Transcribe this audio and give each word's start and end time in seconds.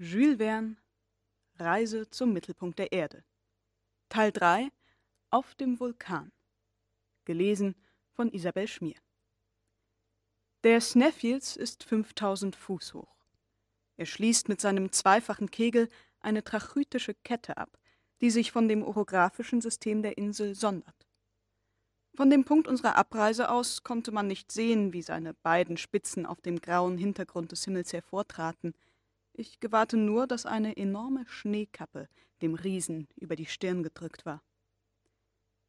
Jules 0.00 0.36
Verne 0.36 0.76
Reise 1.56 2.08
zum 2.08 2.32
Mittelpunkt 2.32 2.78
der 2.78 2.92
Erde 2.92 3.24
Teil 4.08 4.30
3 4.30 4.68
Auf 5.30 5.56
dem 5.56 5.80
Vulkan 5.80 6.30
Gelesen 7.24 7.74
von 8.12 8.32
Isabel 8.32 8.68
Schmier 8.68 9.00
Der 10.62 10.80
Sneffels 10.80 11.56
ist 11.56 11.82
5000 11.82 12.54
Fuß 12.54 12.94
hoch. 12.94 13.16
Er 13.96 14.06
schließt 14.06 14.48
mit 14.48 14.60
seinem 14.60 14.92
zweifachen 14.92 15.50
Kegel 15.50 15.88
eine 16.20 16.44
trachytische 16.44 17.14
Kette 17.14 17.56
ab, 17.56 17.76
die 18.20 18.30
sich 18.30 18.52
von 18.52 18.68
dem 18.68 18.84
orographischen 18.84 19.60
System 19.60 20.02
der 20.02 20.16
Insel 20.16 20.54
sondert. 20.54 21.08
Von 22.14 22.30
dem 22.30 22.44
Punkt 22.44 22.68
unserer 22.68 22.94
Abreise 22.94 23.50
aus 23.50 23.82
konnte 23.82 24.12
man 24.12 24.28
nicht 24.28 24.52
sehen, 24.52 24.92
wie 24.92 25.02
seine 25.02 25.34
beiden 25.34 25.76
Spitzen 25.76 26.24
auf 26.24 26.40
dem 26.40 26.60
grauen 26.60 26.98
Hintergrund 26.98 27.50
des 27.50 27.64
Himmels 27.64 27.92
hervortraten– 27.92 28.74
ich 29.38 29.60
gewahrte 29.60 29.96
nur, 29.96 30.26
dass 30.26 30.46
eine 30.46 30.76
enorme 30.76 31.26
Schneekappe 31.26 32.08
dem 32.42 32.54
Riesen 32.54 33.08
über 33.16 33.36
die 33.36 33.46
Stirn 33.46 33.82
gedrückt 33.82 34.26
war. 34.26 34.42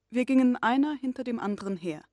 Wir 0.10 0.26
gingen 0.26 0.56
einer 0.56 0.96
hinter 0.96 1.24
dem 1.24 1.40
anderen 1.40 1.78
her, 1.78 2.04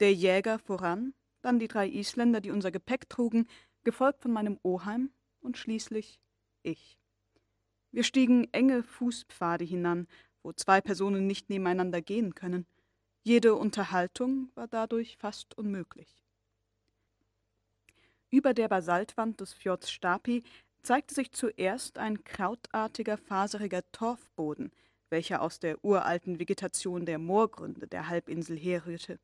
der 0.00 0.12
Jäger 0.12 0.58
voran, 0.58 1.14
dann 1.42 1.58
die 1.60 1.68
drei 1.68 1.88
Isländer, 1.88 2.40
die 2.40 2.50
unser 2.50 2.72
Gepäck 2.72 3.08
trugen, 3.08 3.46
gefolgt 3.84 4.22
von 4.22 4.32
meinem 4.32 4.58
Oheim 4.64 5.10
und 5.38 5.56
schließlich 5.56 6.20
ich. 6.62 6.98
Wir 7.92 8.02
stiegen 8.02 8.52
enge 8.52 8.82
Fußpfade 8.82 9.64
hinan, 9.64 10.08
wo 10.42 10.52
zwei 10.52 10.80
Personen 10.80 11.26
nicht 11.26 11.48
nebeneinander 11.50 12.02
gehen 12.02 12.34
können. 12.34 12.66
Jede 13.22 13.54
Unterhaltung 13.54 14.50
war 14.54 14.66
dadurch 14.66 15.16
fast 15.18 15.56
unmöglich. 15.56 16.24
Über 18.30 18.54
der 18.54 18.68
Basaltwand 18.68 19.40
des 19.40 19.52
Fjords 19.52 19.90
Stapi 19.90 20.42
zeigte 20.86 21.16
sich 21.16 21.32
zuerst 21.32 21.98
ein 21.98 22.22
krautartiger, 22.22 23.18
faseriger 23.18 23.82
Torfboden, 23.90 24.70
welcher 25.10 25.42
aus 25.42 25.58
der 25.58 25.84
uralten 25.84 26.38
Vegetation 26.38 27.04
der 27.04 27.18
Moorgründe 27.18 27.88
der 27.88 28.08
Halbinsel 28.08 28.56
herrührte. 28.56 29.18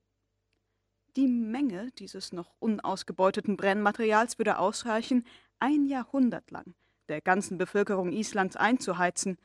Die 1.15 1.29
Menge 1.29 1.93
dieses 1.99 2.33
noch 2.33 2.53
unausgebeuteten 2.59 3.57
Brennmaterials 3.57 4.39
würde 4.39 4.59
ausreichen, 4.59 5.25
ein 5.61 5.87
Jahrhundert 5.87 6.51
lang 6.51 6.75
der 7.09 7.21
ganzen 7.21 7.59
Bevölkerung 7.59 8.11
Islands 8.13 8.57
einzuheizen. 8.57 9.39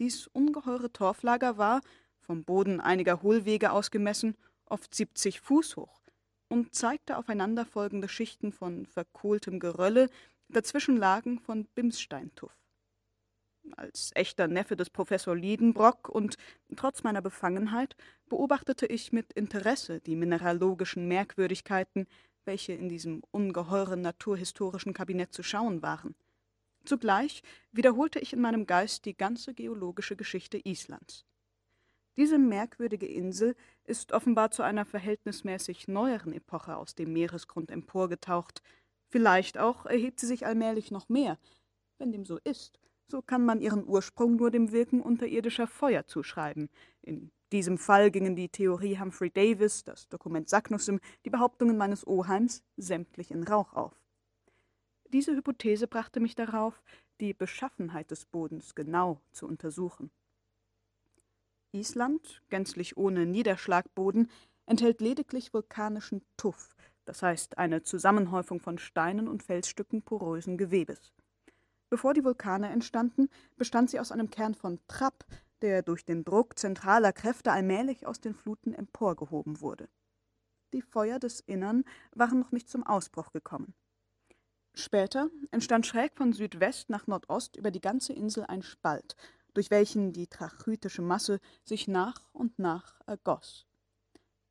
Dies 0.00 0.26
ungeheure 0.26 0.92
Torflager 0.92 1.58
war, 1.58 1.80
vom 2.18 2.42
Boden 2.42 2.80
einiger 2.80 3.22
Hohlwege 3.22 3.70
ausgemessen, 3.70 4.36
oft 4.66 4.92
70 4.92 5.40
Fuß 5.40 5.76
hoch 5.76 6.02
und 6.48 6.74
zeigte 6.74 7.18
aufeinanderfolgende 7.18 8.08
Schichten 8.08 8.52
von 8.52 8.84
verkohltem 8.84 9.60
Gerölle, 9.60 10.10
Dazwischen 10.52 10.98
lagen 10.98 11.38
von 11.38 11.64
Bimssteintuff. 11.74 12.54
Als 13.76 14.10
echter 14.14 14.48
Neffe 14.48 14.76
des 14.76 14.90
Professor 14.90 15.34
Liedenbrock 15.34 16.08
und 16.08 16.36
trotz 16.76 17.04
meiner 17.04 17.22
Befangenheit 17.22 17.96
beobachtete 18.28 18.86
ich 18.86 19.12
mit 19.12 19.32
Interesse 19.32 20.00
die 20.00 20.16
mineralogischen 20.16 21.08
Merkwürdigkeiten, 21.08 22.06
welche 22.44 22.72
in 22.72 22.88
diesem 22.88 23.22
ungeheuren 23.30 24.02
naturhistorischen 24.02 24.92
Kabinett 24.92 25.32
zu 25.32 25.42
schauen 25.42 25.80
waren. 25.80 26.14
Zugleich 26.84 27.42
wiederholte 27.70 28.18
ich 28.18 28.32
in 28.32 28.40
meinem 28.40 28.66
Geist 28.66 29.04
die 29.04 29.16
ganze 29.16 29.54
geologische 29.54 30.16
Geschichte 30.16 30.58
Islands. 30.58 31.24
Diese 32.16 32.36
merkwürdige 32.36 33.06
Insel 33.06 33.56
ist 33.84 34.12
offenbar 34.12 34.50
zu 34.50 34.62
einer 34.62 34.84
verhältnismäßig 34.84 35.88
neueren 35.88 36.34
Epoche 36.34 36.76
aus 36.76 36.94
dem 36.94 37.12
Meeresgrund 37.12 37.70
emporgetaucht, 37.70 38.62
Vielleicht 39.12 39.58
auch 39.58 39.84
erhebt 39.84 40.20
sie 40.20 40.26
sich 40.26 40.46
allmählich 40.46 40.90
noch 40.90 41.10
mehr. 41.10 41.38
Wenn 41.98 42.12
dem 42.12 42.24
so 42.24 42.38
ist, 42.44 42.78
so 43.08 43.20
kann 43.20 43.44
man 43.44 43.60
ihren 43.60 43.86
Ursprung 43.86 44.36
nur 44.36 44.50
dem 44.50 44.72
Wirken 44.72 45.02
unterirdischer 45.02 45.66
Feuer 45.66 46.06
zuschreiben. 46.06 46.70
In 47.02 47.30
diesem 47.52 47.76
Fall 47.76 48.10
gingen 48.10 48.36
die 48.36 48.48
Theorie 48.48 48.98
Humphrey 48.98 49.30
Davis, 49.30 49.84
das 49.84 50.08
Dokument 50.08 50.48
Saknussem, 50.48 50.98
die 51.26 51.30
Behauptungen 51.30 51.76
meines 51.76 52.06
Oheims 52.06 52.62
sämtlich 52.78 53.30
in 53.30 53.44
Rauch 53.44 53.74
auf. 53.74 53.92
Diese 55.12 55.36
Hypothese 55.36 55.88
brachte 55.88 56.18
mich 56.18 56.34
darauf, 56.34 56.82
die 57.20 57.34
Beschaffenheit 57.34 58.10
des 58.10 58.24
Bodens 58.24 58.74
genau 58.74 59.20
zu 59.30 59.46
untersuchen. 59.46 60.10
Island, 61.72 62.40
gänzlich 62.48 62.96
ohne 62.96 63.26
Niederschlagboden, 63.26 64.30
enthält 64.64 65.02
lediglich 65.02 65.52
vulkanischen 65.52 66.22
Tuff, 66.38 66.74
das 67.04 67.22
heißt 67.22 67.58
eine 67.58 67.82
Zusammenhäufung 67.82 68.60
von 68.60 68.78
Steinen 68.78 69.28
und 69.28 69.42
Felsstücken 69.42 70.02
porösen 70.02 70.56
Gewebes. 70.58 71.12
Bevor 71.90 72.14
die 72.14 72.24
Vulkane 72.24 72.70
entstanden, 72.70 73.28
bestand 73.56 73.90
sie 73.90 74.00
aus 74.00 74.12
einem 74.12 74.30
Kern 74.30 74.54
von 74.54 74.80
Trapp, 74.88 75.26
der 75.60 75.82
durch 75.82 76.04
den 76.04 76.24
Druck 76.24 76.58
zentraler 76.58 77.12
Kräfte 77.12 77.52
allmählich 77.52 78.06
aus 78.06 78.20
den 78.20 78.34
Fluten 78.34 78.74
emporgehoben 78.74 79.60
wurde. 79.60 79.88
Die 80.72 80.82
Feuer 80.82 81.18
des 81.18 81.40
Innern 81.40 81.84
waren 82.14 82.38
noch 82.38 82.50
nicht 82.50 82.70
zum 82.70 82.82
Ausbruch 82.84 83.32
gekommen. 83.32 83.74
Später 84.74 85.28
entstand 85.50 85.86
schräg 85.86 86.16
von 86.16 86.32
Südwest 86.32 86.88
nach 86.88 87.06
Nordost 87.06 87.56
über 87.56 87.70
die 87.70 87.82
ganze 87.82 88.14
Insel 88.14 88.44
ein 88.44 88.62
Spalt, 88.62 89.16
durch 89.52 89.70
welchen 89.70 90.12
die 90.12 90.28
trachytische 90.28 91.02
Masse 91.02 91.40
sich 91.64 91.88
nach 91.88 92.32
und 92.32 92.58
nach 92.58 93.00
ergoss. 93.06 93.66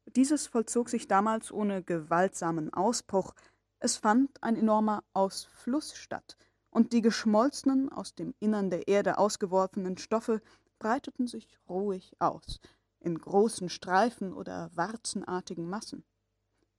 Dieses 0.07 0.47
vollzog 0.47 0.89
sich 0.89 1.07
damals 1.07 1.51
ohne 1.51 1.84
gewaltsamen 1.84 2.73
Ausbruch, 2.73 3.34
es 3.79 3.97
fand 3.97 4.44
ein 4.44 4.56
enormer 4.56 5.03
Ausfluss 5.13 5.95
statt, 5.95 6.38
und 6.69 6.94
die 6.94 7.01
geschmolzenen, 7.01 7.91
aus 7.91 8.16
dem 8.16 8.34
Innern 8.40 8.69
der 8.69 8.88
Erde 8.88 9.17
ausgeworfenen 9.17 9.97
Stoffe 9.97 10.41
breiteten 10.79 11.28
sich 11.28 11.59
ruhig 11.69 12.16
aus, 12.19 12.59
in 13.00 13.17
großen 13.17 13.69
Streifen 13.69 14.34
oder 14.34 14.72
warzenartigen 14.75 15.69
Massen. 15.69 16.03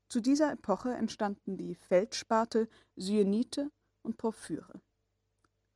Zu 0.09 0.21
dieser 0.21 0.53
Epoche 0.53 0.93
entstanden 0.93 1.56
die 1.56 1.75
Feldspate, 1.75 2.69
Syenite 2.97 3.71
und 4.03 4.19
Porphyre. 4.19 4.81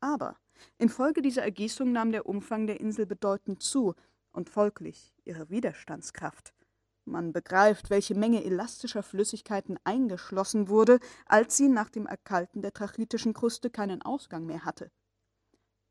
Aber 0.00 0.36
infolge 0.78 1.22
dieser 1.22 1.42
Ergießung 1.42 1.92
nahm 1.92 2.12
der 2.12 2.26
Umfang 2.26 2.66
der 2.66 2.80
Insel 2.80 3.06
bedeutend 3.06 3.62
zu 3.62 3.94
und 4.32 4.50
folglich 4.50 5.14
ihre 5.24 5.48
Widerstandskraft. 5.48 6.52
Man 7.06 7.32
begreift, 7.32 7.88
welche 7.88 8.16
Menge 8.16 8.44
elastischer 8.44 9.04
Flüssigkeiten 9.04 9.78
eingeschlossen 9.84 10.68
wurde, 10.68 10.98
als 11.24 11.56
sie 11.56 11.68
nach 11.68 11.88
dem 11.88 12.06
Erkalten 12.06 12.62
der 12.62 12.72
trachytischen 12.72 13.32
Kruste 13.32 13.70
keinen 13.70 14.02
Ausgang 14.02 14.44
mehr 14.44 14.64
hatte. 14.64 14.90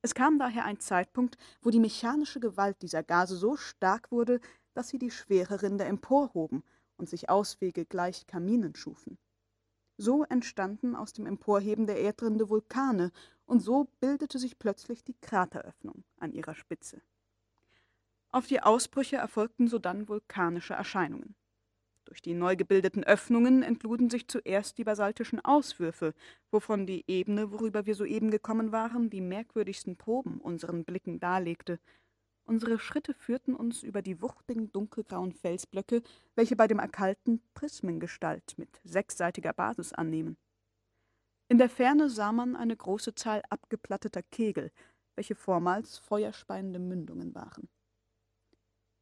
Es 0.02 0.14
kam 0.14 0.38
daher 0.38 0.66
ein 0.66 0.80
Zeitpunkt, 0.80 1.38
wo 1.62 1.70
die 1.70 1.80
mechanische 1.80 2.40
Gewalt 2.40 2.82
dieser 2.82 3.02
Gase 3.02 3.38
so 3.38 3.56
stark 3.56 4.12
wurde, 4.12 4.42
dass 4.74 4.90
sie 4.90 5.00
die 5.00 5.10
schwere 5.10 5.62
Rinde 5.62 5.86
emporhoben 5.86 6.64
und 6.98 7.10
sich 7.10 7.30
Auswege 7.30 7.86
gleich 7.86 8.28
Kaminen 8.28 8.76
schufen. 8.76 9.18
So 9.98 10.26
entstanden 10.26 10.96
aus 10.96 11.14
dem 11.14 11.26
Emporheben 11.26 11.88
der 11.88 12.02
Erdrinde 12.02 12.50
Vulkane, 12.50 13.12
und 13.46 13.62
so 13.62 13.88
bildete 14.00 14.38
sich 14.38 14.60
plötzlich 14.60 15.04
die 15.04 15.16
Krateröffnung 15.22 16.04
an 16.18 16.34
ihrer 16.34 16.56
Spitze. 16.56 17.02
Auf 18.36 18.48
die 18.48 18.60
Ausbrüche 18.60 19.16
erfolgten 19.16 19.70
sodann 19.70 20.10
vulkanische 20.10 20.74
Erscheinungen. 20.74 21.36
Durch 22.04 22.22
die 22.22 22.34
neu 22.34 22.58
gebildeten 22.58 23.06
Öffnungen 23.06 23.64
entluden 23.64 24.10
sich 24.10 24.28
zuerst 24.28 24.78
die 24.78 24.84
basaltischen 24.84 25.40
Auswürfe, 25.40 26.14
wovon 26.52 26.86
die 26.86 27.06
Ebene, 27.08 27.54
worüber 27.54 27.86
wir 27.86 27.96
soeben 27.96 28.32
gekommen 28.32 28.74
waren, 28.74 29.10
die 29.10 29.22
merkwürdigsten 29.22 29.96
Proben 29.96 30.42
unseren 30.42 30.84
Blicken 30.84 31.22
darlegte. 31.22 31.80
Unsere 32.44 32.78
Schritte 32.78 33.14
führten 33.14 33.56
uns 33.56 33.84
über 33.84 34.02
die 34.02 34.22
wuchtigen 34.22 34.70
dunkelgrauen 34.70 35.32
Felsblöcke, 35.32 36.02
welche 36.36 36.58
bei 36.58 36.68
dem 36.68 36.80
Erkalten 36.80 37.42
Prismengestalt 37.54 38.58
mit 38.58 38.82
sechsseitiger 38.84 39.54
Basis 39.54 39.94
annehmen. 39.94 40.36
In 41.48 41.58
der 41.58 41.70
Ferne 41.70 42.10
sah 42.10 42.34
man 42.34 42.58
eine 42.58 42.76
große 42.76 43.16
Zahl 43.16 43.44
abgeplatteter 43.50 44.24
Kegel, 44.24 44.74
welche 45.16 45.36
vormals 45.36 46.00
feuerspeiende 46.00 46.80
Mündungen 46.80 47.34
waren. 47.34 47.70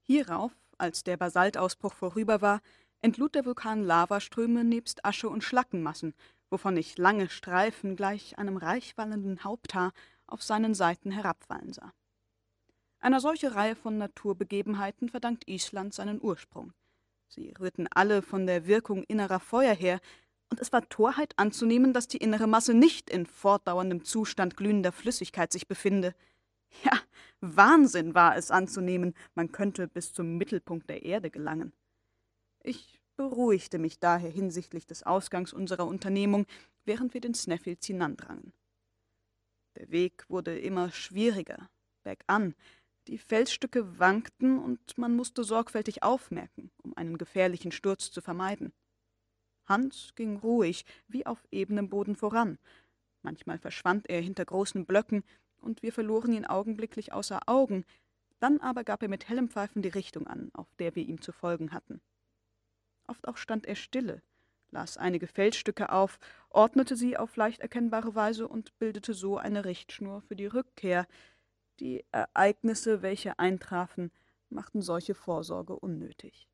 Hierauf, 0.05 0.51
als 0.77 1.03
der 1.03 1.17
Basaltausbruch 1.17 1.93
vorüber 1.93 2.41
war, 2.41 2.61
entlud 3.01 3.35
der 3.35 3.45
Vulkan 3.45 3.83
Lavaströme 3.83 4.63
nebst 4.63 5.05
Asche 5.05 5.29
und 5.29 5.43
Schlackenmassen, 5.43 6.13
wovon 6.49 6.77
ich 6.77 6.97
lange 6.97 7.29
Streifen 7.29 7.95
gleich 7.95 8.37
einem 8.37 8.57
reichwallenden 8.57 9.43
Haupthaar 9.43 9.93
auf 10.27 10.43
seinen 10.43 10.73
Seiten 10.73 11.11
herabfallen 11.11 11.73
sah. 11.73 11.93
Einer 12.99 13.19
solche 13.19 13.55
Reihe 13.55 13.75
von 13.75 13.97
Naturbegebenheiten 13.97 15.09
verdankt 15.09 15.47
Island 15.47 15.93
seinen 15.93 16.21
Ursprung. 16.21 16.73
Sie 17.27 17.53
rührten 17.59 17.87
alle 17.91 18.21
von 18.21 18.45
der 18.45 18.67
Wirkung 18.67 19.03
innerer 19.03 19.39
Feuer 19.39 19.73
her, 19.73 19.99
und 20.49 20.59
es 20.59 20.71
war 20.71 20.87
Torheit 20.87 21.33
anzunehmen, 21.37 21.93
dass 21.93 22.07
die 22.07 22.17
innere 22.17 22.45
Masse 22.45 22.73
nicht 22.73 23.09
in 23.09 23.25
fortdauerndem 23.25 24.03
Zustand 24.03 24.55
glühender 24.55 24.91
Flüssigkeit 24.91 25.51
sich 25.51 25.67
befinde. 25.67 26.13
Ja, 26.83 26.99
Wahnsinn 27.43 28.15
war 28.15 28.37
es 28.37 28.51
anzunehmen, 28.51 29.13
man 29.35 29.51
könnte 29.51 29.87
bis 29.87 30.13
zum 30.13 30.37
Mittelpunkt 30.37 30.89
der 30.89 31.03
Erde 31.03 31.29
gelangen. 31.29 31.73
Ich 32.63 33.01
beruhigte 33.17 33.79
mich 33.79 33.99
daher 33.99 34.29
hinsichtlich 34.29 34.87
des 34.87 35.03
Ausgangs 35.03 35.51
unserer 35.51 35.85
Unternehmung, 35.85 36.45
während 36.85 37.13
wir 37.13 37.21
den 37.21 37.33
Sneffels 37.33 37.85
hinandrangen. 37.85 38.53
Der 39.75 39.91
Weg 39.91 40.29
wurde 40.29 40.57
immer 40.57 40.89
schwieriger, 40.91 41.69
bergan. 42.03 42.55
Die 43.07 43.17
Felsstücke 43.17 43.99
wankten 43.99 44.59
und 44.59 44.97
man 44.97 45.13
musste 45.13 45.43
sorgfältig 45.43 46.03
aufmerken, 46.03 46.71
um 46.77 46.95
einen 46.95 47.17
gefährlichen 47.17 47.73
Sturz 47.73 48.09
zu 48.09 48.21
vermeiden. 48.21 48.71
Hans 49.65 50.13
ging 50.15 50.37
ruhig, 50.37 50.85
wie 51.07 51.25
auf 51.25 51.45
ebenem 51.51 51.89
Boden 51.89 52.15
voran. 52.15 52.57
Manchmal 53.21 53.57
verschwand 53.57 54.09
er 54.09 54.21
hinter 54.21 54.45
großen 54.45 54.85
Blöcken, 54.85 55.23
und 55.63 55.81
wir 55.81 55.93
verloren 55.93 56.33
ihn 56.33 56.45
augenblicklich 56.45 57.13
außer 57.13 57.39
Augen, 57.47 57.85
dann 58.39 58.59
aber 58.59 58.83
gab 58.83 59.01
er 59.01 59.07
mit 59.07 59.29
hellem 59.29 59.49
Pfeifen 59.49 59.81
die 59.81 59.89
Richtung 59.89 60.27
an, 60.27 60.51
auf 60.53 60.67
der 60.75 60.95
wir 60.95 61.03
ihm 61.03 61.21
zu 61.21 61.31
folgen 61.31 61.71
hatten. 61.71 62.01
Oft 63.07 63.27
auch 63.27 63.37
stand 63.37 63.65
er 63.65 63.75
stille, 63.75 64.21
las 64.71 64.97
einige 64.97 65.27
Felsstücke 65.27 65.91
auf, 65.91 66.19
ordnete 66.49 66.95
sie 66.95 67.17
auf 67.17 67.35
leicht 67.35 67.61
erkennbare 67.61 68.15
Weise 68.15 68.47
und 68.47 68.77
bildete 68.79 69.13
so 69.13 69.37
eine 69.37 69.65
Richtschnur 69.65 70.21
für 70.21 70.35
die 70.35 70.47
Rückkehr. 70.47 71.07
Die 71.79 72.05
Ereignisse, 72.11 73.01
welche 73.01 73.39
eintrafen, 73.39 74.11
machten 74.49 74.81
solche 74.81 75.15
Vorsorge 75.15 75.75
unnötig. 75.75 76.47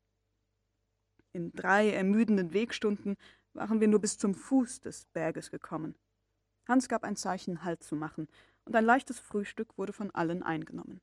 In 1.32 1.52
drei 1.52 1.90
ermüdenden 1.90 2.52
Wegstunden 2.52 3.16
waren 3.52 3.80
wir 3.80 3.88
nur 3.88 4.00
bis 4.00 4.18
zum 4.18 4.34
Fuß 4.34 4.80
des 4.80 5.06
Berges 5.06 5.50
gekommen. 5.50 5.94
Hans 6.66 6.88
gab 6.88 7.04
ein 7.04 7.16
Zeichen, 7.16 7.64
Halt 7.64 7.82
zu 7.82 7.96
machen, 7.96 8.28
und 8.64 8.76
ein 8.76 8.84
leichtes 8.84 9.18
Frühstück 9.18 9.76
wurde 9.78 9.92
von 9.92 10.10
allen 10.10 10.42
eingenommen. 10.42 11.00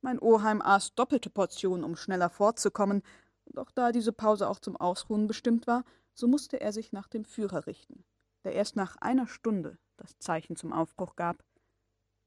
Mein 0.00 0.20
Oheim 0.20 0.62
aß 0.62 0.94
doppelte 0.94 1.30
Portionen, 1.30 1.84
um 1.84 1.96
schneller 1.96 2.30
fortzukommen, 2.30 3.02
doch 3.46 3.70
da 3.70 3.92
diese 3.92 4.12
Pause 4.12 4.48
auch 4.48 4.60
zum 4.60 4.76
Ausruhen 4.76 5.26
bestimmt 5.26 5.66
war, 5.66 5.84
so 6.14 6.28
musste 6.28 6.60
er 6.60 6.72
sich 6.72 6.92
nach 6.92 7.08
dem 7.08 7.24
Führer 7.24 7.66
richten, 7.66 8.04
der 8.44 8.52
erst 8.52 8.76
nach 8.76 8.96
einer 8.96 9.26
Stunde 9.26 9.78
das 9.96 10.18
Zeichen 10.18 10.56
zum 10.56 10.72
Aufbruch 10.72 11.16
gab. 11.16 11.44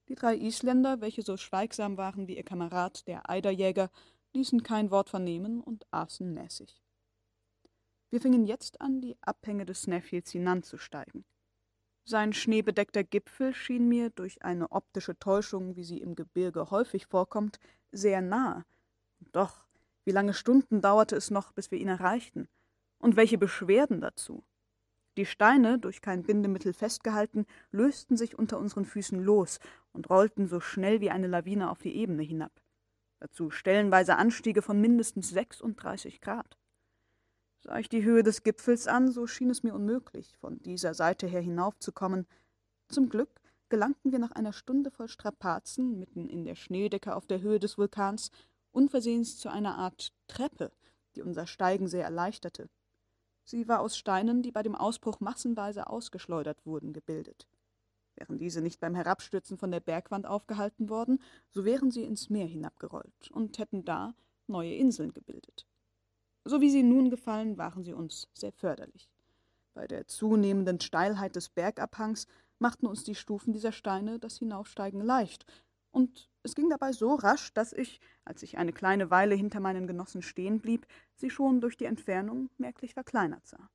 Die 0.08 0.16
drei 0.16 0.36
Isländer, 0.36 1.00
welche 1.00 1.22
so 1.22 1.38
schweigsam 1.38 1.98
waren 1.98 2.28
wie 2.28 2.36
ihr 2.36 2.44
Kamerad, 2.44 3.08
der 3.08 3.30
Eiderjäger, 3.30 3.90
ließen 4.34 4.64
kein 4.64 4.92
Wort 4.92 5.10
vernehmen 5.10 5.62
und 5.62 5.86
aßen 5.92 6.34
mäßig. 6.34 6.82
Wir 8.10 8.20
fingen 8.20 8.46
jetzt 8.46 8.82
an, 8.82 9.02
die 9.02 9.16
Abhänge 9.22 9.66
des 9.66 9.84
Snæfjells 9.84 10.32
hinanzusteigen. 10.32 11.24
Sein 12.12 12.34
schneebedeckter 12.34 13.06
Gipfel 13.06 13.54
schien 13.54 13.88
mir 13.88 14.10
durch 14.10 14.44
eine 14.44 14.70
optische 14.74 15.18
Täuschung, 15.18 15.78
wie 15.78 15.86
sie 15.86 16.02
im 16.02 16.16
Gebirge 16.16 16.70
häufig 16.70 17.06
vorkommt, 17.06 17.58
sehr 17.94 18.22
nah. 18.22 18.66
Doch, 19.32 19.66
wie 20.04 20.12
lange 20.12 20.34
Stunden 20.34 20.82
dauerte 20.82 21.16
es 21.16 21.32
noch, 21.32 21.54
bis 21.54 21.72
wir 21.72 21.80
ihn 21.80 21.88
erreichten? 21.88 22.50
Und 23.00 23.16
welche 23.16 23.38
Beschwerden 23.38 24.02
dazu? 24.02 24.44
Die 25.16 25.26
Steine, 25.26 25.80
durch 25.80 26.02
kein 26.02 26.24
Bindemittel 26.24 26.74
festgehalten, 26.74 27.46
lösten 27.72 28.18
sich 28.18 28.38
unter 28.38 28.60
unseren 28.60 28.84
Füßen 28.84 29.24
los 29.24 29.62
und 29.94 30.10
rollten 30.10 30.48
so 30.48 30.60
schnell 30.60 31.00
wie 31.00 31.12
eine 31.12 31.28
Lawine 31.28 31.72
auf 31.72 31.80
die 31.80 31.96
Ebene 31.96 32.24
hinab. 32.24 32.52
Dazu 33.22 33.52
stellenweise 33.52 34.18
Anstiege 34.18 34.62
von 34.62 34.82
mindestens 34.82 35.30
36 35.30 36.20
Grad. 36.20 36.58
Sah 37.64 37.78
ich 37.78 37.90
die 37.90 38.04
Höhe 38.04 38.24
des 38.24 38.42
Gipfels 38.42 38.88
an, 38.88 39.12
so 39.12 39.28
schien 39.28 39.52
es 39.52 39.62
mir 39.62 39.76
unmöglich, 39.76 40.36
von 40.38 40.60
dieser 40.64 40.96
Seite 40.96 41.28
her 41.28 41.42
hinaufzukommen. 41.42 42.26
Zum 42.88 43.08
Glück 43.08 43.40
gelangten 43.70 44.12
wir 44.12 44.18
nach 44.18 44.32
einer 44.32 44.52
Stunde 44.52 44.90
voll 44.90 45.08
Strapazen, 45.08 46.00
mitten 46.00 46.28
in 46.28 46.44
der 46.44 46.56
Schneedecke 46.56 47.16
auf 47.16 47.28
der 47.28 47.42
Höhe 47.42 47.60
des 47.60 47.78
Vulkans, 47.78 48.32
unversehens 48.72 49.38
zu 49.38 49.50
einer 49.50 49.78
Art 49.78 50.12
Treppe, 50.28 50.72
die 51.16 51.22
unser 51.22 51.46
Steigen 51.46 51.88
sehr 51.88 52.04
erleichterte. 52.04 52.68
Sie 53.44 53.68
war 53.68 53.82
aus 53.82 53.96
Steinen, 53.96 54.42
die 54.42 54.52
bei 54.52 54.64
dem 54.64 54.76
Ausbruch 54.76 55.20
massenweise 55.20 55.88
ausgeschleudert 55.88 56.66
wurden, 56.66 56.94
gebildet. 56.94 57.48
Wären 58.16 58.40
diese 58.40 58.62
nicht 58.62 58.80
beim 58.80 58.96
Herabstürzen 58.96 59.60
von 59.60 59.70
der 59.70 59.82
Bergwand 59.82 60.26
aufgehalten 60.26 60.90
worden, 60.90 61.22
so 61.52 61.64
wären 61.64 61.92
sie 61.92 62.06
ins 62.06 62.32
Meer 62.32 62.48
hinabgerollt 62.48 63.30
und 63.30 63.60
hätten 63.60 63.86
da 63.86 64.16
neue 64.48 64.74
Inseln 64.74 65.14
gebildet. 65.14 65.68
So 66.44 66.62
wie 66.62 66.70
sie 66.70 66.84
nun 66.84 67.10
gefallen, 67.10 67.58
waren 67.58 67.84
sie 67.84 67.94
uns 67.94 68.28
sehr 68.34 68.52
förderlich. 68.52 69.10
Bei 69.74 69.88
der 69.88 70.08
zunehmenden 70.08 70.80
Steilheit 70.80 71.36
des 71.36 71.50
Bergabhangs 71.50 72.28
machten 72.60 72.88
uns 72.88 73.04
die 73.04 73.16
Stufen 73.16 73.54
dieser 73.54 73.72
Steine 73.72 74.20
das 74.20 74.40
Hinaufsteigen 74.40 75.02
leicht, 75.02 75.46
und 75.92 76.30
es 76.44 76.56
ging 76.56 76.70
dabei 76.70 76.94
so 76.94 77.16
rasch, 77.16 77.54
dass 77.54 77.74
ich, 77.74 78.00
als 78.24 78.44
ich 78.44 78.58
eine 78.58 78.74
kleine 78.74 79.12
Weile 79.12 79.36
hinter 79.36 79.60
meinen 79.60 79.88
Genossen 79.88 80.22
stehen 80.22 80.60
blieb, 80.60 80.88
sie 81.16 81.30
schon 81.30 81.62
durch 81.62 81.78
die 81.78 81.86
Entfernung 81.86 82.50
merklich 82.58 82.94
verkleinert 82.94 83.46
sah. 83.46 83.70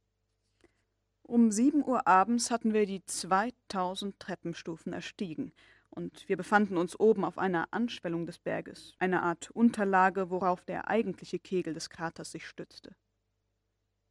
Um 1.23 1.51
sieben 1.51 1.85
Uhr 1.85 2.07
abends 2.07 2.51
hatten 2.51 2.73
wir 2.73 2.87
die 2.87 3.05
zweitausend 3.05 4.19
Treppenstufen 4.19 4.93
erstiegen, 4.93 5.53
und 5.97 6.29
wir 6.29 6.37
befanden 6.37 6.77
uns 6.77 6.99
oben 7.01 7.25
auf 7.25 7.39
einer 7.39 7.73
Anschwellung 7.73 8.27
des 8.27 8.39
Berges, 8.39 8.95
eine 8.99 9.23
Art 9.23 9.51
Unterlage, 9.51 10.31
worauf 10.31 10.63
der 10.65 10.89
eigentliche 10.89 11.39
Kegel 11.39 11.75
des 11.75 11.91
Kraters 11.91 12.31
sich 12.31 12.47
stützte. 12.47 12.95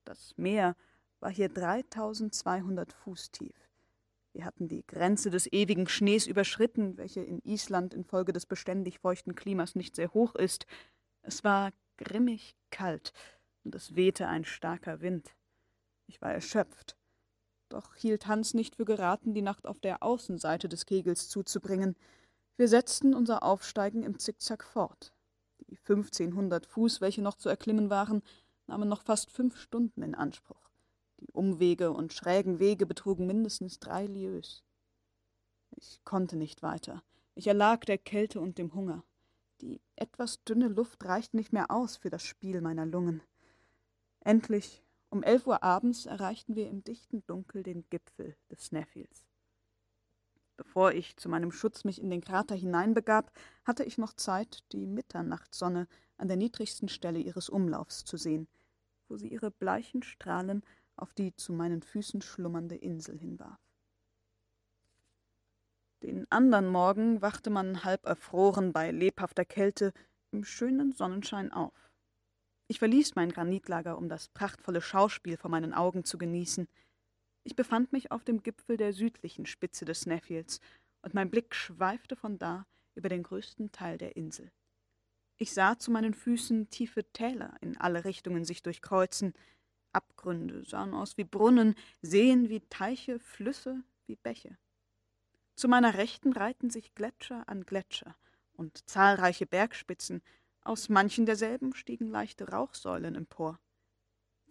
Das 0.03 0.33
Meer 0.35 0.75
war 1.19 1.31
hier 1.31 1.47
3200 1.47 2.91
Fuß 2.91 3.31
tief. 3.31 3.55
Wir 4.33 4.45
hatten 4.45 4.67
die 4.67 4.85
Grenze 4.85 5.29
des 5.29 5.51
ewigen 5.53 5.87
Schnees 5.87 6.27
überschritten, 6.27 6.97
welche 6.97 7.21
in 7.21 7.39
Island 7.43 7.93
infolge 7.93 8.33
des 8.33 8.45
beständig 8.45 8.99
feuchten 8.99 9.35
Klimas 9.35 9.75
nicht 9.75 9.95
sehr 9.95 10.13
hoch 10.13 10.35
ist. 10.35 10.65
Es 11.21 11.43
war 11.43 11.71
grimmig 11.97 12.57
kalt 12.71 13.13
und 13.63 13.75
es 13.75 13.95
wehte 13.95 14.27
ein 14.27 14.43
starker 14.43 15.01
Wind. 15.01 15.35
Ich 16.07 16.21
war 16.21 16.33
erschöpft. 16.33 16.97
Doch 17.69 17.95
hielt 17.95 18.27
Hans 18.27 18.53
nicht 18.53 18.75
für 18.75 18.85
geraten, 18.85 19.33
die 19.33 19.41
Nacht 19.41 19.65
auf 19.65 19.79
der 19.79 20.03
Außenseite 20.03 20.69
des 20.69 20.85
Kegels 20.85 21.29
zuzubringen. 21.29 21.95
Wir 22.57 22.67
setzten 22.67 23.13
unser 23.13 23.43
Aufsteigen 23.43 24.03
im 24.03 24.19
Zickzack 24.19 24.63
fort. 24.63 25.13
Die 25.69 25.77
1500 25.77 26.65
Fuß, 26.65 27.01
welche 27.01 27.21
noch 27.21 27.35
zu 27.35 27.49
erklimmen 27.49 27.89
waren, 27.89 28.21
nahmen 28.67 28.87
noch 28.87 29.01
fast 29.01 29.31
fünf 29.31 29.59
Stunden 29.59 30.01
in 30.03 30.15
Anspruch. 30.15 30.69
Die 31.19 31.31
Umwege 31.31 31.91
und 31.91 32.13
schrägen 32.13 32.59
Wege 32.59 32.85
betrugen 32.85 33.25
mindestens 33.25 33.79
drei 33.79 34.05
Lieues. 34.05 34.63
Ich 35.71 36.01
konnte 36.03 36.37
nicht 36.37 36.61
weiter. 36.61 37.03
Ich 37.33 37.47
erlag 37.47 37.81
der 37.85 37.97
Kälte 37.97 38.39
und 38.39 38.57
dem 38.57 38.73
Hunger. 38.73 39.03
Die 39.61 39.81
etwas 39.95 40.43
dünne 40.43 40.67
Luft 40.67 41.03
reichte 41.05 41.35
nicht 41.35 41.51
mehr 41.51 41.71
aus 41.71 41.97
für 41.97 42.09
das 42.09 42.23
Spiel 42.23 42.61
meiner 42.61 42.85
Lungen. 42.85 43.21
Endlich 44.21 44.84
um 45.15 45.23
elf 45.23 45.47
Uhr 45.47 45.63
abends 45.63 46.05
erreichten 46.05 46.55
wir 46.55 46.67
im 46.67 46.83
dichten 46.83 47.25
Dunkel 47.25 47.63
den 47.63 47.89
Gipfel 47.89 48.35
des 48.51 48.65
Snæfjells. 48.65 49.23
Bevor 50.57 50.91
ich 50.91 51.15
zu 51.15 51.29
meinem 51.29 51.53
Schutz 51.53 51.85
mich 51.85 52.01
in 52.01 52.09
den 52.09 52.19
Krater 52.19 52.53
hineinbegab, 52.53 53.31
hatte 53.63 53.85
ich 53.85 53.97
noch 53.97 54.11
Zeit, 54.13 54.63
die 54.73 54.85
Mitternachtssonne 54.85 55.87
an 56.17 56.27
der 56.27 56.35
niedrigsten 56.35 56.89
Stelle 56.89 57.19
ihres 57.19 57.47
Umlaufs 57.47 58.03
zu 58.03 58.17
sehen, 58.17 58.49
wo 59.07 59.15
sie 59.15 59.29
ihre 59.29 59.51
bleichen 59.51 60.03
Strahlen 60.03 60.63
auf 60.97 61.13
die 61.13 61.33
zu 61.35 61.53
meinen 61.53 61.81
Füßen 61.81 62.21
schlummernde 62.21 62.75
Insel 62.75 63.17
hinwarf. 63.17 63.59
Den 66.03 66.29
andern 66.29 66.67
Morgen 66.67 67.21
wachte 67.21 67.49
man 67.49 67.85
halb 67.85 68.05
erfroren 68.05 68.73
bei 68.73 68.91
lebhafter 68.91 69.45
Kälte 69.45 69.93
im 70.31 70.43
schönen 70.43 70.91
Sonnenschein 70.91 71.53
auf. 71.53 71.84
Ich 72.67 72.79
verließ 72.79 73.15
mein 73.15 73.31
Granitlager, 73.31 73.97
um 73.97 74.09
das 74.09 74.29
prachtvolle 74.29 74.81
Schauspiel 74.81 75.37
vor 75.37 75.51
meinen 75.51 75.73
Augen 75.73 76.03
zu 76.03 76.17
genießen. 76.17 76.67
Ich 77.43 77.55
befand 77.55 77.91
mich 77.93 78.11
auf 78.11 78.23
dem 78.23 78.41
Gipfel 78.41 78.75
der 78.77 78.91
südlichen 78.93 79.45
Spitze 79.45 79.85
des 79.85 80.01
Snæfjells, 80.01 80.59
und 81.03 81.13
mein 81.13 81.29
Blick 81.29 81.53
schweifte 81.53 82.15
von 82.15 82.39
da 82.39 82.65
über 82.95 83.09
den 83.09 83.21
größten 83.21 83.71
Teil 83.71 83.99
der 83.99 84.15
Insel. 84.15 84.51
Ich 85.37 85.53
sah 85.53 85.77
zu 85.77 85.91
meinen 85.91 86.15
Füßen 86.15 86.69
tiefe 86.71 87.03
Täler 87.11 87.55
in 87.61 87.77
alle 87.77 88.05
Richtungen 88.05 88.45
sich 88.45 88.63
durchkreuzen, 88.63 89.33
Abgründe 89.91 90.65
sahen 90.65 90.93
aus 90.93 91.17
wie 91.17 91.23
Brunnen, 91.23 91.75
Seen 92.01 92.49
wie 92.49 92.61
Teiche, 92.69 93.19
Flüsse 93.19 93.83
wie 94.07 94.15
Bäche. 94.15 94.57
Zu 95.55 95.67
meiner 95.67 95.93
Rechten 95.93 96.33
reihten 96.33 96.69
sich 96.69 96.95
Gletscher 96.95 97.47
an 97.47 97.65
Gletscher 97.65 98.15
und 98.53 98.89
zahlreiche 98.89 99.45
Bergspitzen, 99.45 100.21
aus 100.65 100.89
manchen 100.89 101.25
derselben 101.25 101.73
stiegen 101.73 102.07
leichte 102.07 102.49
Rauchsäulen 102.49 103.15
empor. 103.15 103.59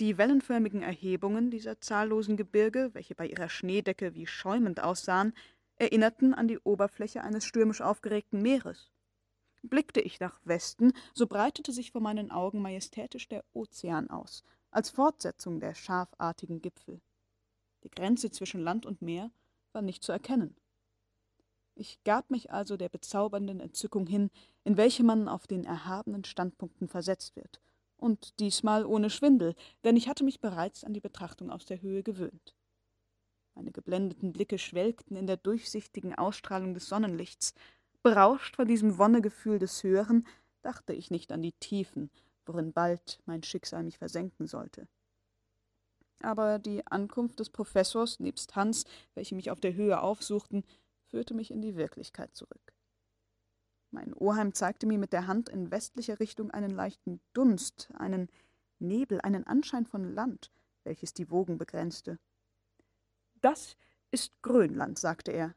Die 0.01 0.19
wellenförmigen 0.19 0.83
Erhebungen 0.83 1.51
dieser 1.51 1.81
zahllosen 1.81 2.37
Gebirge, 2.37 2.91
welche 2.95 3.15
bei 3.15 3.29
ihrer 3.29 3.49
Schneedecke 3.49 4.15
wie 4.15 4.27
schäumend 4.27 4.81
aussahen, 4.81 5.33
erinnerten 5.77 6.35
an 6.35 6.49
die 6.49 6.59
Oberfläche 6.59 7.23
eines 7.23 7.45
stürmisch 7.45 7.81
aufgeregten 7.81 8.43
Meeres. 8.43 8.91
Blickte 9.63 10.01
ich 10.01 10.21
nach 10.21 10.41
Westen, 10.45 10.93
so 11.15 11.27
breitete 11.27 11.73
sich 11.73 11.93
vor 11.93 12.01
meinen 12.01 12.31
Augen 12.31 12.61
majestätisch 12.61 13.29
der 13.29 13.45
Ozean 13.53 14.11
aus, 14.11 14.43
als 14.71 14.91
Fortsetzung 14.91 15.61
der 15.61 15.75
scharfartigen 15.75 16.61
Gipfel. 16.61 17.01
Die 17.85 17.91
Grenze 17.91 18.31
zwischen 18.31 18.61
Land 18.61 18.87
und 18.87 19.01
Meer 19.01 19.31
war 19.73 19.83
nicht 19.83 20.03
zu 20.03 20.13
erkennen. 20.13 20.57
Ich 21.77 22.03
gab 22.05 22.31
mich 22.31 22.53
also 22.53 22.77
der 22.77 22.89
bezaubernden 22.89 23.61
Entzückung 23.61 24.07
hin, 24.07 24.31
in 24.63 24.77
welche 24.77 25.03
man 25.03 25.29
auf 25.29 25.47
den 25.47 25.65
erhabenen 25.65 26.25
Standpunkten 26.25 26.89
versetzt 26.89 27.35
wird, 27.35 27.61
und 27.97 28.39
diesmal 28.39 28.87
ohne 28.87 29.11
Schwindel, 29.11 29.55
denn 29.83 29.97
ich 29.97 30.09
hatte 30.09 30.25
mich 30.25 30.41
bereits 30.41 30.85
an 30.85 30.95
die 30.95 31.01
Betrachtung 31.01 31.51
aus 31.51 31.65
der 31.65 31.83
Höhe 31.83 32.03
gewöhnt. 32.03 32.55
Meine 33.55 33.73
geblendeten 33.73 34.33
Blicke 34.33 34.59
schwelgten 34.59 35.17
in 35.17 35.27
der 35.27 35.37
durchsichtigen 35.37 36.15
Ausstrahlung 36.15 36.75
des 36.75 36.89
Sonnenlichts. 36.89 37.55
Berauscht 38.03 38.57
von 38.57 38.67
diesem 38.67 38.99
Wonnegefühl 38.99 39.59
des 39.59 39.83
Hören, 39.83 40.27
dachte 40.63 40.93
ich 40.93 41.11
nicht 41.11 41.31
an 41.33 41.43
die 41.43 41.53
Tiefen, 41.53 42.11
worin 42.47 42.73
bald 42.73 43.21
mein 43.27 43.43
Schicksal 43.43 43.83
mich 43.85 43.99
versenken 43.99 44.47
sollte. 44.47 44.89
Aber 46.21 46.59
die 46.59 46.87
Ankunft 46.87 47.39
des 47.41 47.51
Professors 47.51 48.19
nebst 48.19 48.57
Hans, 48.57 48.85
welche 49.15 49.35
mich 49.35 49.51
auf 49.51 49.61
der 49.61 49.75
Höhe 49.75 50.01
aufsuchten, 50.01 50.65
führte 51.15 51.35
mich 51.35 51.53
in 51.53 51.63
die 51.63 51.77
Wirklichkeit 51.77 52.35
zurück. 52.35 52.75
Mein 53.93 54.13
Oheim 54.15 54.53
zeigte 54.53 54.85
mir 54.85 54.99
mit 54.99 55.13
der 55.13 55.29
Hand 55.29 55.49
in 55.49 55.71
westlicher 55.71 56.19
Richtung 56.19 56.51
einen 56.51 56.73
leichten 56.73 57.21
Dunst, 57.35 57.89
einen 57.95 58.29
Nebel, 58.81 59.21
einen 59.21 59.47
Anschein 59.47 59.87
von 59.87 60.13
Land, 60.13 60.51
welches 60.83 61.15
die 61.15 61.31
Wogen 61.31 61.57
begrenzte. 61.57 62.19
Das 63.43 63.77
ist 64.11 64.43
Grönland, 64.43 64.99
sagte 64.99 65.31
er. 65.31 65.55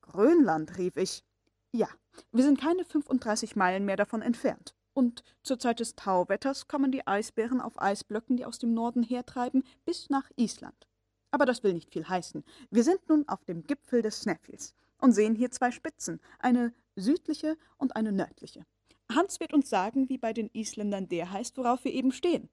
Grönland, 0.00 0.78
rief 0.78 0.96
ich. 0.96 1.26
Ja, 1.72 1.88
wir 2.32 2.44
sind 2.44 2.58
keine 2.58 2.86
35 2.86 3.56
Meilen 3.56 3.84
mehr 3.84 3.96
davon 3.96 4.22
entfernt. 4.22 4.74
Und 4.94 5.24
zur 5.42 5.58
Zeit 5.58 5.80
des 5.80 5.94
Tauwetters 5.94 6.68
kommen 6.68 6.90
die 6.90 7.06
Eisbären 7.06 7.60
auf 7.60 7.78
Eisblöcken, 7.82 8.38
die 8.38 8.46
aus 8.46 8.58
dem 8.58 8.72
Norden 8.72 9.02
hertreiben, 9.02 9.62
bis 9.84 10.08
nach 10.08 10.30
Island. 10.36 10.88
Aber 11.30 11.46
das 11.46 11.62
will 11.62 11.72
nicht 11.72 11.90
viel 11.90 12.08
heißen. 12.08 12.44
Wir 12.70 12.84
sind 12.84 13.08
nun 13.08 13.28
auf 13.28 13.44
dem 13.44 13.62
Gipfel 13.64 14.02
des 14.02 14.20
Sneffels 14.20 14.74
und 14.98 15.12
sehen 15.12 15.34
hier 15.34 15.50
zwei 15.50 15.70
Spitzen, 15.70 16.20
eine 16.38 16.74
südliche 16.96 17.56
und 17.78 17.96
eine 17.96 18.12
nördliche. 18.12 18.66
Hans 19.12 19.40
wird 19.40 19.52
uns 19.52 19.68
sagen, 19.68 20.08
wie 20.08 20.18
bei 20.18 20.32
den 20.32 20.50
Isländern 20.52 21.08
der 21.08 21.30
heißt, 21.30 21.56
worauf 21.56 21.84
wir 21.84 21.92
eben 21.92 22.12
stehen. 22.12 22.48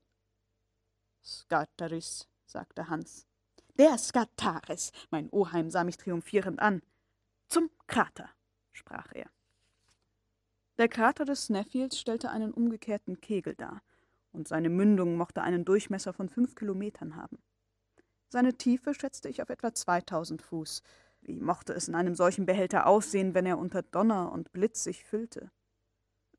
Skataris, 1.24 2.28
sagte 2.46 2.90
Hans. 2.90 3.28
Der 3.78 3.98
Skataris, 3.98 4.92
mein 5.12 5.30
Oheim 5.32 5.70
sah 5.70 5.84
mich 5.84 5.98
triumphierend 5.98 6.60
an. 6.60 6.82
Zum 7.48 7.70
Krater, 7.86 8.30
sprach 8.72 9.12
er. 9.14 9.30
Der 10.78 10.88
Krater 10.88 11.26
des 11.26 11.46
Sneffields 11.46 12.00
stellte 12.00 12.30
einen 12.30 12.54
umgekehrten 12.54 13.20
Kegel 13.20 13.56
dar, 13.56 13.82
und 14.32 14.48
seine 14.48 14.70
Mündung 14.70 15.16
mochte 15.16 15.42
einen 15.42 15.66
Durchmesser 15.66 16.14
von 16.14 16.30
fünf 16.30 16.56
Kilometern 16.56 17.16
haben. 17.16 17.40
Seine 18.30 18.54
Tiefe 18.56 18.94
schätzte 18.94 19.30
ich 19.30 19.42
auf 19.42 19.50
etwa 19.50 19.74
2000 19.74 20.42
Fuß. 20.42 20.82
Wie 21.22 21.40
mochte 21.40 21.74
es 21.74 21.88
in 21.88 21.96
einem 21.96 22.16
solchen 22.16 22.46
Behälter 22.46 22.86
aussehen, 22.86 23.34
wenn 23.34 23.46
er 23.46 23.58
unter 23.58 23.84
Donner 23.84 24.32
und 24.32 24.52
Blitz 24.52 24.84
sich 24.84 25.04
füllte? 25.04 25.52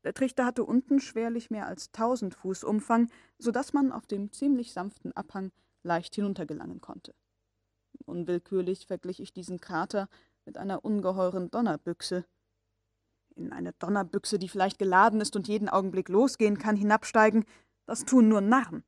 Der 0.03 0.13
Trichter 0.13 0.45
hatte 0.45 0.63
unten 0.63 0.99
schwerlich 0.99 1.49
mehr 1.49 1.67
als 1.67 1.87
1000 1.87 2.35
Fuß 2.35 2.63
Umfang, 2.63 3.09
so 3.37 3.51
dass 3.51 3.73
man 3.73 3.91
auf 3.91 4.07
dem 4.07 4.31
ziemlich 4.31 4.71
sanften 4.71 5.11
Abhang 5.13 5.51
leicht 5.83 6.15
hinuntergelangen 6.15 6.79
konnte. 6.79 7.13
Unwillkürlich 8.05 8.87
verglich 8.87 9.19
ich 9.19 9.33
diesen 9.33 9.59
Krater 9.59 10.07
mit 10.45 10.57
einer 10.57 10.85
ungeheuren 10.85 11.51
Donnerbüchse. 11.51 12.25
In 13.35 13.51
eine 13.51 13.73
Donnerbüchse, 13.73 14.39
die 14.39 14.49
vielleicht 14.49 14.79
geladen 14.79 15.21
ist 15.21 15.35
und 15.35 15.47
jeden 15.47 15.69
Augenblick 15.69 16.07
losgehen 16.09 16.57
kann, 16.57 16.75
hinabsteigen, 16.75 17.45
das 17.85 18.05
tun 18.05 18.29
nur 18.29 18.41
Narren. 18.41 18.83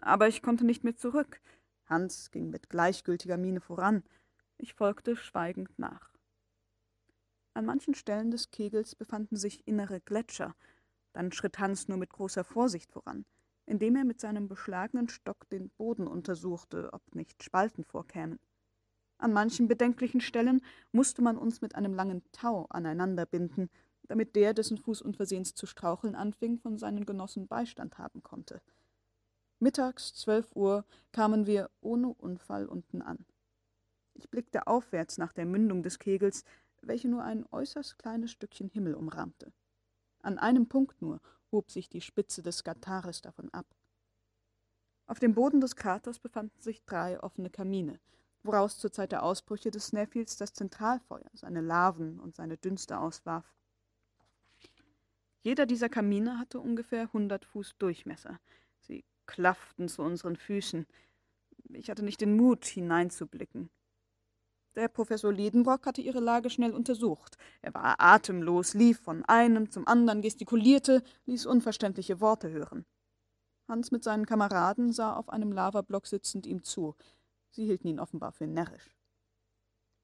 Aber 0.00 0.28
ich 0.28 0.42
konnte 0.42 0.64
nicht 0.64 0.84
mehr 0.84 0.96
zurück. 0.96 1.40
Hans 1.86 2.30
ging 2.30 2.50
mit 2.50 2.68
gleichgültiger 2.68 3.36
Miene 3.36 3.60
voran. 3.60 4.02
Ich 4.58 4.74
folgte 4.74 5.16
schweigend 5.16 5.78
nach. 5.78 6.10
An 7.54 7.64
manchen 7.64 7.94
Stellen 7.94 8.30
des 8.30 8.50
Kegels 8.50 8.94
befanden 8.94 9.36
sich 9.36 9.66
innere 9.66 10.00
Gletscher. 10.00 10.54
Dann 11.12 11.32
schritt 11.32 11.58
Hans 11.58 11.88
nur 11.88 11.96
mit 11.96 12.10
großer 12.10 12.44
Vorsicht 12.44 12.92
voran, 12.92 13.24
indem 13.64 13.96
er 13.96 14.04
mit 14.04 14.20
seinem 14.20 14.48
beschlagenen 14.48 15.08
Stock 15.08 15.48
den 15.48 15.70
Boden 15.70 16.06
untersuchte, 16.06 16.92
ob 16.92 17.14
nicht 17.14 17.42
Spalten 17.42 17.84
vorkämen. 17.84 18.38
An 19.18 19.32
manchen 19.32 19.68
bedenklichen 19.68 20.20
Stellen 20.20 20.60
musste 20.92 21.22
man 21.22 21.38
uns 21.38 21.62
mit 21.62 21.74
einem 21.74 21.94
langen 21.94 22.22
Tau 22.32 22.66
aneinanderbinden, 22.68 23.70
damit 24.02 24.36
der, 24.36 24.52
dessen 24.52 24.76
Fuß 24.76 25.00
unversehens 25.02 25.54
zu 25.54 25.66
straucheln 25.66 26.14
anfing, 26.14 26.58
von 26.58 26.78
seinen 26.78 27.06
Genossen 27.06 27.48
Beistand 27.48 27.98
haben 27.98 28.22
konnte. 28.22 28.60
Mittags, 29.58 30.14
zwölf 30.14 30.54
Uhr, 30.54 30.84
kamen 31.12 31.46
wir 31.46 31.70
ohne 31.80 32.08
Unfall 32.08 32.66
unten 32.66 33.00
an. 33.00 33.24
Ich 34.14 34.30
blickte 34.30 34.66
aufwärts 34.66 35.16
nach 35.16 35.32
der 35.32 35.46
Mündung 35.46 35.82
des 35.82 35.98
Kegels, 35.98 36.44
welche 36.82 37.08
nur 37.08 37.24
ein 37.24 37.46
äußerst 37.50 37.98
kleines 37.98 38.30
Stückchen 38.30 38.68
Himmel 38.68 38.94
umrahmte. 38.94 39.52
An 40.20 40.38
einem 40.38 40.68
Punkt 40.68 41.00
nur 41.00 41.20
hob 41.52 41.70
sich 41.70 41.88
die 41.88 42.00
Spitze 42.00 42.42
des 42.42 42.58
Skataris 42.58 43.22
davon 43.22 43.48
ab. 43.52 43.66
Auf 45.06 45.20
dem 45.20 45.34
Boden 45.34 45.60
des 45.60 45.76
Kraters 45.76 46.18
befanden 46.18 46.60
sich 46.60 46.84
drei 46.84 47.22
offene 47.22 47.48
Kamine, 47.48 48.00
woraus 48.42 48.78
zur 48.78 48.92
Zeit 48.92 49.12
der 49.12 49.22
Ausbrüche 49.22 49.70
des 49.70 49.86
Snæfjells 49.86 50.36
das 50.36 50.52
Zentralfeuer 50.52 51.30
seine 51.32 51.60
Larven 51.60 52.20
und 52.20 52.34
seine 52.34 52.56
Dünste 52.56 52.98
auswarf. 52.98 53.54
Jeder 55.40 55.64
dieser 55.64 55.88
Kamine 55.88 56.38
hatte 56.38 56.58
ungefähr 56.60 57.12
hundert 57.12 57.44
Fuß 57.44 57.76
Durchmesser. 57.78 58.40
Klafften 59.26 59.88
zu 59.88 60.02
unseren 60.02 60.36
Füßen. 60.36 60.86
Ich 61.70 61.90
hatte 61.90 62.04
nicht 62.04 62.20
den 62.20 62.36
Mut, 62.36 62.64
hineinzublicken. 62.64 63.70
Der 64.76 64.88
Professor 64.88 65.32
Liedenbrock 65.32 65.86
hatte 65.86 66.02
ihre 66.02 66.20
Lage 66.20 66.50
schnell 66.50 66.72
untersucht. 66.72 67.38
Er 67.62 67.72
war 67.72 67.96
atemlos, 67.98 68.74
lief 68.74 69.00
von 69.00 69.24
einem 69.24 69.70
zum 69.70 69.88
anderen, 69.88 70.20
gestikulierte, 70.20 71.02
ließ 71.24 71.46
unverständliche 71.46 72.20
Worte 72.20 72.50
hören. 72.50 72.84
Hans 73.68 73.90
mit 73.90 74.04
seinen 74.04 74.26
Kameraden 74.26 74.92
sah 74.92 75.14
auf 75.14 75.30
einem 75.30 75.50
Lavablock 75.50 76.06
sitzend 76.06 76.46
ihm 76.46 76.62
zu. 76.62 76.94
Sie 77.50 77.64
hielten 77.64 77.88
ihn 77.88 77.98
offenbar 77.98 78.32
für 78.32 78.46
närrisch. 78.46 78.94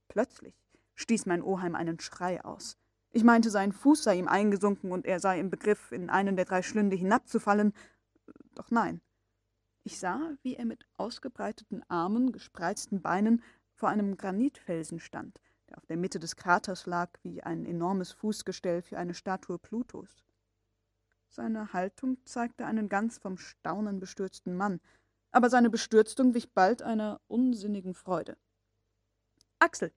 Plötzlich 0.08 0.54
stieß 0.94 1.26
mein 1.26 1.42
Oheim 1.42 1.74
einen 1.74 2.00
Schrei 2.00 2.42
aus. 2.42 2.78
Ich 3.10 3.24
meinte, 3.24 3.50
sein 3.50 3.72
Fuß 3.72 4.02
sei 4.02 4.16
ihm 4.16 4.26
eingesunken 4.26 4.90
und 4.90 5.04
er 5.04 5.20
sei 5.20 5.38
im 5.38 5.50
Begriff, 5.50 5.92
in 5.92 6.08
einen 6.08 6.34
der 6.34 6.46
drei 6.46 6.62
Schlünde 6.62 6.96
hinabzufallen. 6.96 7.74
Doch 8.54 8.70
nein. 8.70 9.02
Ich 9.84 9.98
sah, 9.98 10.36
wie 10.42 10.54
er 10.54 10.64
mit 10.64 10.86
ausgebreiteten 10.96 11.82
Armen, 11.88 12.32
gespreizten 12.32 13.02
Beinen 13.02 13.42
vor 13.74 13.88
einem 13.88 14.16
Granitfelsen 14.16 15.00
stand, 15.00 15.40
der 15.68 15.78
auf 15.78 15.86
der 15.86 15.96
Mitte 15.96 16.20
des 16.20 16.36
Kraters 16.36 16.86
lag 16.86 17.10
wie 17.22 17.42
ein 17.42 17.66
enormes 17.66 18.12
Fußgestell 18.12 18.82
für 18.82 18.98
eine 18.98 19.14
Statue 19.14 19.58
Plutos. 19.58 20.24
Seine 21.28 21.72
Haltung 21.72 22.18
zeigte 22.24 22.66
einen 22.66 22.88
ganz 22.88 23.18
vom 23.18 23.38
Staunen 23.38 23.98
bestürzten 23.98 24.54
Mann, 24.56 24.80
aber 25.32 25.50
seine 25.50 25.70
Bestürzung 25.70 26.34
wich 26.34 26.52
bald 26.52 26.82
einer 26.82 27.20
unsinnigen 27.26 27.94
Freude. 27.94 28.36
Axel! 29.58 29.92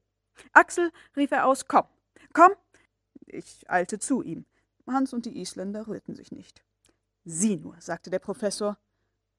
Axel! 0.53 0.91
rief 1.15 1.31
er 1.31 1.45
aus, 1.45 1.67
komm! 1.67 1.85
Komm! 2.33 2.53
Ich 3.27 3.69
eilte 3.69 3.99
zu 3.99 4.21
ihm. 4.21 4.45
Hans 4.87 5.13
und 5.13 5.25
die 5.25 5.39
Isländer 5.39 5.87
rührten 5.87 6.15
sich 6.15 6.31
nicht. 6.31 6.63
Sieh 7.25 7.57
nur, 7.57 7.75
sagte 7.81 8.09
der 8.09 8.19
Professor, 8.19 8.77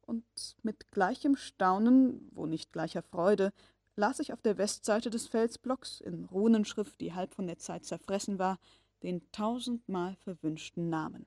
und 0.06 0.24
mit 0.62 0.90
gleichem 0.90 1.36
Staunen, 1.36 2.28
wo 2.32 2.46
nicht 2.46 2.72
gleicher 2.72 3.02
Freude, 3.02 3.52
las 3.96 4.20
ich 4.20 4.32
auf 4.32 4.40
der 4.40 4.58
Westseite 4.58 5.10
des 5.10 5.26
Felsblocks 5.26 6.00
in 6.00 6.24
Runenschrift, 6.24 7.00
die 7.00 7.14
halb 7.14 7.34
von 7.34 7.46
der 7.46 7.58
Zeit 7.58 7.84
zerfressen 7.84 8.38
war, 8.38 8.58
den 9.02 9.30
tausendmal 9.32 10.16
verwünschten 10.16 10.88
Namen. 10.88 11.26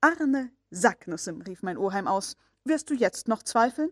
Arne 0.00 0.50
Sacknussem, 0.70 1.40
rief 1.42 1.62
mein 1.62 1.78
Oheim 1.78 2.06
aus, 2.06 2.36
wirst 2.64 2.90
du 2.90 2.94
jetzt 2.94 3.28
noch 3.28 3.42
zweifeln? 3.42 3.90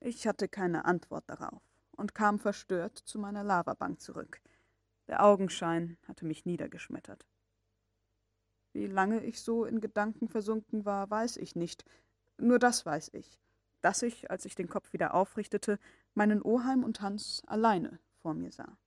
Ich 0.00 0.26
hatte 0.26 0.48
keine 0.48 0.84
Antwort 0.84 1.24
darauf 1.28 1.62
und 1.96 2.14
kam 2.14 2.38
verstört 2.38 2.98
zu 2.98 3.18
meiner 3.18 3.44
Lavabank 3.44 4.00
zurück. 4.00 4.40
Der 5.08 5.24
Augenschein 5.24 5.96
hatte 6.06 6.24
mich 6.24 6.44
niedergeschmettert. 6.44 7.26
Wie 8.72 8.86
lange 8.86 9.22
ich 9.22 9.40
so 9.40 9.64
in 9.64 9.80
Gedanken 9.80 10.28
versunken 10.28 10.84
war, 10.84 11.10
weiß 11.10 11.36
ich 11.36 11.54
nicht. 11.54 11.84
Nur 12.42 12.58
das 12.58 12.84
weiß 12.84 13.10
ich 13.14 13.38
dass 13.82 14.02
ich, 14.02 14.30
als 14.30 14.46
ich 14.46 14.54
den 14.54 14.68
Kopf 14.68 14.92
wieder 14.92 15.12
aufrichtete, 15.12 15.78
meinen 16.14 16.40
Oheim 16.40 16.84
und 16.84 17.02
Hans 17.02 17.42
alleine 17.46 17.98
vor 18.22 18.32
mir 18.32 18.52
sah. 18.52 18.78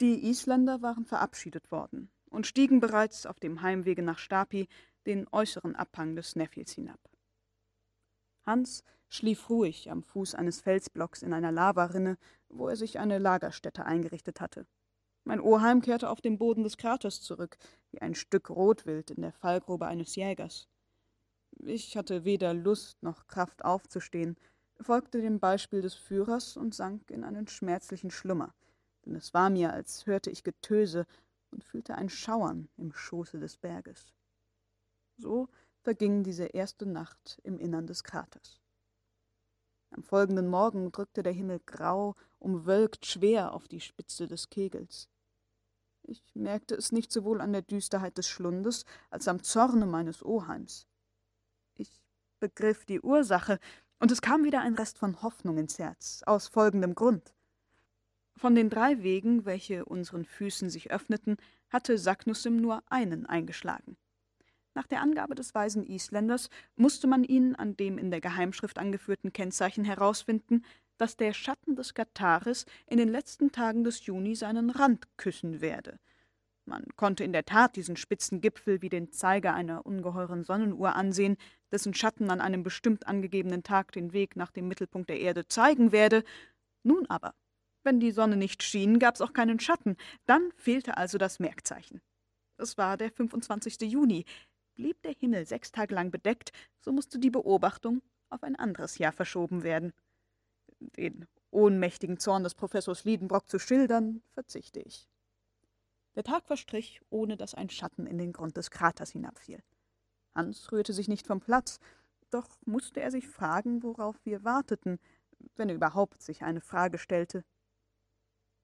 Die 0.00 0.28
Isländer 0.28 0.82
waren 0.82 1.04
verabschiedet 1.04 1.70
worden 1.70 2.10
und 2.30 2.46
stiegen 2.46 2.80
bereits 2.80 3.26
auf 3.26 3.38
dem 3.38 3.62
Heimwege 3.62 4.02
nach 4.02 4.18
Stapi 4.18 4.68
den 5.06 5.28
äußeren 5.30 5.76
Abhang 5.76 6.16
des 6.16 6.30
Sneffels 6.30 6.72
hinab. 6.72 6.98
Hans 8.44 8.82
schlief 9.08 9.48
ruhig 9.48 9.90
am 9.90 10.02
Fuß 10.02 10.34
eines 10.34 10.60
Felsblocks 10.60 11.22
in 11.22 11.32
einer 11.32 11.52
Lavarinne, 11.52 12.18
wo 12.48 12.68
er 12.68 12.76
sich 12.76 12.98
eine 12.98 13.18
Lagerstätte 13.18 13.84
eingerichtet 13.84 14.40
hatte. 14.40 14.66
Mein 15.24 15.40
Oheim 15.40 15.80
kehrte 15.82 16.08
auf 16.08 16.20
den 16.20 16.38
Boden 16.38 16.62
des 16.62 16.76
Kraters 16.76 17.20
zurück, 17.20 17.56
wie 17.90 18.00
ein 18.00 18.14
Stück 18.14 18.50
Rotwild 18.50 19.10
in 19.10 19.22
der 19.22 19.32
Fallgrube 19.32 19.86
eines 19.86 20.14
Jägers. 20.14 20.68
Ich 21.64 21.96
hatte 21.96 22.24
weder 22.24 22.54
Lust 22.54 23.02
noch 23.02 23.26
Kraft 23.26 23.64
aufzustehen, 23.64 24.36
folgte 24.80 25.20
dem 25.20 25.40
Beispiel 25.40 25.80
des 25.80 25.94
Führers 25.94 26.56
und 26.56 26.74
sank 26.74 27.10
in 27.10 27.24
einen 27.24 27.48
schmerzlichen 27.48 28.10
Schlummer, 28.10 28.54
denn 29.04 29.14
es 29.14 29.32
war 29.34 29.50
mir, 29.50 29.72
als 29.72 30.06
hörte 30.06 30.30
ich 30.30 30.44
Getöse 30.44 31.06
und 31.50 31.64
fühlte 31.64 31.94
ein 31.94 32.08
Schauern 32.08 32.68
im 32.76 32.92
Schoße 32.92 33.38
des 33.38 33.56
Berges. 33.56 34.12
So 35.16 35.48
verging 35.80 36.24
diese 36.24 36.44
erste 36.44 36.86
Nacht 36.86 37.40
im 37.42 37.58
Innern 37.58 37.86
des 37.86 38.04
Kraters. 38.04 38.60
Am 39.90 40.02
folgenden 40.02 40.48
Morgen 40.48 40.92
drückte 40.92 41.22
der 41.22 41.32
Himmel 41.32 41.60
grau, 41.64 42.16
umwölkt 42.38 43.06
schwer 43.06 43.54
auf 43.54 43.66
die 43.68 43.80
Spitze 43.80 44.26
des 44.26 44.50
Kegels. 44.50 45.08
Ich 46.02 46.22
merkte 46.34 46.74
es 46.74 46.92
nicht 46.92 47.10
sowohl 47.10 47.40
an 47.40 47.52
der 47.52 47.62
Düsterheit 47.62 48.18
des 48.18 48.28
Schlundes 48.28 48.84
als 49.10 49.26
am 49.26 49.42
Zorne 49.42 49.86
meines 49.86 50.24
Oheims. 50.24 50.86
Begriff 52.40 52.84
die 52.84 53.00
Ursache, 53.00 53.58
und 53.98 54.10
es 54.10 54.20
kam 54.20 54.44
wieder 54.44 54.60
ein 54.60 54.74
Rest 54.74 54.98
von 54.98 55.22
Hoffnung 55.22 55.58
ins 55.58 55.78
Herz, 55.78 56.22
aus 56.26 56.48
folgendem 56.48 56.94
Grund. 56.94 57.34
Von 58.36 58.54
den 58.54 58.68
drei 58.68 59.02
Wegen, 59.02 59.46
welche 59.46 59.86
unseren 59.86 60.26
Füßen 60.26 60.68
sich 60.68 60.90
öffneten, 60.90 61.38
hatte 61.70 61.96
Saknussemm 61.96 62.56
nur 62.56 62.82
einen 62.90 63.24
eingeschlagen. 63.24 63.96
Nach 64.74 64.86
der 64.86 65.00
Angabe 65.00 65.34
des 65.34 65.54
weisen 65.54 65.86
Isländers 65.86 66.50
musste 66.76 67.06
man 67.06 67.24
ihn 67.24 67.54
an 67.54 67.78
dem 67.78 67.96
in 67.96 68.10
der 68.10 68.20
Geheimschrift 68.20 68.78
angeführten 68.78 69.32
Kennzeichen 69.32 69.86
herausfinden, 69.86 70.62
dass 70.98 71.16
der 71.16 71.32
Schatten 71.32 71.76
des 71.76 71.94
Kataris 71.94 72.66
in 72.86 72.98
den 72.98 73.08
letzten 73.08 73.52
Tagen 73.52 73.84
des 73.84 74.04
Juni 74.04 74.34
seinen 74.34 74.68
Rand 74.68 75.08
küssen 75.16 75.62
werde. 75.62 75.98
Man 76.66 76.84
konnte 76.96 77.22
in 77.22 77.32
der 77.32 77.44
Tat 77.44 77.76
diesen 77.76 77.96
spitzen 77.96 78.40
Gipfel 78.40 78.82
wie 78.82 78.88
den 78.88 79.12
Zeiger 79.12 79.54
einer 79.54 79.86
ungeheuren 79.86 80.42
Sonnenuhr 80.42 80.96
ansehen, 80.96 81.36
dessen 81.70 81.94
Schatten 81.94 82.28
an 82.30 82.40
einem 82.40 82.64
bestimmt 82.64 83.06
angegebenen 83.06 83.62
Tag 83.62 83.92
den 83.92 84.12
Weg 84.12 84.34
nach 84.36 84.50
dem 84.50 84.66
Mittelpunkt 84.66 85.08
der 85.08 85.20
Erde 85.20 85.46
zeigen 85.46 85.92
werde. 85.92 86.24
Nun 86.82 87.06
aber, 87.08 87.34
wenn 87.84 88.00
die 88.00 88.10
Sonne 88.10 88.36
nicht 88.36 88.64
schien, 88.64 88.98
gab's 88.98 89.20
auch 89.20 89.32
keinen 89.32 89.60
Schatten, 89.60 89.96
dann 90.26 90.50
fehlte 90.56 90.96
also 90.96 91.18
das 91.18 91.38
Merkzeichen. 91.38 92.02
Es 92.58 92.76
war 92.76 92.96
der 92.96 93.12
25. 93.12 93.82
Juni, 93.82 94.24
Blieb 94.76 95.00
der 95.02 95.12
Himmel 95.12 95.46
sechs 95.46 95.72
Tage 95.72 95.94
lang 95.94 96.10
bedeckt, 96.10 96.52
so 96.80 96.92
musste 96.92 97.18
die 97.18 97.30
Beobachtung 97.30 98.02
auf 98.28 98.42
ein 98.42 98.56
anderes 98.56 98.98
Jahr 98.98 99.12
verschoben 99.12 99.62
werden. 99.62 99.94
Den 100.78 101.26
ohnmächtigen 101.50 102.18
Zorn 102.18 102.44
des 102.44 102.54
Professors 102.54 103.04
Liedenbrock 103.04 103.48
zu 103.48 103.58
schildern, 103.58 104.22
verzichte 104.34 104.80
ich. 104.80 105.08
Der 106.16 106.24
Tag 106.24 106.46
verstrich, 106.46 107.00
ohne 107.10 107.36
dass 107.36 107.54
ein 107.54 107.70
Schatten 107.70 108.06
in 108.06 108.18
den 108.18 108.32
Grund 108.32 108.56
des 108.56 108.70
Kraters 108.70 109.10
hinabfiel. 109.10 109.62
Hans 110.34 110.72
rührte 110.72 110.92
sich 110.92 111.08
nicht 111.08 111.26
vom 111.26 111.40
Platz, 111.40 111.78
doch 112.30 112.58
musste 112.64 113.00
er 113.00 113.10
sich 113.10 113.28
fragen, 113.28 113.82
worauf 113.82 114.16
wir 114.24 114.42
warteten, 114.42 114.98
wenn 115.54 115.68
er 115.68 115.74
überhaupt 115.74 116.22
sich 116.22 116.42
eine 116.42 116.60
Frage 116.60 116.98
stellte. 116.98 117.44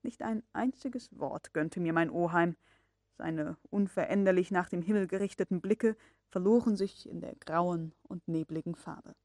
Nicht 0.01 0.21
ein 0.21 0.43
einziges 0.51 1.17
Wort 1.17 1.53
gönnte 1.53 1.79
mir 1.79 1.93
mein 1.93 2.09
Oheim, 2.09 2.57
seine 3.17 3.57
unveränderlich 3.69 4.51
nach 4.51 4.69
dem 4.69 4.81
Himmel 4.81 5.07
gerichteten 5.07 5.61
Blicke 5.61 5.95
verloren 6.29 6.75
sich 6.75 7.07
in 7.07 7.21
der 7.21 7.35
grauen 7.35 7.93
und 8.01 8.27
nebligen 8.27 8.75
Farbe. 8.75 9.15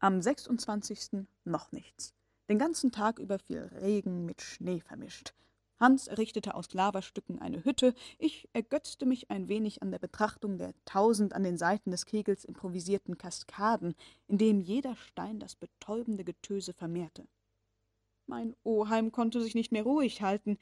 Am 0.00 0.20
26. 0.20 1.26
noch 1.44 1.72
nichts. 1.72 2.14
Den 2.48 2.58
ganzen 2.58 2.90
Tag 2.90 3.18
über 3.18 3.38
fiel 3.38 3.70
Regen 3.80 4.24
mit 4.24 4.42
Schnee 4.42 4.80
vermischt. 4.80 5.34
Hans 5.80 6.08
errichtete 6.08 6.54
aus 6.54 6.72
Lavastücken 6.72 7.40
eine 7.40 7.64
Hütte, 7.64 7.94
ich 8.18 8.48
ergötzte 8.52 9.06
mich 9.06 9.30
ein 9.30 9.48
wenig 9.48 9.82
an 9.82 9.90
der 9.90 9.98
Betrachtung 9.98 10.58
der 10.58 10.74
tausend 10.84 11.32
an 11.32 11.44
den 11.44 11.56
Seiten 11.56 11.90
des 11.90 12.04
Kegels 12.04 12.44
improvisierten 12.44 13.16
Kaskaden, 13.16 13.94
in 14.26 14.38
denen 14.38 14.60
jeder 14.60 14.96
Stein 14.96 15.38
das 15.38 15.54
betäubende 15.54 16.24
Getöse 16.24 16.72
vermehrte. 16.72 17.28
Mein 18.26 18.56
Oheim 18.64 19.12
konnte 19.12 19.40
sich 19.40 19.54
nicht 19.54 19.72
mehr 19.72 19.84
ruhig 19.84 20.20
halten, 20.20 20.58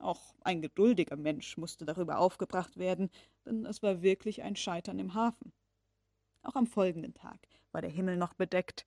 auch 0.00 0.34
ein 0.40 0.62
geduldiger 0.62 1.16
Mensch 1.16 1.58
musste 1.58 1.84
darüber 1.84 2.18
aufgebracht 2.18 2.78
werden, 2.78 3.10
denn 3.44 3.66
es 3.66 3.82
war 3.82 4.00
wirklich 4.00 4.42
ein 4.42 4.56
Scheitern 4.56 4.98
im 4.98 5.12
Hafen. 5.14 5.52
Auch 6.42 6.56
am 6.56 6.66
folgenden 6.66 7.12
Tag 7.12 7.38
war 7.70 7.82
der 7.82 7.90
Himmel 7.90 8.16
noch 8.16 8.32
bedeckt. 8.32 8.86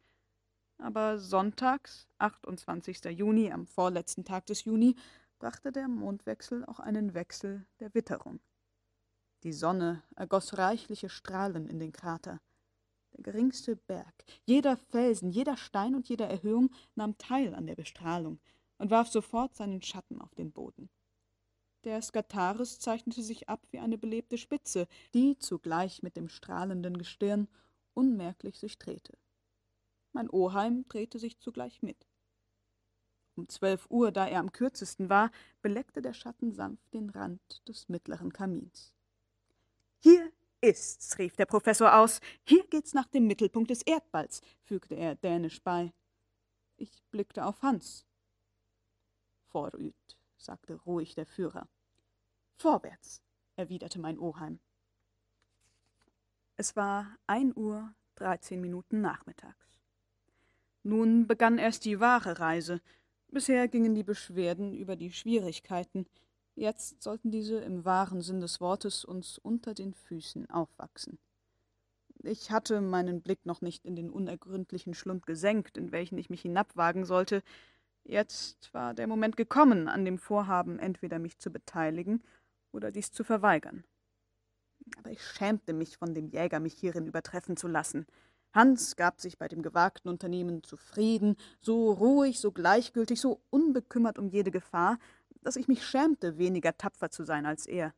Aber 0.79 1.19
sonntags, 1.19 2.07
28. 2.17 3.05
Juni, 3.11 3.51
am 3.51 3.67
vorletzten 3.67 4.25
Tag 4.25 4.47
des 4.47 4.65
Juni, 4.65 4.95
brachte 5.43 5.73
der 5.73 5.89
Mondwechsel 5.89 6.63
auch 6.63 6.79
einen 6.79 7.13
Wechsel 7.13 7.65
der 7.81 7.93
Witterung. 7.93 8.39
Die 9.43 9.51
Sonne 9.51 10.01
ergoss 10.15 10.58
reichliche 10.58 11.10
Strahlen 11.10 11.67
in 11.67 11.79
den 11.79 11.91
Krater. 11.91 12.39
Der 13.12 13.23
geringste 13.23 13.75
Berg, 13.75 14.13
jeder 14.45 14.77
Felsen, 14.77 15.32
jeder 15.32 15.58
Stein 15.58 15.95
und 15.95 16.08
jede 16.08 16.23
Erhöhung 16.23 16.73
nahm 16.95 17.17
teil 17.17 17.53
an 17.56 17.67
der 17.67 17.75
Bestrahlung 17.75 18.39
und 18.77 18.89
warf 18.89 19.10
sofort 19.10 19.53
seinen 19.53 19.82
Schatten 19.82 20.21
auf 20.21 20.34
den 20.34 20.53
Boden. 20.53 20.89
Der 21.84 22.01
Skataris 22.01 22.79
zeichnete 22.79 23.21
sich 23.21 23.49
ab 23.49 23.67
wie 23.71 23.79
eine 23.79 23.97
belebte 23.97 24.38
Spitze, 24.38 24.88
die 25.13 25.38
zugleich 25.39 26.03
mit 26.03 26.15
dem 26.15 26.29
strahlenden 26.29 26.97
Gestirn 26.97 27.49
unmerklich 27.93 28.58
sich 28.58 28.79
drehte. 28.79 29.17
Mein 30.13 30.29
Oheim 30.29 30.86
drehte 30.88 31.19
sich 31.19 31.38
zugleich 31.39 31.82
mit. 31.82 32.08
Um 33.36 33.48
zwölf 33.50 33.88
Uhr, 33.89 34.12
da 34.12 34.28
er 34.28 34.39
am 34.39 34.52
kürzesten 34.52 35.10
war, 35.10 35.32
beleckte 35.62 36.02
der 36.02 36.13
Schatten 36.13 36.54
sanft 36.54 36.93
den 36.93 37.10
Rand 37.10 37.67
des 37.67 37.89
mittleren 37.89 38.32
Kamins. 38.32 38.93
Hier 40.00 40.32
ist's, 40.62 41.17
rief 41.17 41.36
der 41.36 41.46
Professor 41.46 41.98
aus. 41.98 42.19
Hier 42.43 42.65
geht's 42.67 42.93
nach 42.93 43.08
dem 43.08 43.26
Mittelpunkt 43.26 43.69
des 43.69 43.82
Erdballs, 43.82 44.41
fügte 44.62 44.96
er 44.96 45.15
dänisch 45.15 45.62
bei. 45.62 45.93
Ich 46.78 47.04
blickte 47.12 47.46
auf 47.46 47.62
Hans. 47.62 48.06
Vorüd, 49.48 49.96
sagte 50.38 50.76
ruhig 50.76 51.15
der 51.15 51.26
Führer. 51.26 51.67
Vorwärts, 52.56 53.22
erwiderte 53.56 54.00
mein 54.00 54.19
Oheim. 54.19 54.60
Es 56.56 56.76
war 56.76 57.17
ein 57.26 57.56
Uhr 57.56 57.93
dreizehn 58.15 58.62
Minuten 58.62 59.02
nachmittags. 59.02 59.80
Nun 60.84 61.28
begann 61.28 61.58
erst 61.58 61.86
die 61.86 62.00
wahre 62.00 62.39
Reise. 62.39 62.82
Bisher 63.34 63.67
gingen 63.67 63.96
die 63.96 64.04
Beschwerden 64.04 64.74
über 64.74 64.96
die 64.96 65.12
Schwierigkeiten. 65.12 66.06
Jetzt 66.56 67.02
sollten 67.02 67.32
diese 67.32 67.58
im 67.58 67.84
wahren 67.84 68.22
Sinn 68.22 68.41
des 68.41 68.62
Wortes 68.62 69.04
uns 69.04 69.38
unter 69.39 69.74
den 69.74 69.93
Füßen 69.93 70.50
aufwachsen. 70.50 71.17
Ich 72.22 72.52
hatte 72.52 72.80
meinen 72.80 73.22
Blick 73.22 73.46
noch 73.46 73.62
nicht 73.62 73.86
in 73.86 73.96
den 73.96 74.10
unergründlichen 74.10 74.93
Schlund 74.93 75.26
gesenkt, 75.26 75.78
in 75.78 75.91
welchen 75.91 76.17
ich 76.17 76.30
mich 76.30 76.43
hinabwagen 76.43 77.06
sollte, 77.06 77.43
Jetzt 78.06 78.74
war 78.74 78.93
der 78.93 79.08
Moment 79.08 79.38
gekommen, 79.38 79.88
an 79.88 80.04
dem 80.04 80.17
Vorhaben 80.17 80.78
entweder 80.78 81.19
mich 81.19 81.39
zu 81.39 81.52
beteiligen 81.52 82.22
oder 82.72 82.91
dies 82.91 83.12
zu 83.12 83.24
verweigern. 83.24 83.86
Aber 84.98 85.12
ich 85.12 85.24
schämte 85.24 85.72
mich, 85.72 85.98
von 85.98 86.13
dem 86.13 86.28
Jäger 86.28 86.60
mich 86.60 86.74
hierin 86.74 87.08
übertreffen 87.08 87.56
zu 87.56 87.69
lassen. 87.69 88.06
Hans 88.53 88.95
gab 88.95 89.19
sich 89.19 89.37
bei 89.37 89.47
dem 89.47 89.63
gewagten 89.63 90.09
Unternehmen 90.09 90.63
zufrieden, 90.63 91.35
so 91.59 91.91
ruhig, 91.91 92.39
so 92.39 92.51
gleichgültig, 92.51 93.19
so 93.19 93.41
unbekümmert 93.49 94.19
um 94.19 94.29
jede 94.29 94.51
Gefahr, 94.51 94.99
dass 95.41 95.55
ich 95.55 95.67
mich 95.67 95.85
schämte, 95.85 96.37
weniger 96.37 96.77
tapfer 96.77 97.09
zu 97.09 97.23
sein 97.23 97.45
als 97.45 97.65
er. 97.65 97.93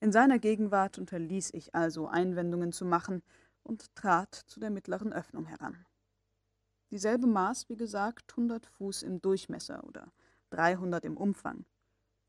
In 0.00 0.12
seiner 0.12 0.38
Gegenwart 0.38 0.98
unterließ 0.98 1.52
ich 1.54 1.74
also 1.74 2.08
Einwendungen 2.08 2.72
zu 2.72 2.84
machen 2.84 3.22
und 3.62 3.94
trat 3.94 4.34
zu 4.34 4.58
der 4.58 4.70
mittleren 4.70 5.12
Öffnung 5.12 5.44
heran. 5.44 5.84
Dieselbe 6.90 7.26
Maß, 7.26 7.68
wie 7.68 7.76
gesagt, 7.76 8.34
hundert 8.36 8.66
Fuß 8.66 9.02
im 9.02 9.20
Durchmesser 9.20 9.84
oder 9.84 10.10
dreihundert 10.50 11.04
im 11.04 11.16
Umfang. 11.16 11.66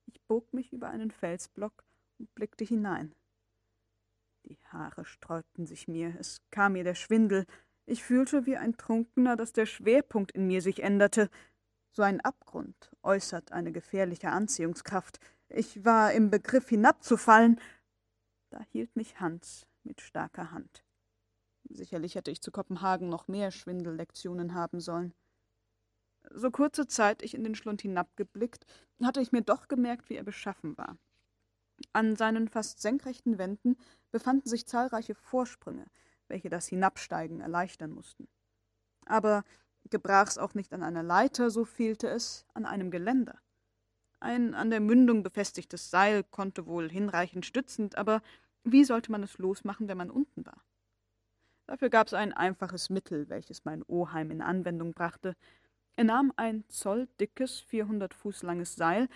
Ich 0.08 0.20
bog 0.24 0.54
mich 0.54 0.74
über 0.74 0.90
einen 0.90 1.12
Felsblock 1.12 1.86
und 2.18 2.34
blickte 2.36 2.66
hinein. 2.66 3.16
Die 4.46 4.58
Haare 4.72 5.06
sträubten 5.06 5.66
sich 5.66 5.88
mir, 5.88 6.16
es 6.20 6.42
kam 6.52 6.74
mir 6.74 6.84
der 6.84 6.96
Schwindel. 6.96 7.46
Ich 7.86 8.04
fühlte 8.04 8.46
wie 8.46 8.58
ein 8.58 8.78
Trunkener, 8.78 9.36
dass 9.36 9.54
der 9.54 9.66
Schwerpunkt 9.66 10.32
in 10.32 10.48
mir 10.48 10.62
sich 10.62 10.84
änderte. 10.84 11.30
So 11.92 12.04
ein 12.04 12.22
Abgrund 12.22 12.92
äußert 13.04 13.52
eine 13.52 13.72
gefährliche 13.72 14.30
Anziehungskraft. 14.30 15.20
Ich 15.50 15.84
war 15.84 16.14
im 16.14 16.30
Begriff 16.30 16.70
hinabzufallen. 16.70 17.60
Da 18.52 18.62
hielt 18.72 18.96
mich 18.96 19.20
Hans 19.20 19.68
mit 19.84 20.02
starker 20.02 20.52
Hand. 20.52 20.84
Sicherlich 21.70 22.16
hätte 22.16 22.32
ich 22.32 22.42
zu 22.42 22.52
Kopenhagen 22.52 23.10
noch 23.10 23.28
mehr 23.28 23.52
Schwindellektionen 23.52 24.54
haben 24.54 24.80
sollen. 24.80 25.14
So 26.32 26.52
kurze 26.52 26.88
Zeit 26.88 27.22
ich 27.22 27.34
in 27.34 27.44
den 27.44 27.56
Schlund 27.56 27.82
hinabgeblickt, 27.82 28.66
hatte 29.02 29.22
ich 29.22 29.32
mir 29.32 29.42
doch 29.42 29.68
gemerkt, 29.68 30.10
wie 30.10 30.16
er 30.16 30.24
beschaffen 30.24 30.78
war. 30.78 30.98
An 31.94 32.16
seinen 32.16 32.48
fast 32.48 32.82
senkrechten 32.82 33.38
Wänden 33.38 33.78
befanden 34.12 34.48
sich 34.48 34.68
zahlreiche 34.68 35.16
Vorsprünge, 35.16 35.86
welche 36.28 36.50
das 36.50 36.68
Hinabsteigen 36.68 37.42
erleichtern 37.42 37.92
mussten. 37.92 38.28
Aber 39.06 39.44
gebrach's 39.90 40.38
auch 40.38 40.54
nicht 40.54 40.74
an 40.74 40.84
einer 40.84 41.04
Leiter, 41.04 41.50
so 41.50 41.66
fehlte 41.66 42.08
es 42.08 42.46
an 42.54 42.66
einem 42.66 42.92
Geländer. 42.92 43.40
Ein 44.20 44.54
an 44.54 44.70
der 44.70 44.82
Mündung 44.82 45.24
befestigtes 45.24 45.90
Seil 45.90 46.24
konnte 46.24 46.66
wohl 46.66 46.90
hinreichend 46.90 47.46
stützend, 47.46 47.98
aber 47.98 48.22
wie 48.64 48.84
sollte 48.84 49.12
man 49.12 49.24
es 49.24 49.38
losmachen, 49.38 49.88
wenn 49.88 49.98
man 49.98 50.12
unten 50.12 50.46
war? 50.46 50.62
Dafür 51.66 51.90
gab 51.90 52.08
es 52.08 52.14
ein 52.14 52.34
einfaches 52.34 52.90
Mittel, 52.90 53.30
welches 53.30 53.64
mein 53.64 53.84
Oheim 53.88 54.32
in 54.32 54.42
Anwendung 54.42 54.94
brachte. 54.94 55.36
Er 55.96 56.04
nahm 56.04 56.34
ein 56.36 56.68
Zoll 56.68 57.08
dickes, 57.20 57.60
vierhundert 57.60 58.14
Fuß 58.14 58.44
langes 58.44 58.76
Seil, 58.76 59.08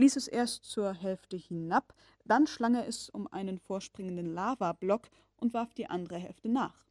ließ 0.00 0.16
es 0.16 0.28
erst 0.28 0.64
zur 0.64 0.94
Hälfte 0.94 1.36
hinab, 1.36 1.94
dann 2.24 2.46
schlang 2.46 2.74
er 2.74 2.88
es 2.88 3.10
um 3.10 3.26
einen 3.26 3.58
vorspringenden 3.58 4.32
Lavablock 4.32 5.08
und 5.36 5.52
warf 5.52 5.74
die 5.74 5.86
andere 5.86 6.16
Hälfte 6.16 6.48
nach. 6.48 6.86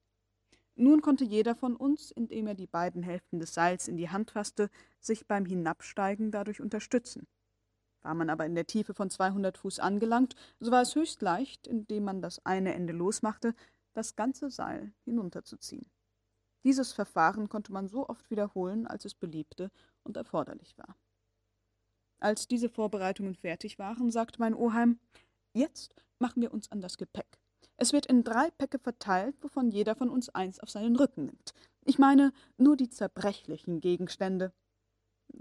Nun 0.76 1.02
konnte 1.02 1.26
jeder 1.26 1.56
von 1.56 1.76
uns, 1.76 2.12
indem 2.12 2.48
er 2.48 2.54
die 2.54 2.68
beiden 2.68 3.02
Hälften 3.02 3.40
des 3.40 3.54
Seils 3.54 3.88
in 3.88 3.98
die 3.98 4.10
Hand 4.10 4.32
fasste, 4.32 4.70
sich 5.02 5.28
beim 5.28 5.46
Hinabsteigen 5.46 6.32
dadurch 6.32 6.62
unterstützen. 6.62 7.28
War 8.02 8.14
man 8.14 8.30
aber 8.30 8.46
in 8.46 8.56
der 8.56 8.68
Tiefe 8.68 8.94
von 8.94 9.10
200 9.10 9.58
Fuß 9.58 9.80
angelangt, 9.80 10.36
so 10.60 10.72
war 10.72 10.84
es 10.84 10.96
höchst 10.96 11.22
leicht, 11.22 11.68
indem 11.68 12.06
man 12.06 12.22
das 12.22 12.46
eine 12.46 12.76
Ende 12.76 12.94
losmachte, 12.94 13.56
das 13.94 14.16
ganze 14.16 14.52
Seil 14.52 14.94
hinunterzuziehen. 15.04 15.90
Dieses 16.64 16.94
Verfahren 16.94 17.50
konnte 17.50 17.74
man 17.74 17.88
so 17.88 18.08
oft 18.08 18.30
wiederholen, 18.30 18.86
als 18.86 19.04
es 19.04 19.16
beliebte 19.16 19.72
und 20.04 20.16
erforderlich 20.16 20.78
war. 20.78 20.96
Als 22.20 22.48
diese 22.48 22.70
Vorbereitungen 22.70 23.36
fertig 23.36 23.80
waren, 23.80 24.12
sagte 24.12 24.40
mein 24.40 24.54
Oheim, 24.54 25.00
jetzt 25.54 25.96
machen 26.20 26.42
wir 26.42 26.54
uns 26.54 26.72
an 26.72 26.82
das 26.82 26.98
Gepäck. 26.98 27.40
Es 27.78 27.94
wird 27.94 28.08
in 28.08 28.26
drei 28.26 28.52
Päcke 28.52 28.78
verteilt, 28.78 29.36
wovon 29.42 29.72
jeder 29.72 29.96
von 29.96 30.10
uns 30.10 30.28
eins 30.30 30.60
auf 30.60 30.70
seinen 30.70 30.98
Rücken 30.98 31.28
nimmt. 31.28 31.54
Ich 31.86 31.98
meine 31.98 32.34
nur 32.58 32.76
die 32.76 32.90
zerbrechlichen 32.90 33.80
Gegenstände. 33.80 34.52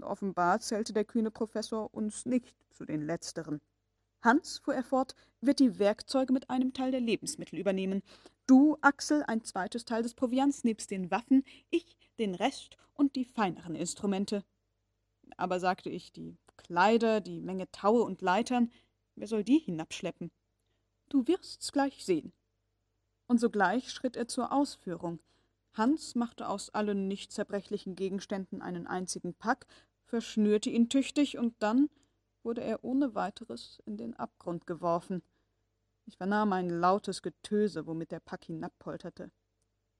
Offenbar 0.01 0.61
zählte 0.61 0.93
der 0.93 1.03
kühne 1.03 1.31
Professor 1.31 1.93
uns 1.93 2.25
nicht 2.25 2.55
zu 2.71 2.85
den 2.85 3.05
Letzteren. 3.05 3.59
Hans, 4.23 4.59
fuhr 4.59 4.73
er 4.73 4.83
fort, 4.83 5.15
wird 5.41 5.59
die 5.59 5.79
Werkzeuge 5.79 6.31
mit 6.31 6.49
einem 6.49 6.73
Teil 6.73 6.91
der 6.91 7.01
Lebensmittel 7.01 7.59
übernehmen. 7.59 8.03
Du, 8.47 8.77
Axel, 8.81 9.23
ein 9.23 9.43
zweites 9.43 9.83
Teil 9.85 10.03
des 10.03 10.13
Proviants 10.13 10.63
nebst 10.63 10.91
den 10.91 11.11
Waffen, 11.11 11.43
ich 11.69 11.97
den 12.17 12.35
Rest 12.35 12.77
und 12.93 13.15
die 13.15 13.25
feineren 13.25 13.75
Instrumente. 13.75 14.43
Aber, 15.37 15.59
sagte 15.59 15.89
ich, 15.89 16.11
die 16.11 16.37
Kleider, 16.59 17.21
die 17.21 17.39
Menge 17.39 17.71
Taue 17.71 18.03
und 18.03 18.21
Leitern, 18.21 18.69
wer 19.15 19.27
soll 19.27 19.45
die 19.45 19.59
hinabschleppen? 19.59 20.29
Du 21.07 21.25
wirst's 21.25 21.71
gleich 21.71 22.05
sehen. 22.05 22.33
Und 23.27 23.39
sogleich 23.39 23.91
schritt 23.91 24.17
er 24.17 24.27
zur 24.27 24.51
Ausführung. 24.51 25.19
Hans 25.73 26.15
machte 26.15 26.49
aus 26.49 26.69
allen 26.69 27.07
nicht 27.07 27.31
zerbrechlichen 27.31 27.95
Gegenständen 27.95 28.61
einen 28.61 28.87
einzigen 28.87 29.33
Pack, 29.33 29.67
verschnürte 30.03 30.69
ihn 30.69 30.89
tüchtig, 30.89 31.37
und 31.37 31.55
dann 31.59 31.89
wurde 32.43 32.61
er 32.61 32.83
ohne 32.83 33.15
weiteres 33.15 33.81
in 33.85 33.95
den 33.95 34.15
Abgrund 34.15 34.67
geworfen. 34.67 35.21
Ich 36.07 36.17
vernahm 36.17 36.51
ein 36.51 36.69
lautes 36.69 37.21
Getöse, 37.21 37.87
womit 37.87 38.11
der 38.11 38.19
Pack 38.19 38.45
hinabpolterte. 38.45 39.31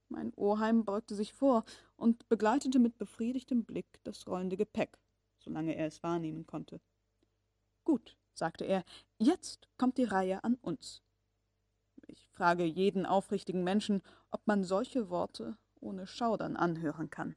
Mein 0.10 0.34
Oheim 0.36 0.84
beugte 0.84 1.16
sich 1.16 1.34
vor 1.34 1.64
und 1.96 2.28
begleitete 2.28 2.80
mit 2.80 2.98
befriedigtem 2.98 3.64
Blick 3.64 3.86
das 4.04 4.28
rollende 4.28 4.58
Gepäck, 4.58 4.98
solange 5.40 5.76
er 5.76 5.88
es 5.88 6.04
wahrnehmen 6.04 6.46
konnte. 6.46 6.80
Gut, 7.84 8.18
sagte 8.34 8.66
er, 8.66 8.84
jetzt 9.18 9.68
kommt 9.78 9.98
die 9.98 10.04
Reihe 10.04 10.44
an 10.44 10.56
uns. 10.56 11.02
Ich 12.08 12.28
frage 12.30 12.64
jeden 12.64 13.06
aufrichtigen 13.06 13.64
Menschen, 13.64 14.02
ob 14.32 14.46
man 14.48 14.64
solche 14.64 15.10
Worte 15.10 15.58
ohne 15.80 16.08
Schaudern 16.08 16.56
anhören 16.56 17.10
kann. 17.10 17.36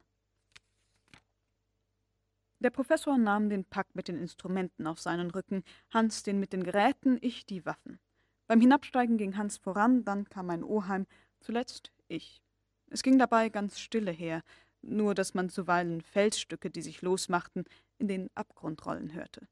Der 2.59 2.69
Professor 2.69 3.17
nahm 3.17 3.49
den 3.49 3.65
Pack 3.65 3.93
mit 3.93 4.07
den 4.07 4.17
Instrumenten 4.17 4.87
auf 4.87 5.01
seinen 5.01 5.31
Rücken, 5.31 5.63
Hans 5.89 6.23
den 6.23 6.39
mit 6.39 6.53
den 6.53 6.63
Geräten, 6.63 7.17
ich 7.21 7.45
die 7.45 7.65
Waffen. 7.65 7.99
Beim 8.47 8.61
Hinabsteigen 8.61 9.17
ging 9.17 9.35
Hans 9.35 9.57
voran, 9.57 10.05
dann 10.05 10.29
kam 10.29 10.45
mein 10.45 10.63
Oheim, 10.63 11.05
zuletzt 11.41 11.91
ich. 12.07 12.41
Es 12.87 13.03
ging 13.03 13.17
dabei 13.17 13.49
ganz 13.49 13.79
stille 13.79 14.11
her, 14.11 14.43
nur 14.83 15.15
dass 15.15 15.33
man 15.33 15.49
zuweilen 15.49 16.01
Felsstücke, 16.01 16.69
die 16.69 16.81
sich 16.81 17.01
losmachten, 17.01 17.65
in 17.97 18.07
den 18.07 18.29
Abgrund 18.35 18.85
rollen 18.85 19.13
hörte. 19.13 19.47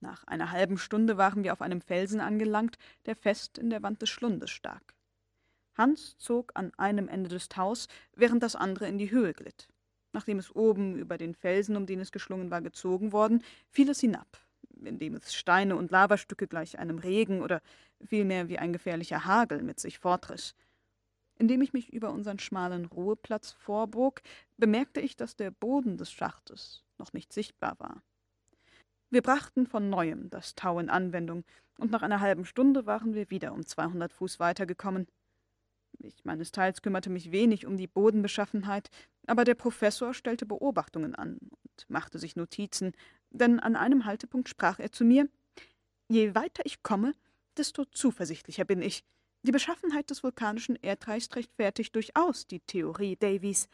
Nach 0.00 0.24
einer 0.24 0.52
halben 0.52 0.78
Stunde 0.78 1.16
waren 1.16 1.42
wir 1.42 1.52
auf 1.52 1.62
einem 1.62 1.80
Felsen 1.80 2.20
angelangt, 2.20 2.76
der 3.06 3.16
fest 3.16 3.58
in 3.58 3.70
der 3.70 3.82
Wand 3.82 4.02
des 4.02 4.10
Schlundes 4.10 4.50
stak. 4.50 4.94
Hans 5.74 6.16
zog 6.18 6.52
an 6.54 6.72
einem 6.76 7.08
Ende 7.08 7.28
des 7.28 7.48
Taus, 7.48 7.88
während 8.14 8.42
das 8.42 8.56
andere 8.56 8.88
in 8.88 8.98
die 8.98 9.10
Höhe 9.10 9.32
glitt. 9.32 9.68
Nachdem 10.12 10.38
es 10.38 10.54
oben 10.54 10.96
über 10.96 11.18
den 11.18 11.34
Felsen, 11.34 11.76
um 11.76 11.86
den 11.86 12.00
es 12.00 12.12
geschlungen 12.12 12.50
war, 12.50 12.62
gezogen 12.62 13.12
worden, 13.12 13.42
fiel 13.68 13.90
es 13.90 14.00
hinab, 14.00 14.38
indem 14.82 15.14
es 15.14 15.34
Steine 15.34 15.76
und 15.76 15.90
Lavastücke 15.90 16.46
gleich 16.46 16.78
einem 16.78 16.98
Regen 16.98 17.42
oder 17.42 17.60
vielmehr 18.04 18.48
wie 18.48 18.58
ein 18.58 18.72
gefährlicher 18.72 19.24
Hagel 19.24 19.62
mit 19.62 19.80
sich 19.80 19.98
fortriss. 19.98 20.54
Indem 21.38 21.60
ich 21.60 21.72
mich 21.72 21.92
über 21.92 22.10
unseren 22.10 22.38
schmalen 22.38 22.86
Ruheplatz 22.86 23.52
vorbog, 23.52 24.22
bemerkte 24.56 25.00
ich, 25.00 25.16
dass 25.16 25.36
der 25.36 25.50
Boden 25.50 25.96
des 25.98 26.10
Schachtes 26.10 26.82
noch 26.98 27.12
nicht 27.12 27.32
sichtbar 27.32 27.76
war. 27.78 28.02
Wir 29.10 29.22
brachten 29.22 29.66
von 29.66 29.88
neuem 29.88 30.30
das 30.30 30.54
Tau 30.54 30.78
in 30.78 30.90
Anwendung, 30.90 31.44
und 31.78 31.90
nach 31.90 32.02
einer 32.02 32.20
halben 32.20 32.46
Stunde 32.46 32.86
waren 32.86 33.14
wir 33.14 33.30
wieder 33.30 33.52
um 33.52 33.66
zweihundert 33.66 34.12
Fuß 34.12 34.40
weitergekommen. 34.40 35.06
Ich 35.98 36.24
meines 36.24 36.50
Teils 36.50 36.82
kümmerte 36.82 37.10
mich 37.10 37.32
wenig 37.32 37.66
um 37.66 37.76
die 37.76 37.86
Bodenbeschaffenheit, 37.86 38.88
aber 39.26 39.44
der 39.44 39.54
Professor 39.54 40.14
stellte 40.14 40.46
Beobachtungen 40.46 41.14
an 41.14 41.38
und 41.38 41.90
machte 41.90 42.18
sich 42.18 42.36
Notizen, 42.36 42.92
denn 43.30 43.60
an 43.60 43.76
einem 43.76 44.04
Haltepunkt 44.04 44.48
sprach 44.48 44.78
er 44.78 44.92
zu 44.92 45.04
mir 45.04 45.28
Je 46.08 46.34
weiter 46.34 46.62
ich 46.64 46.82
komme, 46.82 47.14
desto 47.56 47.84
zuversichtlicher 47.84 48.64
bin 48.64 48.80
ich. 48.80 49.04
Die 49.46 49.52
Beschaffenheit 49.52 50.10
des 50.10 50.24
vulkanischen 50.24 50.74
Erdreichs 50.82 51.28
rechtfertigt 51.36 51.94
durchaus 51.94 52.48
die 52.48 52.58
Theorie 52.58 53.14
Davies. 53.14 53.68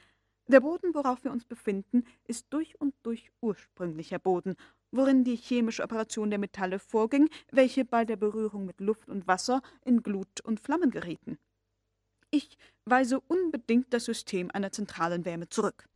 Der 0.47 0.61
Boden, 0.61 0.95
worauf 0.95 1.25
wir 1.25 1.33
uns 1.33 1.47
befinden, 1.47 2.05
ist 2.25 2.45
durch 2.51 2.79
und 2.79 2.95
durch 3.03 3.31
ursprünglicher 3.41 4.19
Boden, 4.19 4.57
worin 4.91 5.25
die 5.25 5.37
chemische 5.37 5.83
Operation 5.83 6.29
der 6.29 6.39
Metalle 6.39 6.79
vorging, 6.79 7.31
welche 7.51 7.87
bei 7.87 8.05
der 8.05 8.17
Berührung 8.17 8.67
mit 8.67 8.83
Luft 8.83 9.09
und 9.09 9.27
Wasser 9.27 9.63
in 9.83 10.03
Glut 10.03 10.43
und 10.43 10.61
Flammen 10.61 10.91
gerieten. 10.91 11.39
Ich 12.31 12.59
weise 12.85 13.21
unbedingt 13.21 13.95
das 13.95 14.05
System 14.05 14.51
einer 14.51 14.73
zentralen 14.73 15.25
Wärme 15.25 15.49
zurück. 15.49 15.89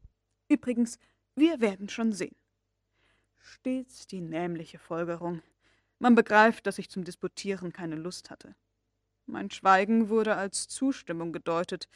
Übrigens, 0.48 0.98
wir 1.34 1.60
werden 1.60 1.90
schon 1.90 2.14
sehen. 2.14 2.36
Stets 3.36 4.06
die 4.06 4.22
nämliche 4.22 4.78
Folgerung. 4.78 5.42
Man 5.98 6.14
begreift, 6.14 6.66
dass 6.66 6.78
ich 6.78 6.88
zum 6.88 7.04
Disputieren 7.04 7.74
keine 7.74 7.96
Lust 7.96 8.30
hatte. 8.30 8.56
Mein 9.26 9.50
Schweigen 9.50 10.08
wurde 10.08 10.36
als 10.36 10.68
Zustimmung 10.68 11.32
gedeutet, 11.32 11.88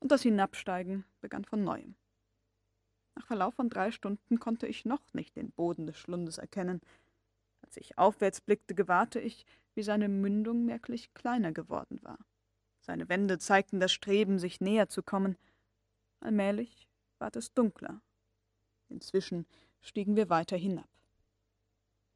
und 0.00 0.12
das 0.12 0.22
Hinabsteigen 0.22 1.04
begann 1.22 1.44
von 1.44 1.64
neuem. 1.64 1.94
Nach 3.14 3.26
Verlauf 3.26 3.54
von 3.54 3.70
drei 3.70 3.90
Stunden 3.90 4.38
konnte 4.38 4.66
ich 4.66 4.84
noch 4.84 5.14
nicht 5.14 5.36
den 5.36 5.50
Boden 5.50 5.86
des 5.86 5.96
Schlundes 5.96 6.36
erkennen. 6.36 6.82
Als 7.62 7.78
ich 7.78 7.96
aufwärts 7.96 8.42
blickte, 8.42 8.74
gewahrte 8.74 9.18
ich, 9.18 9.46
wie 9.74 9.82
seine 9.82 10.08
Mündung 10.08 10.66
merklich 10.66 11.14
kleiner 11.14 11.52
geworden 11.52 12.00
war. 12.02 12.18
Seine 12.80 13.08
Wände 13.08 13.38
zeigten 13.38 13.80
das 13.80 13.92
Streben, 13.92 14.38
sich 14.38 14.60
näher 14.60 14.90
zu 14.90 15.02
kommen. 15.02 15.38
Allmählich 16.20 16.86
ward 17.18 17.36
es 17.36 17.54
dunkler. 17.54 18.02
Inzwischen 18.90 19.46
stiegen 19.80 20.16
wir 20.16 20.28
weiter 20.28 20.56
hinab. 20.56 20.88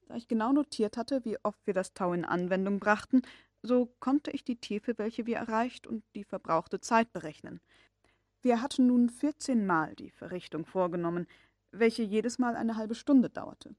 Da 0.07 0.17
ich 0.17 0.29
genau 0.29 0.53
notiert 0.53 0.97
hatte, 0.97 1.25
wie 1.25 1.39
oft 1.43 1.67
wir 1.67 1.75
das 1.75 1.95
Tau 1.95 2.13
in 2.13 2.25
Anwendung 2.25 2.81
brachten, 2.81 3.23
so 3.63 3.87
konnte 4.01 4.31
ich 4.31 4.45
die 4.45 4.61
Tiefe, 4.61 4.99
welche 4.99 5.27
wir 5.27 5.37
erreicht, 5.37 5.87
und 5.87 6.05
die 6.15 6.25
verbrauchte 6.25 6.81
Zeit 6.81 7.13
berechnen. 7.13 7.61
Wir 8.41 8.63
hatten 8.63 8.87
nun 8.87 9.11
vierzehnmal 9.11 9.97
die 9.97 10.11
Verrichtung 10.11 10.65
vorgenommen, 10.65 11.27
welche 11.71 12.03
jedes 12.03 12.39
Mal 12.39 12.57
eine 12.57 12.77
halbe 12.77 12.95
Stunde 12.95 13.31
dauerte. 13.31 13.75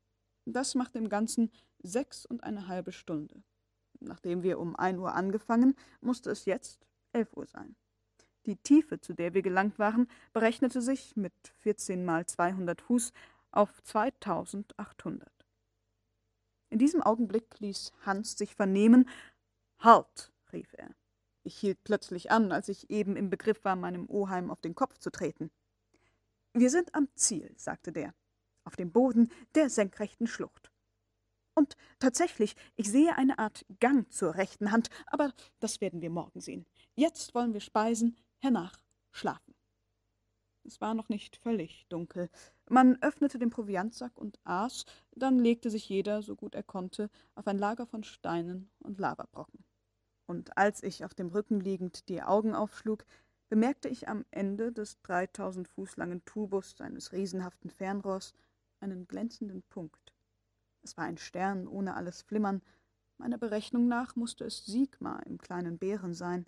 Das 0.45 0.75
machte 0.75 0.97
im 0.97 1.09
Ganzen 1.09 1.51
sechs 1.79 2.25
und 2.25 2.43
eine 2.43 2.67
halbe 2.67 2.91
Stunde. 2.91 3.43
Nachdem 3.99 4.43
wir 4.43 4.59
um 4.59 4.75
ein 4.75 4.99
Uhr 4.99 5.13
angefangen, 5.13 5.75
musste 6.01 6.31
es 6.31 6.45
jetzt 6.45 6.85
elf 7.13 7.35
Uhr 7.35 7.45
sein. 7.45 7.75
Die 8.45 8.55
Tiefe, 8.55 8.99
zu 8.99 9.13
der 9.13 9.33
wir 9.33 9.41
gelangt 9.41 9.79
waren, 9.79 10.07
berechnete 10.33 10.81
sich 10.81 11.15
mit 11.15 11.33
vierzehn 11.59 12.05
mal 12.05 12.25
zweihundert 12.25 12.81
Fuß 12.81 13.11
auf 13.51 13.83
zweitausendachthundert. 13.83 15.45
In 16.69 16.79
diesem 16.79 17.01
Augenblick 17.01 17.59
ließ 17.59 17.91
Hans 18.05 18.37
sich 18.37 18.55
vernehmen. 18.55 19.09
Halt, 19.81 20.33
rief 20.51 20.73
er. 20.73 20.93
Ich 21.43 21.57
hielt 21.57 21.85
plötzlich 21.85 22.31
an, 22.31 22.51
als 22.51 22.67
ich 22.67 22.89
eben 22.89 23.15
im 23.15 23.29
Begriff 23.29 23.63
war, 23.63 23.77
meinem 23.77 24.09
Oheim 24.09 24.51
auf 24.51 24.59
den 24.59 24.75
Kopf 24.75 24.97
zu 24.97 25.09
treten. 25.09 25.51
Wir 26.53 26.69
sind 26.69 26.93
am 26.95 27.07
Ziel, 27.15 27.53
sagte 27.55 27.93
der, 27.93 28.13
auf 28.65 28.75
dem 28.75 28.91
Boden 28.91 29.31
der 29.55 29.69
senkrechten 29.69 30.27
Schlucht. 30.27 30.69
Und 31.55 31.77
tatsächlich, 31.97 32.55
ich 32.75 32.91
sehe 32.91 33.15
eine 33.15 33.39
Art 33.39 33.65
Gang 33.79 34.11
zur 34.11 34.35
rechten 34.35 34.71
Hand, 34.71 34.89
aber 35.07 35.33
das 35.59 35.79
werden 35.79 36.01
wir 36.01 36.09
morgen 36.09 36.41
sehen. 36.41 36.65
Jetzt 36.95 37.33
wollen 37.33 37.53
wir 37.53 37.61
speisen, 37.61 38.17
hernach 38.39 38.81
schlafen. 39.11 39.55
Es 40.65 40.81
war 40.81 40.93
noch 40.93 41.07
nicht 41.07 41.37
völlig 41.37 41.85
dunkel. 41.87 42.29
Man 42.69 43.01
öffnete 43.01 43.39
den 43.39 43.49
Proviantsack 43.49 44.17
und 44.17 44.39
aß, 44.43 44.85
dann 45.15 45.39
legte 45.39 45.69
sich 45.69 45.87
jeder, 45.87 46.21
so 46.21 46.35
gut 46.35 46.53
er 46.53 46.63
konnte, 46.63 47.09
auf 47.35 47.47
ein 47.47 47.57
Lager 47.57 47.87
von 47.87 48.03
Steinen 48.03 48.69
und 48.79 48.99
Lavabrocken 48.99 49.63
und 50.29 50.55
als 50.59 50.83
ich 50.83 51.03
auf 51.03 51.15
dem 51.15 51.29
Rücken 51.29 51.59
liegend 51.59 52.07
die 52.07 52.21
Augen 52.21 52.53
aufschlug, 52.53 53.03
bemerkte 53.49 53.89
ich 53.89 54.07
am 54.07 54.25
Ende 54.29 54.71
des 54.71 55.01
dreitausend 55.01 55.67
Fuß 55.67 55.97
langen 55.97 56.23
Tubus 56.23 56.79
eines 56.79 57.13
riesenhaften 57.13 57.71
Fernrohrs 57.71 58.35
einen 58.79 59.07
glänzenden 59.07 59.63
Punkt. 59.63 60.13
Es 60.83 60.95
war 60.97 61.05
ein 61.05 61.17
Stern 61.17 61.67
ohne 61.67 61.95
alles 61.95 62.21
Flimmern. 62.21 62.61
Meiner 63.17 63.39
Berechnung 63.39 63.87
nach 63.87 64.15
musste 64.15 64.45
es 64.45 64.67
Sigma 64.67 65.17
im 65.25 65.39
kleinen 65.39 65.79
Bären 65.79 66.13
sein. 66.13 66.45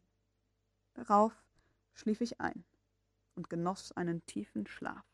Darauf 0.93 1.33
schlief 1.95 2.21
ich 2.21 2.39
ein. 2.39 2.63
und 3.33 3.49
genoss 3.49 3.91
einen 3.93 4.23
tiefen 4.27 4.67
Schlaf. 4.67 5.05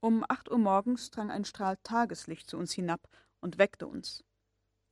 Um 0.00 0.22
acht 0.28 0.50
Uhr 0.50 0.58
morgens 0.58 1.10
drang 1.10 1.30
ein 1.30 1.46
Strahl 1.46 1.78
Tageslicht 1.82 2.50
zu 2.50 2.58
uns 2.58 2.72
hinab 2.72 3.08
und 3.40 3.56
weckte 3.56 3.86
uns. 3.86 4.22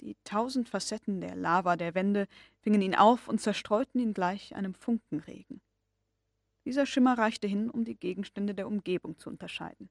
Die 0.04 0.18
tausend 0.22 0.68
Facetten 0.68 1.22
der 1.22 1.34
Lava 1.34 1.76
der 1.76 1.94
Wände 1.94 2.28
fingen 2.60 2.82
ihn 2.82 2.94
auf 2.94 3.26
und 3.26 3.40
zerstreuten 3.40 3.98
ihn 3.98 4.12
gleich 4.12 4.54
einem 4.54 4.74
Funkenregen. 4.74 5.62
Dieser 6.66 6.84
Schimmer 6.84 7.16
reichte 7.16 7.46
hin, 7.46 7.70
um 7.70 7.86
die 7.86 7.96
Gegenstände 7.96 8.54
der 8.54 8.66
Umgebung 8.66 9.18
zu 9.18 9.30
unterscheiden. 9.30 9.88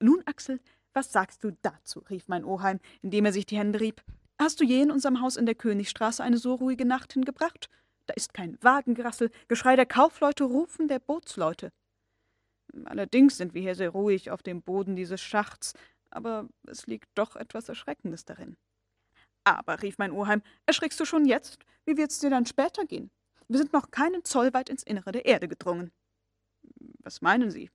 Nun, 0.00 0.22
Axel, 0.26 0.60
was 0.92 1.12
sagst 1.12 1.44
du 1.44 1.52
dazu? 1.62 2.00
rief 2.10 2.26
mein 2.26 2.44
Oheim, 2.44 2.80
indem 3.00 3.26
er 3.26 3.32
sich 3.32 3.46
die 3.46 3.58
Hände 3.58 3.78
rieb. 3.78 4.02
Hast 4.40 4.60
du 4.60 4.64
je 4.64 4.82
in 4.82 4.90
unserem 4.90 5.20
Haus 5.20 5.36
in 5.36 5.46
der 5.46 5.54
Königstraße 5.54 6.24
eine 6.24 6.38
so 6.38 6.54
ruhige 6.54 6.84
Nacht 6.84 7.12
hingebracht? 7.12 7.70
Da 8.06 8.14
ist 8.14 8.34
kein 8.34 8.58
Wagengerassel, 8.60 9.30
Geschrei 9.46 9.76
der 9.76 9.86
Kaufleute, 9.86 10.42
Rufen 10.42 10.88
der 10.88 10.98
Bootsleute. 10.98 11.70
Allerdings 12.84 13.36
sind 13.36 13.54
wir 13.54 13.62
hier 13.62 13.76
sehr 13.76 13.90
ruhig 13.90 14.32
auf 14.32 14.42
dem 14.42 14.62
Boden 14.62 14.96
dieses 14.96 15.20
Schachts, 15.20 15.74
aber 16.10 16.48
es 16.66 16.88
liegt 16.88 17.08
doch 17.14 17.36
etwas 17.36 17.68
Erschreckendes 17.68 18.24
darin. 18.24 18.56
Aber, 19.46 19.80
rief 19.80 19.96
mein 19.98 20.10
Oheim, 20.10 20.42
erschrickst 20.66 20.98
du 20.98 21.04
schon 21.04 21.24
jetzt? 21.24 21.58
Wie 21.84 21.96
wird's 21.96 22.18
dir 22.18 22.30
dann 22.30 22.46
später 22.46 22.84
gehen? 22.84 23.12
Wir 23.46 23.58
sind 23.58 23.72
noch 23.72 23.92
keinen 23.92 24.24
Zoll 24.24 24.52
weit 24.52 24.68
ins 24.68 24.82
Innere 24.82 25.12
der 25.12 25.24
Erde 25.24 25.46
gedrungen. 25.46 25.92
Was 26.98 27.22
meinen 27.22 27.52
Sie? 27.52 27.70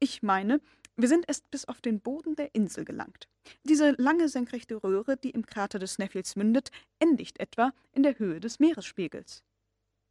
Ich 0.00 0.22
meine, 0.22 0.60
wir 0.96 1.08
sind 1.08 1.24
erst 1.26 1.50
bis 1.50 1.64
auf 1.64 1.80
den 1.80 2.00
Boden 2.00 2.36
der 2.36 2.54
Insel 2.54 2.84
gelangt. 2.84 3.26
Diese 3.64 3.92
lange 3.92 4.28
senkrechte 4.28 4.76
Röhre, 4.76 5.16
die 5.16 5.30
im 5.30 5.46
Krater 5.46 5.78
des 5.78 5.94
Sneffels 5.94 6.36
mündet, 6.36 6.70
endigt 6.98 7.40
etwa 7.40 7.72
in 7.92 8.02
der 8.02 8.18
Höhe 8.18 8.38
des 8.38 8.58
Meeresspiegels. 8.58 9.42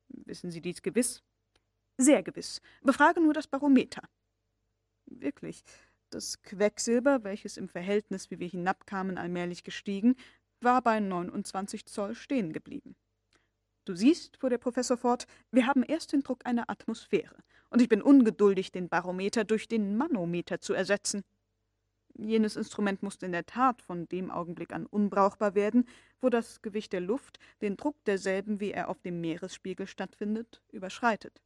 Wissen 0.08 0.50
Sie 0.50 0.62
dies 0.62 0.82
gewiss? 0.82 1.22
Sehr 2.00 2.24
gewiss. 2.24 2.60
Befrage 2.82 3.22
nur 3.22 3.36
das 3.36 3.46
Barometer. 3.46 4.02
Wirklich, 5.06 5.64
das 6.10 6.42
Quecksilber, 6.42 7.24
welches 7.24 7.58
im 7.58 7.68
Verhältnis, 7.68 8.32
wie 8.32 8.40
wir 8.40 8.48
hinabkamen, 8.48 9.18
allmählich 9.18 9.64
gestiegen, 9.64 10.16
war 10.62 10.82
bei 10.82 11.00
29 11.00 11.86
Zoll 11.86 12.16
stehen 12.16 12.54
geblieben. 12.54 12.96
Du 13.86 13.96
siehst, 13.96 14.38
fuhr 14.38 14.50
der 14.50 14.58
Professor 14.58 14.98
fort, 14.98 15.28
wir 15.52 15.66
haben 15.66 15.84
erst 15.84 16.12
den 16.12 16.22
Druck 16.22 16.46
einer 16.46 16.70
Atmosphäre, 16.70 17.38
und 17.70 17.82
ich 17.82 17.90
bin 17.90 18.02
ungeduldig, 18.02 18.72
den 18.72 18.90
Barometer 18.90 19.46
durch 19.46 19.68
den 19.68 19.96
Manometer 19.96 20.60
zu 20.60 20.74
ersetzen. 20.74 21.24
Jenes 22.18 22.56
Instrument 22.56 23.04
musste 23.04 23.26
in 23.26 23.32
der 23.32 23.46
Tat 23.46 23.82
von 23.82 24.08
dem 24.08 24.32
Augenblick 24.32 24.74
an 24.74 24.88
unbrauchbar 24.88 25.56
werden, 25.56 25.88
wo 26.20 26.30
das 26.30 26.62
Gewicht 26.62 26.92
der 26.92 27.02
Luft 27.02 27.40
den 27.62 27.78
Druck 27.78 28.04
derselben, 28.06 28.60
wie 28.60 28.72
er 28.72 28.90
auf 28.90 29.02
dem 29.02 29.22
Meeresspiegel 29.22 29.88
stattfindet, 29.88 30.62
überschreitet. 30.72 31.42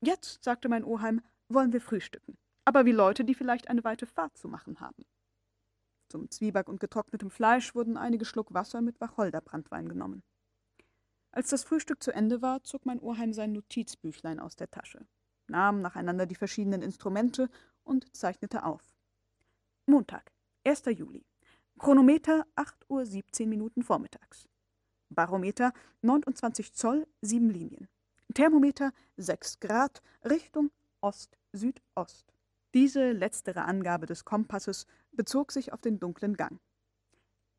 Jetzt, 0.00 0.42
sagte 0.44 0.68
mein 0.68 0.84
Oheim, 0.84 1.22
wollen 1.48 1.72
wir 1.72 1.80
frühstücken, 1.80 2.36
aber 2.64 2.84
wie 2.84 2.92
Leute, 2.92 3.24
die 3.24 3.34
vielleicht 3.34 3.68
eine 3.68 3.84
weite 3.84 4.06
Fahrt 4.06 4.36
zu 4.36 4.48
machen 4.48 4.80
haben. 4.80 5.04
Zum 6.14 6.30
Zwieback 6.30 6.68
und 6.68 6.78
getrocknetem 6.78 7.28
Fleisch 7.28 7.74
wurden 7.74 7.96
einige 7.96 8.24
Schluck 8.24 8.54
Wasser 8.54 8.80
mit 8.80 9.00
Wacholderbranntwein 9.00 9.88
genommen. 9.88 10.22
Als 11.32 11.48
das 11.48 11.64
Frühstück 11.64 12.00
zu 12.04 12.12
Ende 12.14 12.40
war, 12.40 12.62
zog 12.62 12.86
mein 12.86 13.00
Oheim 13.00 13.32
sein 13.32 13.50
Notizbüchlein 13.50 14.38
aus 14.38 14.54
der 14.54 14.70
Tasche, 14.70 15.08
nahm 15.48 15.80
nacheinander 15.80 16.26
die 16.26 16.36
verschiedenen 16.36 16.82
Instrumente 16.82 17.50
und 17.82 18.14
zeichnete 18.14 18.62
auf. 18.62 18.94
Montag, 19.86 20.30
1. 20.64 20.84
Juli. 20.96 21.26
Chronometer 21.80 22.46
8 22.54 22.88
Uhr 22.88 23.04
17 23.04 23.48
Minuten 23.48 23.82
vormittags. 23.82 24.48
Barometer 25.08 25.72
29 26.02 26.74
Zoll, 26.74 27.08
7 27.22 27.50
Linien. 27.50 27.88
Thermometer 28.32 28.92
6 29.16 29.58
Grad, 29.58 30.00
Richtung 30.22 30.70
Ost-Südost. 31.00 32.33
Diese 32.74 33.12
letztere 33.12 33.66
Angabe 33.66 34.06
des 34.06 34.24
Kompasses 34.24 34.86
bezog 35.12 35.52
sich 35.52 35.72
auf 35.72 35.80
den 35.80 36.00
dunklen 36.00 36.36
Gang. 36.36 36.60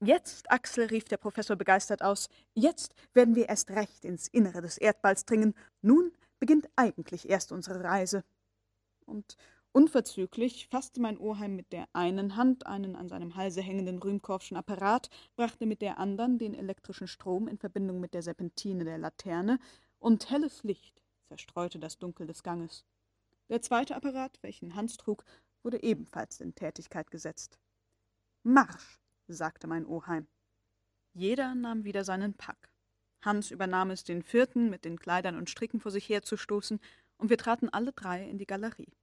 Jetzt, 0.02 0.52
Axel, 0.52 0.88
rief 0.88 1.06
der 1.06 1.16
Professor 1.16 1.56
begeistert 1.56 2.02
aus, 2.02 2.28
jetzt 2.54 2.94
werden 3.14 3.34
wir 3.34 3.48
erst 3.48 3.72
recht 3.72 4.04
ins 4.04 4.28
Innere 4.28 4.62
des 4.62 4.78
Erdballs 4.78 5.26
dringen. 5.26 5.56
Nun 5.82 6.12
beginnt 6.38 6.68
eigentlich 6.76 7.30
erst 7.30 7.54
unsere 7.54 7.82
Reise. 7.82 8.26
Und 9.06 9.38
unverzüglich 9.72 10.68
fasste 10.68 11.00
mein 11.00 11.18
Oheim 11.18 11.56
mit 11.56 11.72
der 11.72 11.88
einen 11.94 12.36
Hand 12.36 12.68
einen 12.68 12.98
an 12.98 13.08
seinem 13.08 13.38
Halse 13.38 13.62
hängenden 13.62 14.00
Rühmkorffschen 14.00 14.58
Apparat, 14.58 15.10
brachte 15.38 15.66
mit 15.66 15.82
der 15.82 15.98
anderen 15.98 16.40
den 16.40 16.54
elektrischen 16.54 17.08
Strom 17.08 17.48
in 17.48 17.58
Verbindung 17.58 18.02
mit 18.02 18.14
der 18.14 18.22
Serpentine 18.22 18.84
der 18.84 18.98
Laterne, 18.98 19.60
und 19.98 20.30
helles 20.30 20.64
Licht 20.64 21.02
zerstreute 21.30 21.80
das 21.80 22.00
Dunkel 22.00 22.28
des 22.28 22.44
Ganges. 22.44 22.86
Der 23.50 23.62
zweite 23.62 23.96
Apparat, 23.96 24.38
welchen 24.42 24.76
Hans 24.76 24.98
trug, 24.98 25.24
wurde 25.62 25.84
ebenfalls 25.84 26.42
in 26.42 26.56
Tätigkeit 26.56 27.12
gesetzt. 27.12 27.60
Marsch, 28.44 29.00
sagte 29.28 29.68
mein 29.68 29.86
Oheim. 29.86 30.28
Jeder 31.14 31.56
nahm 31.56 31.84
wieder 31.84 32.04
seinen 32.04 32.34
Pack. 32.34 32.72
Hans 33.22 33.52
übernahm 33.52 33.92
es, 33.92 34.04
den 34.04 34.22
vierten 34.22 34.70
mit 34.70 34.86
den 34.86 35.00
Kleidern 35.00 35.36
und 35.36 35.50
Stricken 35.50 35.80
vor 35.80 35.92
sich 35.92 36.10
herzustoßen, 36.10 36.80
und 37.18 37.30
wir 37.30 37.38
traten 37.38 37.70
alle 37.70 37.94
drei 37.94 38.28
in 38.28 38.38
die 38.38 38.46
Galerie. 38.46 38.94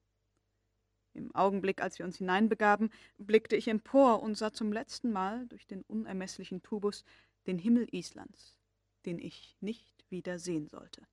Im 1.14 1.35
Augenblick, 1.35 1.83
als 1.83 1.98
wir 1.98 2.07
uns 2.07 2.18
hineinbegaben, 2.18 2.90
blickte 3.18 3.57
ich 3.57 3.68
empor 3.68 4.22
und 4.22 4.37
sah 4.37 4.52
zum 4.52 4.72
letzten 4.72 5.12
Mal 5.12 5.46
durch 5.48 5.66
den 5.66 5.83
unermesslichen 5.83 6.62
Tubus 6.62 7.05
den 7.46 7.59
Himmel 7.59 7.88
Islands, 7.92 8.57
den 9.05 9.18
ich 9.18 9.57
nicht 9.61 10.05
wieder 10.11 10.38
sehen 10.38 10.68
sollte. 10.68 11.07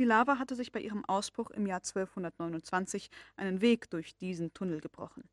Die 0.00 0.06
Lava 0.06 0.38
hatte 0.38 0.54
sich 0.54 0.72
bei 0.72 0.80
ihrem 0.80 1.04
Ausbruch 1.04 1.50
im 1.50 1.66
Jahr 1.66 1.80
1229 1.80 3.10
einen 3.36 3.60
Weg 3.60 3.90
durch 3.90 4.16
diesen 4.16 4.54
Tunnel 4.54 4.80
gebrochen. 4.80 5.28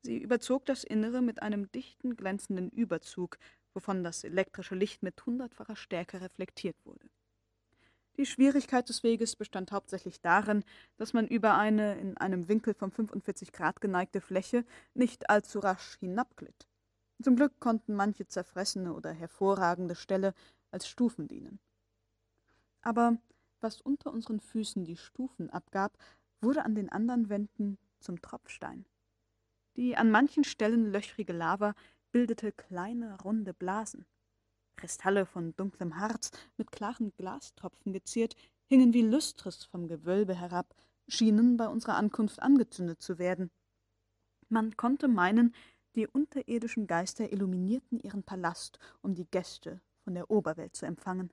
Sie 0.00 0.16
überzog 0.16 0.64
das 0.64 0.82
Innere 0.82 1.20
mit 1.20 1.42
einem 1.42 1.70
dichten, 1.72 2.16
glänzenden 2.16 2.70
Überzug, 2.70 3.36
wovon 3.74 4.02
das 4.02 4.24
elektrische 4.24 4.74
Licht 4.74 5.02
mit 5.02 5.26
hundertfacher 5.26 5.76
Stärke 5.76 6.22
reflektiert 6.22 6.76
wurde. 6.86 7.06
Die 8.16 8.24
Schwierigkeit 8.24 8.88
des 8.88 9.02
Weges 9.02 9.36
bestand 9.36 9.72
hauptsächlich 9.72 10.22
darin, 10.22 10.64
dass 10.96 11.12
man 11.12 11.28
über 11.28 11.58
eine 11.58 11.98
in 11.98 12.16
einem 12.16 12.48
Winkel 12.48 12.72
von 12.72 12.90
45 12.90 13.52
Grad 13.52 13.82
geneigte 13.82 14.22
Fläche 14.22 14.64
nicht 14.94 15.28
allzu 15.28 15.58
rasch 15.58 15.98
hinabglitt. 16.00 16.66
Zum 17.22 17.36
Glück 17.36 17.60
konnten 17.60 17.94
manche 17.94 18.26
zerfressene 18.26 18.94
oder 18.94 19.12
hervorragende 19.12 19.96
Ställe 19.96 20.32
als 20.70 20.88
Stufen 20.88 21.28
dienen. 21.28 21.60
Aber 22.80 23.18
was 23.60 23.80
unter 23.80 24.12
unseren 24.12 24.40
Füßen 24.40 24.84
die 24.84 24.96
Stufen 24.96 25.50
abgab, 25.50 25.96
wurde 26.40 26.64
an 26.64 26.74
den 26.74 26.88
anderen 26.90 27.28
Wänden 27.28 27.78
zum 28.00 28.20
Tropfstein. 28.20 28.84
Die 29.76 29.96
an 29.96 30.10
manchen 30.10 30.44
Stellen 30.44 30.90
löchrige 30.90 31.32
Lava 31.32 31.74
bildete 32.10 32.52
kleine, 32.52 33.20
runde 33.20 33.54
Blasen. 33.54 34.06
Kristalle 34.76 35.26
von 35.26 35.54
dunklem 35.56 35.98
Harz, 35.98 36.30
mit 36.56 36.72
klaren 36.72 37.12
Glastropfen 37.16 37.92
geziert, 37.92 38.36
hingen 38.66 38.92
wie 38.92 39.02
Lüstres 39.02 39.64
vom 39.64 39.88
Gewölbe 39.88 40.34
herab, 40.34 40.74
schienen 41.08 41.56
bei 41.56 41.68
unserer 41.68 41.96
Ankunft 41.96 42.40
angezündet 42.40 43.02
zu 43.02 43.18
werden. 43.18 43.50
Man 44.48 44.76
konnte 44.76 45.08
meinen, 45.08 45.54
die 45.94 46.06
unterirdischen 46.06 46.86
Geister 46.86 47.32
illuminierten 47.32 47.98
ihren 47.98 48.22
Palast, 48.22 48.78
um 49.02 49.14
die 49.14 49.26
Gäste 49.26 49.80
von 50.04 50.14
der 50.14 50.30
Oberwelt 50.30 50.76
zu 50.76 50.86
empfangen. 50.86 51.30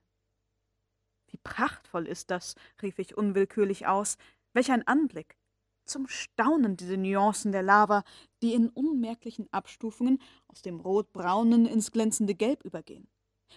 Wie 1.36 1.42
prachtvoll 1.42 2.06
ist 2.06 2.30
das, 2.30 2.54
rief 2.80 2.98
ich 2.98 3.14
unwillkürlich 3.14 3.86
aus. 3.86 4.16
Welch 4.54 4.70
ein 4.70 4.86
Anblick! 4.86 5.36
Zum 5.84 6.08
Staunen 6.08 6.78
diese 6.78 6.96
Nuancen 6.96 7.52
der 7.52 7.62
Lava, 7.62 8.04
die 8.40 8.54
in 8.54 8.70
unmerklichen 8.70 9.46
Abstufungen 9.52 10.18
aus 10.48 10.62
dem 10.62 10.80
rotbraunen 10.80 11.66
ins 11.66 11.92
glänzende 11.92 12.34
Gelb 12.34 12.64
übergehen. 12.64 13.06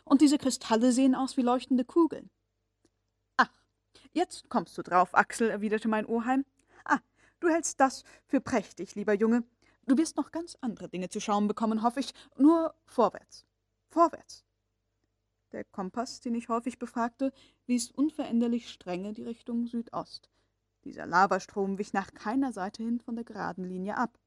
Und 0.04 0.20
diese 0.20 0.38
Kristalle 0.38 0.92
sehen 0.92 1.16
aus 1.16 1.38
wie 1.38 1.42
leuchtende 1.42 1.86
Kugeln. 1.86 2.30
Ach, 3.38 3.50
jetzt 4.12 4.50
kommst 4.50 4.78
du 4.78 4.82
drauf, 4.82 5.16
Axel, 5.16 5.50
erwiderte 5.50 5.88
mein 5.88 6.06
Oheim. 6.06 6.44
Ah, 6.84 7.00
du 7.40 7.48
hältst 7.48 7.80
das 7.80 8.04
für 8.28 8.42
prächtig, 8.42 8.96
lieber 8.96 9.14
Junge. 9.14 9.46
Du 9.86 9.98
wirst 9.98 10.18
noch 10.18 10.34
ganz 10.34 10.58
andere 10.60 10.90
Dinge 10.90 11.08
zu 11.08 11.22
schauen 11.22 11.48
bekommen, 11.48 11.82
hoffe 11.82 12.02
ich. 12.02 12.14
Nur 12.36 12.76
vorwärts. 12.86 13.46
Vorwärts. 13.88 14.44
Der 15.52 15.64
Kompass, 15.64 16.20
den 16.20 16.36
ich 16.36 16.50
häufig 16.50 16.78
befragte, 16.78 17.32
wies 17.66 17.92
unveränderlich 17.92 18.70
strenge 18.70 19.14
die 19.14 19.24
Richtung 19.24 19.66
Südost. 19.66 20.30
Dieser 20.84 21.06
Lavastrom 21.06 21.78
wich 21.78 21.94
nach 21.94 22.14
keiner 22.14 22.54
Seite 22.54 22.84
hin 22.84 23.00
von 23.00 23.16
der 23.16 23.26
geraden 23.26 23.66
Linie 23.66 23.98
ab. 23.98 24.20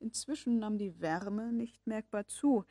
Inzwischen 0.00 0.58
nahm 0.58 0.78
die 0.78 1.00
Wärme 1.00 1.52
nicht 1.52 1.86
merkbar 1.86 2.26
zu. 2.26 2.64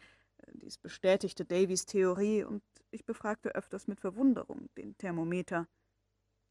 Dies 0.54 0.78
bestätigte 0.78 1.46
Davys 1.46 1.86
Theorie, 1.86 2.44
und 2.44 2.64
ich 2.90 3.06
befragte 3.06 3.56
öfters 3.56 3.88
mit 3.88 4.02
Verwunderung 4.02 4.70
den 4.76 4.98
Thermometer. 4.98 5.68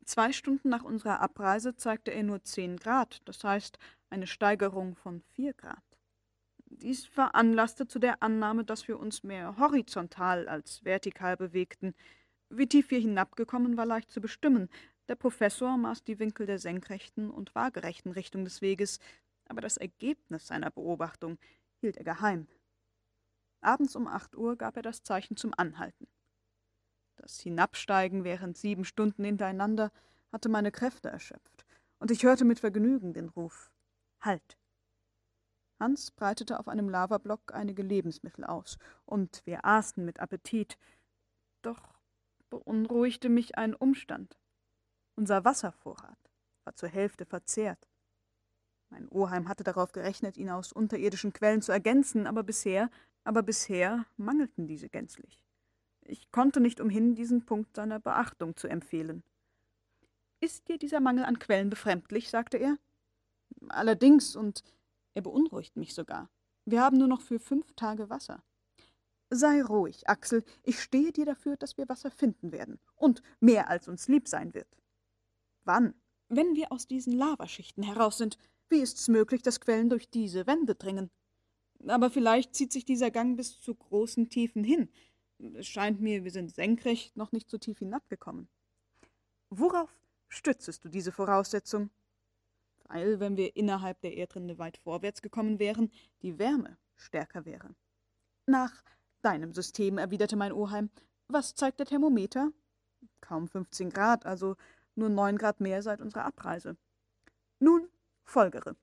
Zwei 0.07 0.33
Stunden 0.33 0.71
nach 0.71 0.85
unserer 0.85 1.21
Abreise 1.21 1.77
zeigte 1.77 2.13
er 2.13 2.23
nur 2.23 2.43
zehn 2.43 2.77
Grad, 2.77 3.21
das 3.27 3.45
heißt 3.45 3.79
eine 4.09 4.27
Steigerung 4.27 4.97
von 4.97 5.21
vier 5.21 5.53
Grad. 5.53 5.90
Dies 6.83 7.05
veranlasste 7.07 7.87
zu 7.87 7.99
der 7.99 8.23
Annahme, 8.23 8.65
dass 8.65 8.89
wir 8.89 8.99
uns 8.99 9.23
mehr 9.23 9.59
horizontal 9.59 10.49
als 10.49 10.83
vertikal 10.83 11.37
bewegten. 11.37 11.95
Wie 12.49 12.67
tief 12.67 12.91
wir 12.91 12.99
hinabgekommen, 12.99 13.77
war 13.77 13.87
leicht 13.87 14.11
zu 14.11 14.21
bestimmen, 14.21 14.71
Der 15.11 15.17
Professor 15.17 15.77
maß 15.77 16.05
die 16.05 16.21
Winkel 16.21 16.47
der 16.47 16.61
senkrechten 16.61 17.31
und 17.31 17.53
waagerechten 17.57 18.13
Richtung 18.13 18.45
des 18.45 18.63
Weges, 18.63 19.01
aber 19.49 19.61
das 19.61 19.77
Ergebnis 19.77 20.47
seiner 20.47 20.71
Beobachtung 20.71 21.37
hielt 21.81 21.97
er 21.97 22.05
geheim. 22.05 22.47
Abends 23.61 23.97
um 23.97 24.07
acht 24.07 24.37
Uhr 24.37 24.55
gab 24.55 24.77
er 24.77 24.83
das 24.83 25.03
Zeichen 25.03 25.37
zum 25.37 25.53
Anhalten. 25.57 26.07
Das 27.17 27.41
Hinabsteigen 27.41 28.23
während 28.23 28.57
sieben 28.57 28.85
Stunden 28.85 29.25
hintereinander 29.25 29.91
hatte 30.31 30.49
meine 30.49 30.71
Kräfte 30.71 31.09
erschöpft, 31.09 31.67
und 31.99 32.13
ich 32.13 32.23
hörte 32.23 32.45
mit 32.45 32.61
Vergnügen 32.61 33.13
den 33.13 33.31
Ruf 33.31 33.73
Halt. 34.21 34.60
Hans 35.81 36.11
breitete 36.11 36.61
auf 36.61 36.69
einem 36.69 36.89
Lavablock 36.89 37.55
einige 37.55 37.83
Lebensmittel 37.83 38.45
aus, 38.45 38.79
und 39.07 39.43
wir 39.47 39.65
aßen 39.65 40.05
mit 40.05 40.21
Appetit. 40.21 40.79
Doch 41.63 41.95
beunruhigte 42.51 43.29
mich 43.29 43.57
ein 43.57 43.75
Umstand. 43.75 44.39
Unser 45.17 45.45
Wasservorrat 45.45 46.19
war 46.65 46.77
zur 46.77 46.91
Hälfte 46.91 47.25
verzehrt. 47.25 47.89
Mein 48.91 49.09
Oheim 49.09 49.49
hatte 49.49 49.65
darauf 49.65 49.93
gerechnet, 49.93 50.37
ihn 50.37 50.51
aus 50.51 50.73
unterirdischen 50.73 51.33
Quellen 51.33 51.63
zu 51.63 51.73
ergänzen, 51.73 52.27
aber 52.27 52.43
bisher, 52.43 52.91
aber 53.25 53.43
bisher 53.43 54.05
mangelten 54.17 54.67
diese 54.67 54.89
gänzlich. 54.89 55.45
Ich 56.03 56.31
konnte 56.33 56.61
nicht 56.61 56.81
umhin, 56.81 57.15
diesen 57.15 57.47
Punkt 57.47 57.77
seiner 57.77 58.01
Beachtung 58.01 58.57
zu 58.57 58.69
empfehlen. 58.69 59.23
Ist 60.41 60.69
dir 60.69 60.79
dieser 60.79 61.01
Mangel 61.01 61.25
an 61.25 61.39
Quellen 61.39 61.71
befremdlich? 61.71 62.31
sagte 62.31 62.57
er. 62.57 62.77
Allerdings, 63.69 64.35
und 64.35 64.65
er 65.15 65.23
beunruhigt 65.23 65.77
mich 65.77 65.95
sogar. 65.95 66.31
Wir 66.65 66.83
haben 66.83 66.99
nur 66.99 67.09
noch 67.09 67.21
für 67.21 67.39
fünf 67.39 67.73
Tage 67.75 68.11
Wasser. 68.11 68.43
Sei 69.31 69.63
ruhig, 69.63 70.09
Axel, 70.09 70.45
ich 70.65 70.81
stehe 70.81 71.13
dir 71.13 71.25
dafür, 71.25 71.57
dass 71.57 71.79
wir 71.79 71.89
Wasser 71.89 72.11
finden 72.11 72.53
werden. 72.53 72.81
Und 72.97 73.23
mehr 73.39 73.69
als 73.69 73.87
uns 73.89 74.09
lieb 74.09 74.29
sein 74.29 74.55
wird. 74.55 74.77
Wann? 75.65 75.95
Wenn 76.29 76.55
wir 76.55 76.73
aus 76.73 76.87
diesen 76.87 77.13
Lavaschichten 77.13 77.83
heraus 77.83 78.19
sind. 78.19 78.39
Wie 78.69 78.81
ist's 78.81 79.09
möglich, 79.09 79.43
dass 79.43 79.61
Quellen 79.61 79.89
durch 79.89 80.11
diese 80.11 80.47
Wände 80.47 80.75
dringen? 80.75 81.11
Aber 81.87 82.11
vielleicht 82.11 82.55
zieht 82.55 82.73
sich 82.73 82.85
dieser 82.85 83.11
Gang 83.11 83.37
bis 83.37 83.61
zu 83.61 83.75
großen 83.75 84.29
Tiefen 84.29 84.65
hin. 84.65 84.89
Es 85.55 85.67
scheint 85.67 86.01
mir, 86.01 86.25
wir 86.25 86.31
sind 86.31 86.55
senkrecht 86.55 87.17
noch 87.17 87.33
nicht 87.33 87.49
so 87.49 87.59
tief 87.59 87.79
hinabgekommen. 87.79 88.49
Worauf 89.49 89.91
stützest 90.29 90.85
du 90.85 90.89
diese 90.89 91.13
Voraussetzung? 91.13 91.91
Weil, 92.93 93.21
wenn 93.21 93.37
wir 93.37 93.55
innerhalb 93.55 94.01
der 94.01 94.17
Erdrinde 94.17 94.59
weit 94.59 94.77
vorwärts 94.79 95.23
gekommen 95.23 95.61
wären, 95.61 95.93
die 96.23 96.41
Wärme 96.41 96.77
stärker 96.97 97.45
wäre. 97.45 97.71
Nach 98.47 98.83
deinem 99.23 99.53
System, 99.53 99.97
erwiderte 99.97 100.35
mein 100.35 100.53
Oheim. 100.53 100.91
Was 101.29 101.55
zeigt 101.55 101.79
der 101.79 101.87
Thermometer? 101.87 102.51
Kaum 103.21 103.47
15 103.47 103.91
Grad, 103.91 104.27
also 104.27 104.57
nur 104.97 105.09
9 105.09 105.39
Grad 105.39 105.61
mehr 105.61 105.83
seit 105.83 106.01
unserer 106.01 106.25
Abreise. 106.25 106.77
Nun, 107.61 107.89
folgere. 108.25 108.75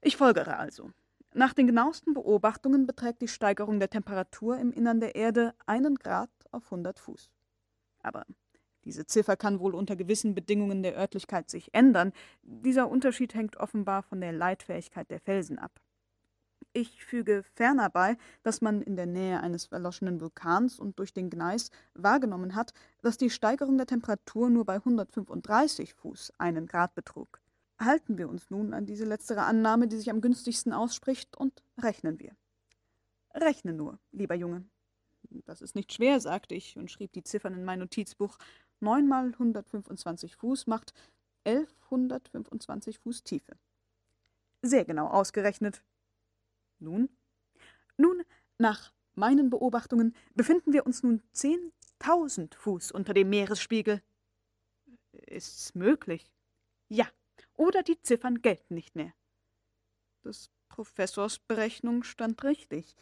Ich 0.00 0.16
folgere 0.16 0.56
also. 0.56 0.90
Nach 1.32 1.52
den 1.52 1.68
genauesten 1.68 2.12
Beobachtungen 2.12 2.86
beträgt 2.88 3.22
die 3.22 3.28
Steigerung 3.28 3.78
der 3.78 3.90
Temperatur 3.90 4.58
im 4.58 4.72
Innern 4.72 4.98
der 4.98 5.14
Erde 5.14 5.54
einen 5.66 5.94
Grad 5.94 6.30
auf 6.50 6.64
100 6.64 6.98
Fuß. 6.98 7.30
Aber 8.02 8.26
diese 8.84 9.06
Ziffer 9.06 9.36
kann 9.36 9.60
wohl 9.60 9.74
unter 9.74 9.96
gewissen 9.96 10.34
Bedingungen 10.34 10.82
der 10.82 10.96
Örtlichkeit 10.96 11.50
sich 11.50 11.72
ändern. 11.72 12.12
Dieser 12.42 12.88
Unterschied 12.88 13.34
hängt 13.34 13.56
offenbar 13.56 14.02
von 14.02 14.20
der 14.20 14.32
Leitfähigkeit 14.32 15.10
der 15.10 15.20
Felsen 15.20 15.58
ab. 15.58 15.80
Ich 16.76 17.04
füge 17.04 17.44
ferner 17.54 17.88
bei, 17.88 18.16
dass 18.42 18.60
man 18.60 18.82
in 18.82 18.96
der 18.96 19.06
Nähe 19.06 19.40
eines 19.40 19.66
erloschenen 19.66 20.20
Vulkans 20.20 20.80
und 20.80 20.98
durch 20.98 21.12
den 21.12 21.30
Gneis 21.30 21.70
wahrgenommen 21.94 22.56
hat, 22.56 22.72
dass 23.00 23.16
die 23.16 23.30
Steigerung 23.30 23.76
der 23.76 23.86
Temperatur 23.86 24.50
nur 24.50 24.64
bei 24.64 24.74
135 24.74 25.94
Fuß 25.94 26.32
einen 26.38 26.66
Grad 26.66 26.96
betrug. 26.96 27.40
Halten 27.78 28.18
wir 28.18 28.28
uns 28.28 28.50
nun 28.50 28.74
an 28.74 28.86
diese 28.86 29.04
letztere 29.04 29.44
Annahme, 29.44 29.86
die 29.86 29.96
sich 29.96 30.10
am 30.10 30.20
günstigsten 30.20 30.72
ausspricht, 30.72 31.36
und 31.36 31.62
rechnen 31.78 32.18
wir. 32.18 32.32
Rechne 33.32 33.72
nur, 33.72 34.00
lieber 34.10 34.34
Junge. 34.34 34.64
Das 35.46 35.62
ist 35.62 35.74
nicht 35.74 35.92
schwer, 35.92 36.20
sagte 36.20 36.54
ich 36.54 36.76
und 36.76 36.90
schrieb 36.90 37.12
die 37.12 37.22
Ziffern 37.22 37.54
in 37.54 37.64
mein 37.64 37.78
Notizbuch. 37.78 38.36
Neun 38.84 39.08
mal 39.08 39.32
125 39.32 40.36
Fuß 40.36 40.66
macht 40.66 40.92
1125 41.44 42.98
Fuß 42.98 43.24
Tiefe. 43.24 43.56
Sehr 44.62 44.84
genau 44.84 45.08
ausgerechnet. 45.08 45.82
Nun? 46.78 47.08
Nun, 47.96 48.22
nach 48.58 48.92
meinen 49.14 49.50
Beobachtungen 49.50 50.14
befinden 50.34 50.72
wir 50.72 50.86
uns 50.86 51.02
nun 51.02 51.22
10.000 51.34 52.54
Fuß 52.54 52.92
unter 52.92 53.14
dem 53.14 53.30
Meeresspiegel. 53.30 54.02
Ist's 55.12 55.74
möglich? 55.74 56.30
Ja, 56.88 57.06
oder 57.54 57.82
die 57.82 58.00
Ziffern 58.02 58.42
gelten 58.42 58.74
nicht 58.74 58.96
mehr. 58.96 59.12
Des 60.24 60.50
Professors 60.68 61.38
Berechnung 61.38 62.02
stand 62.02 62.42
richtig. 62.44 62.96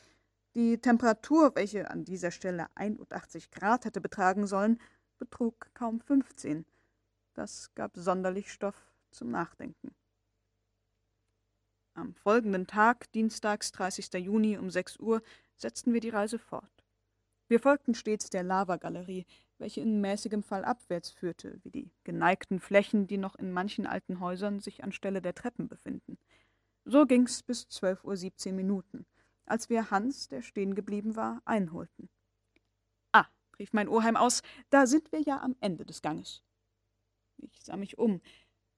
Die 0.55 0.79
Temperatur, 0.79 1.55
welche 1.55 1.91
an 1.91 2.05
dieser 2.05 2.31
Stelle 2.31 2.67
81 2.75 3.51
Grad 3.51 3.85
hätte 3.85 4.01
betragen 4.01 4.47
sollen, 4.47 4.79
betrug 5.23 5.73
kaum 5.73 6.01
15. 6.01 6.65
Das 7.35 7.73
gab 7.77 7.93
sonderlich 7.97 8.51
Stoff 8.51 8.75
zum 9.13 9.31
Nachdenken. 9.31 9.95
Am 11.95 12.13
folgenden 12.13 12.67
Tag, 12.67 13.13
dienstags 13.13 13.71
30. 13.71 14.15
Juni 14.15 14.59
um 14.59 14.69
6 14.69 14.99
Uhr, 14.99 15.23
setzten 15.55 15.93
wir 15.93 16.01
die 16.01 16.09
Reise 16.09 16.41
fort. 16.41 16.85
Wir 17.47 17.61
folgten 17.61 17.95
stets 17.95 18.31
der 18.31 18.43
Lavagalerie, 18.43 19.25
welche 19.59 19.81
in 19.81 20.01
mäßigem 20.01 20.43
Fall 20.43 20.65
abwärts 20.65 21.13
führte, 21.13 21.61
wie 21.63 21.71
die 21.71 21.93
geneigten 22.03 22.59
Flächen, 22.59 23.07
die 23.07 23.19
noch 23.19 23.37
in 23.37 23.53
manchen 23.53 23.87
alten 23.87 24.19
Häusern 24.19 24.59
sich 24.59 24.83
anstelle 24.83 25.23
der 25.23 25.37
Treppen 25.37 25.69
befinden. 25.69 26.19
So 26.85 27.07
ging's 27.07 27.45
bis 27.45 27.69
zwölf 27.69 28.03
Uhr 28.03 28.17
siebzehn 28.17 28.57
Minuten, 28.57 29.07
als 29.47 29.71
wir 29.71 29.93
Hans, 29.93 30.27
der 30.27 30.43
stehen 30.43 30.75
geblieben 30.75 31.15
war, 31.15 31.43
einholten. 31.45 32.09
Rief 33.63 33.73
mein 33.73 33.89
Oheim 33.89 34.17
aus, 34.17 34.43
da 34.71 34.89
sind 34.89 35.13
wir 35.13 35.21
ja 35.21 35.41
am 35.41 35.55
Ende 35.61 35.87
des 35.87 36.03
Ganges. 36.03 36.43
Ich 37.39 37.63
sah 37.63 37.77
mich 37.77 37.97
um. 37.97 38.21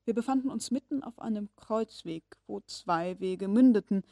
Wir 0.04 0.12
befanden 0.12 0.50
uns 0.50 0.70
mitten 0.70 1.02
auf 1.02 1.18
einem 1.20 1.48
Kreuzweg, 1.56 2.22
wo 2.46 2.60
zwei 2.66 3.18
Wege 3.18 3.48
mündeten, 3.48 4.02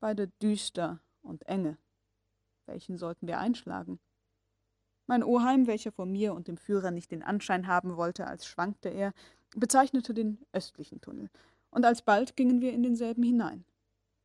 beide 0.00 0.28
düster 0.42 1.00
und 1.22 1.46
enge. 1.46 1.78
Welchen 2.66 2.98
sollten 2.98 3.26
wir 3.26 3.38
einschlagen? 3.38 4.00
Mein 5.06 5.24
Oheim, 5.24 5.66
welcher 5.66 5.92
vor 5.92 6.04
mir 6.04 6.34
und 6.34 6.46
dem 6.46 6.58
Führer 6.58 6.90
nicht 6.90 7.10
den 7.10 7.22
Anschein 7.22 7.66
haben 7.66 7.96
wollte, 7.96 8.26
als 8.26 8.44
schwankte 8.44 8.90
er, 8.90 9.14
bezeichnete 9.56 10.12
den 10.12 10.44
östlichen 10.52 11.00
Tunnel, 11.00 11.30
und 11.70 11.86
alsbald 11.86 12.36
gingen 12.36 12.60
wir 12.60 12.74
in 12.74 12.82
denselben 12.82 13.22
hinein. 13.22 13.64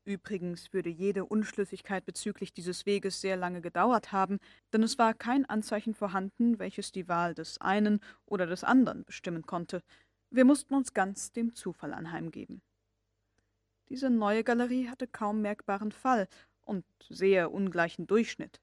Übrigens 0.06 0.74
würde 0.74 0.90
jede 0.90 1.24
Unschlüssigkeit 1.24 2.06
bezüglich 2.06 2.52
dieses 2.52 2.86
Weges 2.86 3.22
sehr 3.22 3.38
lange 3.38 3.62
gedauert 3.62 4.12
haben, 4.12 4.40
denn 4.74 4.84
es 4.84 4.98
war 4.98 5.14
kein 5.14 5.46
Anzeichen 5.46 5.94
vorhanden, 5.94 6.60
welches 6.60 6.92
die 6.92 7.08
Wahl 7.08 7.34
des 7.34 7.62
einen 7.62 8.02
oder 8.26 8.46
des 8.46 8.66
anderen 8.66 9.06
bestimmen 9.06 9.46
konnte. 9.46 9.82
Wir 10.30 10.44
mussten 10.44 10.74
uns 10.74 10.94
ganz 10.94 11.32
dem 11.32 11.56
Zufall 11.56 11.94
anheimgeben. 11.94 12.62
Diese 13.88 14.10
neue 14.10 14.44
Galerie 14.44 14.90
hatte 14.90 15.08
kaum 15.08 15.42
merkbaren 15.42 15.92
Fall 15.92 16.28
und 16.66 16.86
sehr 17.10 17.52
ungleichen 17.52 18.06
Durchschnitt. 18.06 18.60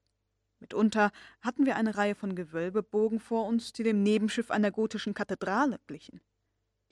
Mitunter 0.59 1.11
hatten 1.41 1.65
wir 1.65 1.75
eine 1.75 1.97
Reihe 1.97 2.13
von 2.13 2.35
Gewölbebogen 2.35 3.19
vor 3.19 3.47
uns, 3.47 3.73
die 3.73 3.83
dem 3.83 4.03
Nebenschiff 4.03 4.51
einer 4.51 4.69
gotischen 4.69 5.15
Kathedrale 5.15 5.79
glichen. 5.87 6.21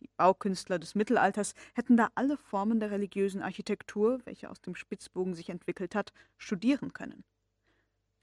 Die 0.01 0.09
Baukünstler 0.17 0.79
des 0.79 0.95
Mittelalters 0.95 1.55
hätten 1.73 1.97
da 1.97 2.09
alle 2.15 2.37
Formen 2.37 2.79
der 2.79 2.91
religiösen 2.91 3.41
Architektur, 3.41 4.19
welche 4.25 4.49
aus 4.49 4.61
dem 4.61 4.75
Spitzbogen 4.75 5.33
sich 5.33 5.49
entwickelt 5.49 5.95
hat, 5.95 6.13
studieren 6.37 6.93
können. 6.93 7.23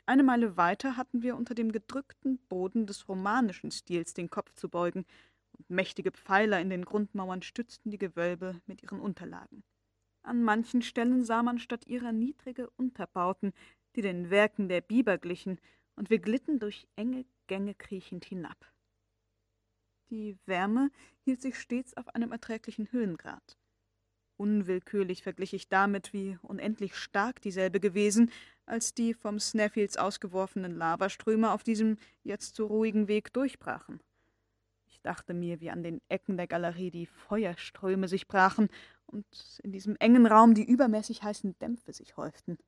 Eine 0.07 0.23
Meile 0.23 0.57
weiter 0.57 0.97
hatten 0.97 1.23
wir 1.23 1.37
unter 1.37 1.55
dem 1.55 1.73
gedrückten 1.73 2.39
Boden 2.49 2.87
des 2.87 3.09
romanischen 3.09 3.71
Stils 3.71 4.15
den 4.15 4.31
Kopf 4.31 4.55
zu 4.55 4.69
beugen, 4.69 5.05
und 5.59 5.71
mächtige 5.71 6.13
Pfeiler 6.13 6.61
in 6.61 6.71
den 6.71 6.85
Grundmauern 6.85 7.43
stützten 7.43 7.91
die 7.91 7.99
Gewölbe 7.99 8.61
mit 8.67 8.83
ihren 8.83 9.01
Unterlagen. 9.01 9.65
An 10.23 10.43
manchen 10.43 10.83
Stellen 10.83 11.25
sah 11.25 11.43
man 11.43 11.59
statt 11.59 11.87
ihrer 11.87 12.13
niedrige 12.13 12.71
Unterbauten, 12.77 13.53
die 13.97 14.03
den 14.03 14.31
Werken 14.31 14.69
der 14.69 14.81
Biber 14.81 15.19
glichen, 15.19 15.59
und 15.97 16.11
wir 16.11 16.19
glitten 16.19 16.59
durch 16.59 16.87
enge 16.97 17.25
Gänge 17.47 17.75
kriechend 17.75 18.25
hinab. 18.25 18.71
Die 20.11 20.39
Wärme 20.47 20.91
hielt 21.25 21.43
sich 21.43 21.59
stets 21.59 21.97
auf 21.97 22.15
einem 22.15 22.31
erträglichen 22.31 22.91
Höhengrad. 22.93 23.57
Unwillkürlich 24.37 25.23
verglich 25.23 25.55
ich 25.55 25.69
damit, 25.69 26.13
wie 26.13 26.39
unendlich 26.43 26.95
stark 26.95 27.41
dieselbe 27.41 27.81
gewesen, 27.81 28.31
als 28.67 28.95
die 28.95 29.15
vom 29.15 29.41
Sneffields 29.41 29.97
ausgeworfenen 29.97 30.77
Lavaströme 30.77 31.51
auf 31.51 31.63
diesem 31.63 31.97
jetzt 32.23 32.55
so 32.55 32.67
ruhigen 32.67 33.09
Weg 33.09 33.33
durchbrachen. 33.33 34.01
Ich 34.89 35.01
dachte 35.01 35.35
mir, 35.35 35.61
wie 35.61 35.71
an 35.71 35.83
den 35.83 36.01
Ecken 36.09 36.37
der 36.37 36.47
Galerie 36.47 36.91
die 36.91 37.07
Feuerströme 37.07 38.09
sich 38.09 38.29
brachen 38.29 38.69
und 39.07 39.27
in 39.63 39.73
diesem 39.73 39.97
engen 39.97 40.27
Raum 40.27 40.55
die 40.55 40.65
übermäßig 40.65 41.23
heißen 41.23 41.59
Dämpfe 41.59 41.93
sich 41.93 42.17
häuften. 42.17 42.59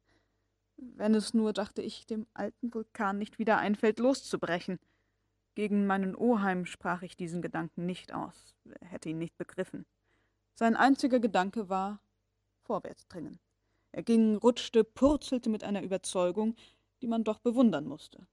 Wenn 0.76 1.14
es 1.14 1.34
nur, 1.34 1.52
dachte 1.52 1.82
ich, 1.82 2.06
dem 2.06 2.26
alten 2.34 2.72
Vulkan 2.72 3.18
nicht 3.18 3.38
wieder 3.38 3.58
einfällt, 3.58 3.98
loszubrechen. 3.98 4.78
Gegen 5.58 5.88
meinen 5.88 6.14
Oheim 6.14 6.66
sprach 6.66 7.02
ich 7.02 7.16
diesen 7.16 7.42
Gedanken 7.42 7.84
nicht 7.84 8.14
aus, 8.14 8.54
hätte 8.80 9.08
ihn 9.08 9.18
nicht 9.18 9.36
begriffen. 9.36 9.86
Sein 10.54 10.76
einziger 10.76 11.18
Gedanke 11.18 11.68
war 11.68 12.00
vorwärts 12.62 13.08
dringen. 13.08 13.40
Er 13.90 14.04
ging, 14.04 14.36
rutschte, 14.36 14.84
purzelte 14.84 15.50
mit 15.50 15.64
einer 15.64 15.82
Überzeugung, 15.82 16.54
die 17.02 17.08
man 17.08 17.24
doch 17.24 17.40
bewundern 17.40 17.88
musste. 17.88 18.24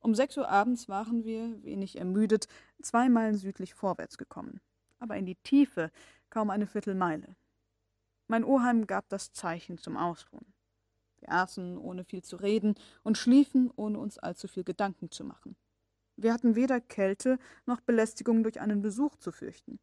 Um 0.00 0.12
sechs 0.16 0.36
Uhr 0.36 0.48
abends 0.48 0.88
waren 0.88 1.22
wir, 1.24 1.62
wenig 1.62 1.96
ermüdet, 2.00 2.48
zwei 2.82 3.08
Meilen 3.08 3.36
südlich 3.36 3.74
vorwärts 3.74 4.18
gekommen, 4.18 4.60
aber 4.98 5.16
in 5.16 5.24
die 5.24 5.36
Tiefe 5.36 5.92
kaum 6.30 6.50
eine 6.50 6.66
Viertelmeile. 6.66 7.36
Mein 8.26 8.42
Oheim 8.42 8.88
gab 8.88 9.08
das 9.08 9.30
Zeichen 9.30 9.78
zum 9.78 9.96
Ausruhen. 9.96 10.52
Wir 11.20 11.30
aßen, 11.30 11.78
ohne 11.78 12.02
viel 12.02 12.24
zu 12.24 12.34
reden, 12.34 12.74
und 13.04 13.16
schliefen, 13.16 13.70
ohne 13.76 14.00
uns 14.00 14.18
allzu 14.18 14.48
viel 14.48 14.64
Gedanken 14.64 15.12
zu 15.12 15.22
machen. 15.22 15.54
Wir 16.20 16.32
hatten 16.32 16.56
weder 16.56 16.80
Kälte 16.80 17.38
noch 17.64 17.80
Belästigung 17.80 18.42
durch 18.42 18.60
einen 18.60 18.82
Besuch 18.82 19.14
zu 19.16 19.30
fürchten. 19.30 19.78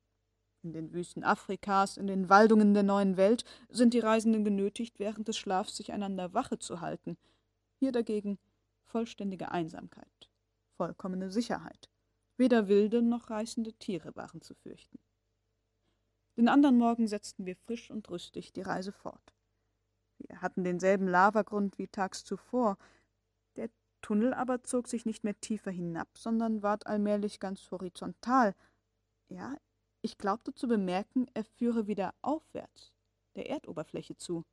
In 0.64 0.74
den 0.74 0.92
Wüsten 0.92 1.24
Afrikas, 1.24 1.96
in 1.96 2.08
den 2.08 2.28
Waldungen 2.28 2.74
der 2.74 2.84
neuen 2.84 3.16
Welt 3.16 3.46
sind 3.70 3.94
die 3.94 4.00
Reisenden 4.00 4.44
genötigt, 4.44 5.00
während 5.00 5.30
des 5.30 5.38
Schlafs 5.38 5.78
sich 5.78 5.94
einander 5.94 6.34
Wache 6.34 6.60
zu 6.60 6.82
halten. 6.82 7.18
Hier 7.80 7.94
dagegen 7.94 8.38
vollständige 8.84 9.52
Einsamkeit, 9.52 10.30
vollkommene 10.76 11.32
Sicherheit. 11.32 11.90
Weder 12.36 12.68
wilde 12.68 13.02
noch 13.02 13.30
reißende 13.30 13.72
Tiere 13.74 14.14
waren 14.18 14.42
zu 14.42 14.56
fürchten. 14.56 15.00
Den 16.36 16.50
anderen 16.50 16.78
Morgen 16.78 17.08
setzten 17.08 17.46
wir 17.46 17.56
frisch 17.56 17.90
und 17.90 18.10
rüstig 18.10 18.52
die 18.52 18.62
Reise 18.62 18.92
fort. 18.92 19.34
Wir 20.18 20.42
hatten 20.42 20.66
denselben 20.66 21.08
Lavagrund 21.08 21.78
wie 21.78 21.88
tags 21.88 22.26
zuvor. 22.26 22.78
Der 23.56 23.70
Tunnel 24.06 24.36
aber 24.36 24.64
zog 24.64 24.88
sich 24.88 25.08
nicht 25.08 25.24
mehr 25.24 25.34
tiefer 25.42 25.72
hinab, 25.72 26.08
sondern 26.16 26.62
ward 26.62 26.86
allmählich 26.86 27.40
ganz 27.40 27.72
horizontal. 27.72 28.54
Ja, 29.30 29.58
ich 30.04 30.20
glaubte 30.20 30.54
zu 30.54 30.68
bemerken, 30.68 31.26
er 31.34 31.44
führe 31.44 31.88
wieder 31.88 32.14
aufwärts, 32.22 32.94
der 33.34 33.50
Erdoberfläche 33.50 34.16
zu. 34.16 34.46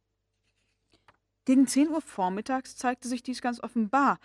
Gegen 1.45 1.67
zehn 1.67 1.91
Uhr 1.91 2.01
vormittags 2.01 2.77
zeigte 2.77 3.09
sich 3.09 3.23
dies 3.23 3.43
ganz 3.43 3.63
offenbar. 3.63 4.19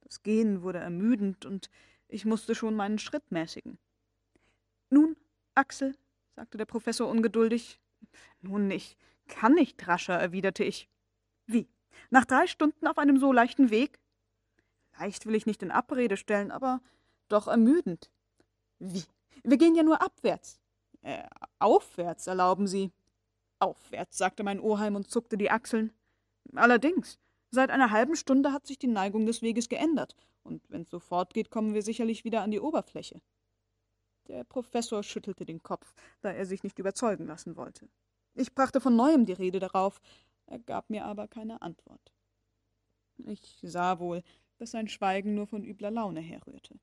Das 0.00 0.24
Gehen 0.24 0.62
wurde 0.62 0.80
ermüdend 0.80 1.46
und 1.46 1.70
ich 2.08 2.24
musste 2.24 2.56
schon 2.56 2.74
meinen 2.74 2.98
Schritt 2.98 3.30
mäßigen. 3.30 3.78
Nun, 4.90 5.14
Axel, 5.54 5.94
sagte 6.34 6.58
der 6.58 6.66
Professor 6.66 7.08
ungeduldig. 7.08 7.78
Nun, 8.40 8.72
ich 8.72 8.96
kann 9.28 9.54
nicht 9.54 9.86
rascher, 9.86 10.18
erwiderte 10.18 10.64
ich. 10.64 10.88
Wie? 11.46 11.68
Nach 12.10 12.24
drei 12.24 12.48
Stunden 12.48 12.88
auf 12.88 12.98
einem 12.98 13.20
so 13.20 13.32
leichten 13.32 13.70
Weg? 13.70 14.00
Leicht 14.98 15.26
will 15.26 15.34
ich 15.34 15.46
nicht 15.46 15.62
in 15.62 15.70
Abrede 15.70 16.16
stellen, 16.16 16.50
aber 16.50 16.80
doch 17.28 17.48
ermüdend. 17.48 18.10
Wie? 18.78 19.04
Wir 19.42 19.56
gehen 19.56 19.74
ja 19.74 19.82
nur 19.82 20.00
abwärts. 20.02 20.60
Äh, 21.02 21.24
aufwärts, 21.58 22.26
erlauben 22.26 22.66
Sie. 22.66 22.92
Aufwärts, 23.58 24.18
sagte 24.18 24.42
mein 24.42 24.60
Oheim 24.60 24.96
und 24.96 25.10
zuckte 25.10 25.36
die 25.36 25.50
Achseln. 25.50 25.92
Allerdings, 26.54 27.18
seit 27.50 27.70
einer 27.70 27.90
halben 27.90 28.16
Stunde 28.16 28.52
hat 28.52 28.66
sich 28.66 28.78
die 28.78 28.86
Neigung 28.86 29.26
des 29.26 29.42
Weges 29.42 29.68
geändert, 29.68 30.14
und 30.42 30.62
wenn's 30.68 30.90
so 30.90 30.98
fortgeht, 30.98 31.50
kommen 31.50 31.74
wir 31.74 31.82
sicherlich 31.82 32.24
wieder 32.24 32.42
an 32.42 32.50
die 32.50 32.60
Oberfläche. 32.60 33.20
Der 34.28 34.44
Professor 34.44 35.02
schüttelte 35.02 35.44
den 35.44 35.62
Kopf, 35.62 35.94
da 36.20 36.30
er 36.30 36.46
sich 36.46 36.62
nicht 36.62 36.78
überzeugen 36.78 37.26
lassen 37.26 37.56
wollte. 37.56 37.88
Ich 38.34 38.54
brachte 38.54 38.80
von 38.80 38.96
neuem 38.96 39.26
die 39.26 39.32
Rede 39.32 39.60
darauf, 39.60 40.00
er 40.46 40.58
gab 40.58 40.90
mir 40.90 41.04
aber 41.04 41.28
keine 41.28 41.62
Antwort. 41.62 42.12
Ich 43.18 43.58
sah 43.62 43.98
wohl, 43.98 44.22
dass 44.58 44.70
sein 44.70 44.88
Schweigen 44.88 45.34
nur 45.34 45.46
von 45.46 45.64
übler 45.64 45.90
Laune 45.90 46.20
herrührte. 46.20 46.78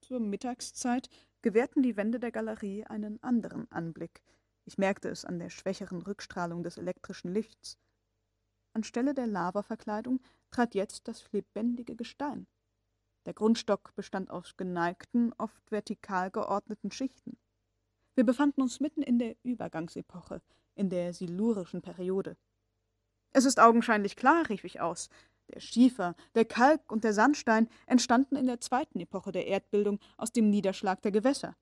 Zur 0.00 0.20
Mittagszeit 0.20 1.08
gewährten 1.42 1.82
die 1.82 1.96
Wände 1.96 2.18
der 2.18 2.32
Galerie 2.32 2.84
einen 2.84 3.22
anderen 3.22 3.70
Anblick. 3.70 4.22
Ich 4.64 4.78
merkte 4.78 5.08
es 5.08 5.24
an 5.24 5.38
der 5.38 5.50
schwächeren 5.50 6.02
Rückstrahlung 6.02 6.62
des 6.62 6.78
elektrischen 6.78 7.32
Lichts. 7.32 7.78
Anstelle 8.72 9.14
der 9.14 9.26
Lavaverkleidung 9.26 10.20
trat 10.50 10.74
jetzt 10.74 11.08
das 11.08 11.30
lebendige 11.32 11.96
Gestein. 11.96 12.46
Der 13.26 13.34
Grundstock 13.34 13.94
bestand 13.94 14.30
aus 14.30 14.56
geneigten, 14.56 15.32
oft 15.38 15.70
vertikal 15.70 16.30
geordneten 16.30 16.90
Schichten. 16.90 17.38
Wir 18.14 18.24
befanden 18.24 18.62
uns 18.62 18.80
mitten 18.80 19.02
in 19.02 19.18
der 19.18 19.36
Übergangsepoche, 19.42 20.40
in 20.74 20.88
der 20.88 21.12
silurischen 21.12 21.82
Periode. 21.82 22.36
Es 23.32 23.44
ist 23.44 23.60
augenscheinlich 23.60 24.16
klar, 24.16 24.48
rief 24.48 24.64
ich 24.64 24.80
aus. 24.80 25.08
Der 25.52 25.60
Schiefer, 25.60 26.14
der 26.34 26.44
Kalk 26.44 26.92
und 26.92 27.04
der 27.04 27.12
Sandstein 27.12 27.68
entstanden 27.86 28.36
in 28.36 28.46
der 28.46 28.60
zweiten 28.60 29.00
Epoche 29.00 29.32
der 29.32 29.46
Erdbildung 29.46 29.98
aus 30.16 30.32
dem 30.32 30.48
Niederschlag 30.50 31.02
der 31.02 31.12
Gewässer. 31.12 31.56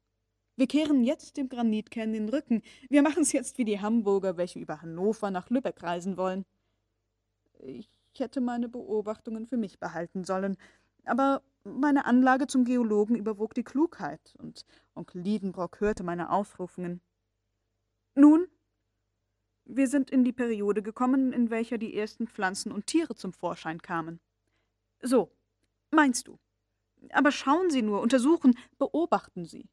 Wir 0.57 0.67
kehren 0.67 1.05
jetzt 1.05 1.37
dem 1.37 1.49
Granitkern 1.49 2.13
den 2.13 2.29
Rücken. 2.29 2.63
Wir 2.91 3.03
machen 3.03 3.23
es 3.23 3.33
jetzt 3.33 3.59
wie 3.59 3.65
die 3.65 3.81
Hamburger, 3.81 4.37
welche 4.37 4.59
über 4.59 4.83
Hannover 4.83 5.31
nach 5.31 5.49
Lübeck 5.51 5.83
reisen 5.83 6.17
wollen. 6.17 6.45
Ich 7.61 7.89
hätte 8.17 8.41
meine 8.41 8.69
Beobachtungen 8.69 9.47
für 9.47 9.57
mich 9.57 9.79
behalten 9.79 10.25
sollen, 10.25 10.57
aber 11.05 11.43
meine 11.65 12.05
Anlage 12.05 12.47
zum 12.47 12.65
Geologen 12.65 13.15
überwog 13.15 13.55
die 13.55 13.63
Klugheit, 13.63 14.35
und 14.39 14.65
Onkel 14.95 15.23
Liedenbrock 15.23 15.81
hörte 15.81 16.03
meine 16.03 16.31
Ausrufungen. 16.31 17.01
Nun, 18.15 18.49
wir 19.69 19.87
sind 19.87 20.11
in 20.11 20.25
die 20.25 20.33
Periode 20.33 20.83
gekommen, 20.83 21.33
in 21.33 21.51
welcher 21.51 21.79
die 21.79 21.95
ersten 21.97 22.27
Pflanzen 22.27 22.73
und 22.73 22.87
Tiere 22.87 23.15
zum 23.15 23.33
Vorschein 23.33 23.81
kamen. 23.81 24.19
So, 25.03 25.31
meinst 25.91 26.27
du? 26.27 26.39
Aber 27.13 27.31
schauen 27.31 27.71
Sie 27.71 27.83
nur, 27.83 28.01
untersuchen, 28.01 28.59
beobachten 28.79 29.45
Sie. 29.45 29.69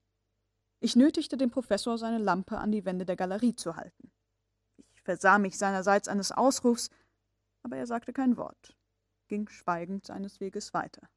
Ich 0.80 0.96
nötigte 0.96 1.38
den 1.38 1.50
Professor, 1.50 1.98
seine 1.98 2.20
Lampe 2.20 2.58
an 2.58 2.72
die 2.72 2.86
Wände 2.86 3.06
der 3.06 3.16
Galerie 3.16 3.56
zu 3.56 3.76
halten. 3.76 4.12
Ich 4.94 5.02
versah 5.02 5.40
mich 5.40 5.58
seinerseits 5.58 6.08
eines 6.08 6.32
Ausrufs, 6.32 6.90
aber 7.64 7.78
er 7.78 7.88
sagte 7.88 8.14
kein 8.14 8.38
Wort, 8.38 8.76
ging 9.28 9.48
schweigend 9.48 10.06
seines 10.06 10.40
Weges 10.40 10.74
weiter. 10.74 11.10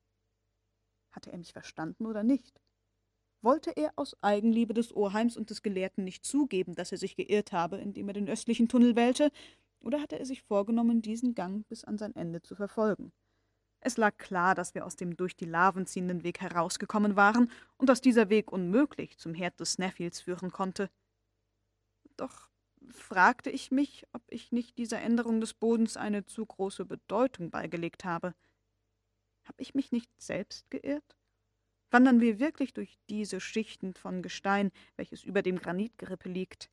Hatte 1.11 1.33
er 1.33 1.39
mich 1.39 1.53
verstanden 1.53 2.07
oder 2.07 2.22
nicht? 2.22 2.61
Wollte 3.41 3.70
er 3.76 3.93
aus 3.97 4.16
Eigenliebe 4.22 4.74
des 4.74 4.95
Oheims 4.95 5.36
und 5.36 5.51
des 5.51 5.62
Gelehrten 5.62 6.05
nicht 6.05 6.24
zugeben, 6.24 6.74
dass 6.74 6.93
er 6.93 6.99
sich 6.99 7.14
geirrt 7.14 7.53
habe, 7.53 7.76
indem 7.76 8.09
er 8.09 8.14
den 8.14 8.28
östlichen 8.28 8.68
Tunnel 8.68 8.97
wählte, 8.97 9.30
oder 9.80 10.01
hatte 10.01 10.18
er 10.18 10.26
sich 10.26 10.43
vorgenommen, 10.43 11.03
diesen 11.03 11.34
Gang 11.34 11.66
bis 11.68 11.84
an 11.84 11.99
sein 11.99 12.16
Ende 12.16 12.43
zu 12.43 12.57
verfolgen? 12.57 13.12
Es 13.80 13.97
lag 13.97 14.16
klar, 14.16 14.57
dass 14.57 14.74
wir 14.74 14.84
aus 14.84 14.97
dem 14.97 15.16
durch 15.16 15.36
die 15.36 15.45
Laven 15.45 15.86
ziehenden 15.86 16.24
Weg 16.24 16.41
herausgekommen 16.41 17.14
waren 17.14 17.51
und 17.76 17.89
dass 17.89 18.01
dieser 18.01 18.28
Weg 18.28 18.51
unmöglich 18.51 19.18
zum 19.18 19.34
Herd 19.34 19.61
des 19.61 19.74
Sneffields 19.74 20.20
führen 20.20 20.51
konnte. 20.51 20.91
Doch 22.16 22.51
fragte 22.91 23.51
ich 23.51 23.70
mich, 23.70 24.05
ob 24.12 24.22
ich 24.28 24.51
nicht 24.51 24.78
dieser 24.78 25.01
Änderung 25.01 25.41
des 25.41 25.55
Bodens 25.55 25.97
eine 25.97 26.26
zu 26.26 26.45
große 26.45 26.84
Bedeutung 26.84 27.51
beigelegt 27.51 28.05
habe. 28.05 28.34
Habe 29.45 29.62
ich 29.62 29.74
mich 29.74 29.93
nicht 29.93 30.11
selbst 30.20 30.68
geirrt? 30.70 31.17
Wandern 31.91 32.20
wir 32.20 32.39
wirklich 32.39 32.74
durch 32.74 32.99
diese 33.09 33.41
Schichten 33.41 33.95
von 33.95 34.22
Gestein, 34.22 34.70
welches 34.97 35.24
über 35.24 35.43
dem 35.43 35.59
Granitgerippe 35.59 36.28
liegt? 36.28 36.70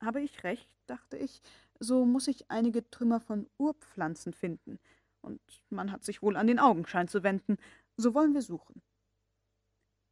Habe 0.00 0.20
ich 0.20 0.44
recht, 0.44 0.70
dachte 0.86 1.16
ich, 1.16 1.40
so 1.78 2.04
muss 2.04 2.28
ich 2.28 2.50
einige 2.50 2.88
Trümmer 2.90 3.20
von 3.20 3.48
Urpflanzen 3.58 4.32
finden, 4.32 4.78
und 5.22 5.40
man 5.68 5.92
hat 5.92 6.04
sich 6.04 6.22
wohl 6.22 6.36
an 6.36 6.46
den 6.46 6.58
Augenschein 6.58 7.08
zu 7.08 7.22
wenden, 7.22 7.56
so 7.96 8.14
wollen 8.14 8.34
wir 8.34 8.42
suchen. 8.42 8.82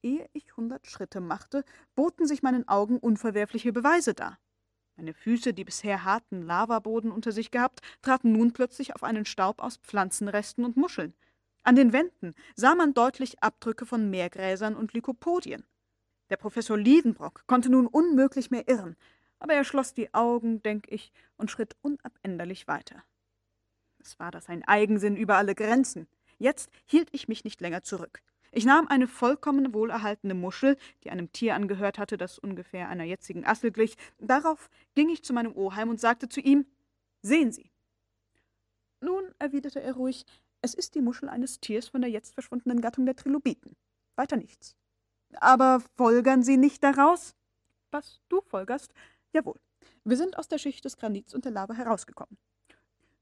Ehe 0.03 0.29
ich 0.33 0.57
hundert 0.57 0.87
Schritte 0.87 1.21
machte, 1.21 1.65
boten 1.95 2.27
sich 2.27 2.43
meinen 2.43 2.69
Augen 2.69 2.99
unverwerfliche 2.99 3.73
Beweise 3.73 4.15
dar. 4.15 4.39
Meine 4.97 5.15
Füße, 5.15 5.55
die 5.55 5.65
bisher 5.65 6.05
harten 6.05 6.43
Lavaboden 6.43 7.11
unter 7.11 7.33
sich 7.33 7.51
gehabt, 7.51 7.81
traten 8.03 8.33
nun 8.33 8.53
plötzlich 8.53 8.95
auf 8.95 9.03
einen 9.03 9.25
Staub 9.25 9.61
aus 9.61 9.77
Pflanzenresten 9.79 10.65
und 10.65 10.77
Muscheln. 10.77 11.15
An 11.69 11.77
den 11.77 11.93
Wänden 11.93 12.35
sah 12.57 12.75
man 12.75 12.95
deutlich 12.95 13.43
Abdrücke 13.43 13.85
von 13.85 14.09
Meergräsern 14.09 14.75
und 14.75 14.95
Lykopodien. 14.95 15.65
Der 16.31 16.39
Professor 16.39 16.79
Liedenbrock 16.79 17.47
konnte 17.47 17.69
nun 17.69 17.87
unmöglich 17.87 18.51
mehr 18.51 18.67
irren, 18.69 18.97
aber 19.39 19.53
er 19.53 19.65
schloss 19.65 19.93
die 19.93 20.15
Augen, 20.15 20.63
denk 20.63 20.87
ich, 20.89 21.13
und 21.37 21.51
schritt 21.51 21.77
unabänderlich 21.83 22.69
weiter. 22.69 23.05
Es 23.99 24.19
war 24.19 24.31
das 24.31 24.49
ein 24.49 24.65
Eigensinn 24.65 25.15
über 25.15 25.37
alle 25.37 25.55
Grenzen. 25.55 26.09
Jetzt 26.39 26.71
hielt 26.87 27.11
ich 27.13 27.29
mich 27.29 27.45
nicht 27.45 27.61
länger 27.61 27.83
zurück. 27.83 28.23
Ich 28.51 28.65
nahm 28.65 28.89
eine 28.89 29.07
vollkommen 29.07 29.75
wohlerhaltene 29.75 30.33
Muschel, 30.33 30.79
die 31.05 31.11
einem 31.11 31.33
Tier 31.33 31.55
angehört 31.55 31.99
hatte, 31.99 32.17
das 32.17 32.39
ungefähr 32.39 32.89
einer 32.89 33.05
jetzigen 33.05 33.45
Assel 33.45 33.73
glich. 33.73 33.99
Darauf 34.17 34.71
ging 34.95 35.11
ich 35.11 35.23
zu 35.23 35.35
meinem 35.35 35.55
Oheim 35.55 35.91
und 35.91 36.01
sagte 36.01 36.31
zu 36.31 36.41
ihm: 36.41 36.65
Sehen 37.21 37.53
Sie. 37.53 37.71
Nun, 39.03 39.35
erwiderte 39.39 39.83
er 39.83 39.93
ruhig, 39.93 40.25
es 40.63 40.75
ist 40.75 40.95
die 40.95 41.03
Muschel 41.03 41.29
eines 41.29 41.61
Tiers 41.61 41.89
von 41.89 42.01
der 42.01 42.11
jetzt 42.11 42.35
verschwundenen 42.35 42.81
Gattung 42.81 43.07
der 43.07 43.17
Trilobiten. 43.17 43.77
Weiter 44.17 44.37
nichts. 44.37 44.77
Aber 45.35 45.81
folgern 45.97 46.43
Sie 46.43 46.57
nicht 46.57 46.83
daraus? 46.83 47.35
Was 47.91 48.21
du 48.29 48.41
folgerst? 48.41 48.93
Jawohl. 49.33 49.61
Wir 50.05 50.17
sind 50.17 50.39
aus 50.39 50.49
der 50.49 50.59
Schicht 50.59 50.85
des 50.85 50.97
Granits 50.97 51.35
und 51.35 51.45
der 51.45 51.53
Lava 51.53 51.75
herausgekommen. 51.75 52.37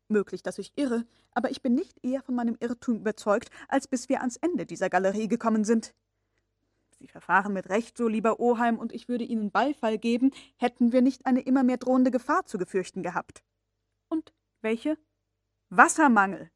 Möglich, 0.09 0.43
dass 0.43 0.59
ich 0.59 0.73
irre, 0.77 1.05
aber 1.33 1.51
ich 1.51 1.63
bin 1.63 1.75
nicht 1.75 2.03
eher 2.05 2.23
von 2.23 2.35
meinem 2.35 2.57
Irrtum 2.61 2.97
überzeugt, 2.97 3.51
als 3.69 3.89
bis 3.89 4.09
wir 4.09 4.21
ans 4.21 4.37
Ende 4.37 4.65
dieser 4.65 4.89
Galerie 4.89 5.29
gekommen 5.29 5.65
sind. 5.65 5.95
Sie 6.99 7.09
verfahren 7.09 7.53
mit 7.53 7.69
Recht 7.69 7.99
so, 7.99 8.09
lieber 8.09 8.41
Oheim, 8.41 8.79
und 8.79 8.93
ich 8.93 9.09
würde 9.09 9.25
Ihnen 9.25 9.51
Beifall 9.51 9.99
geben, 9.99 10.31
hätten 10.57 10.93
wir 10.93 11.03
nicht 11.03 11.27
eine 11.27 11.41
immer 11.41 11.65
mehr 11.65 11.77
drohende 11.77 12.11
Gefahr 12.11 12.47
zu 12.47 12.57
befürchten 12.57 13.03
gehabt. 13.03 13.43
Und 14.09 14.33
welche? 14.63 14.97
Wassermangel. 15.69 16.51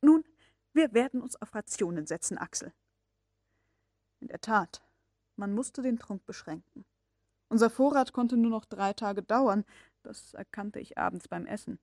Nun, 0.00 0.24
wir 0.72 0.92
werden 0.92 1.22
uns 1.22 1.40
auf 1.40 1.54
Rationen 1.54 2.06
setzen, 2.06 2.38
Axel. 2.38 2.72
In 4.20 4.28
der 4.28 4.40
Tat, 4.40 4.82
man 5.36 5.54
musste 5.54 5.82
den 5.82 5.98
Trunk 5.98 6.26
beschränken. 6.26 6.84
Unser 7.48 7.70
Vorrat 7.70 8.12
konnte 8.12 8.36
nur 8.36 8.50
noch 8.50 8.64
drei 8.64 8.92
Tage 8.92 9.22
dauern, 9.22 9.64
das 10.02 10.34
erkannte 10.34 10.80
ich 10.80 10.98
abends 10.98 11.28
beim 11.28 11.46
Essen. 11.46 11.78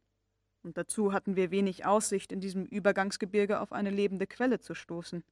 Und 0.63 0.77
dazu 0.77 1.13
hatten 1.13 1.35
wir 1.35 1.51
wenig 1.51 1.85
Aussicht, 1.85 2.31
in 2.31 2.41
diesem 2.41 2.65
Übergangsgebirge 2.65 3.59
auf 3.59 3.71
eine 3.71 3.89
lebende 3.89 4.27
Quelle 4.27 4.59
zu 4.59 4.73
stoßen. 4.73 5.23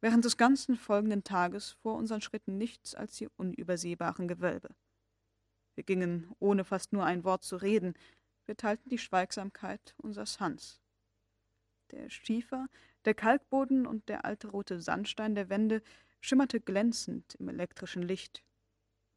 Während 0.00 0.24
des 0.24 0.36
ganzen 0.36 0.76
folgenden 0.76 1.24
Tages 1.24 1.72
vor 1.82 1.96
unseren 1.96 2.20
Schritten 2.20 2.56
nichts 2.56 2.94
als 2.94 3.16
die 3.16 3.28
unübersehbaren 3.36 4.28
Gewölbe. 4.28 4.70
Wir 5.74 5.84
gingen, 5.84 6.32
ohne 6.38 6.64
fast 6.64 6.92
nur 6.92 7.04
ein 7.04 7.24
Wort 7.24 7.44
zu 7.44 7.56
reden, 7.56 7.94
wir 8.46 8.56
teilten 8.56 8.88
die 8.88 8.98
Schweigsamkeit 8.98 9.94
unseres 9.98 10.40
Hans. 10.40 10.80
Der 11.90 12.10
Schiefer, 12.10 12.68
der 13.04 13.14
Kalkboden 13.14 13.86
und 13.86 14.08
der 14.08 14.24
alte 14.24 14.48
rote 14.48 14.80
Sandstein 14.80 15.34
der 15.34 15.48
Wände 15.48 15.82
schimmerte 16.20 16.60
glänzend 16.60 17.34
im 17.36 17.48
elektrischen 17.48 18.02
Licht. 18.02 18.42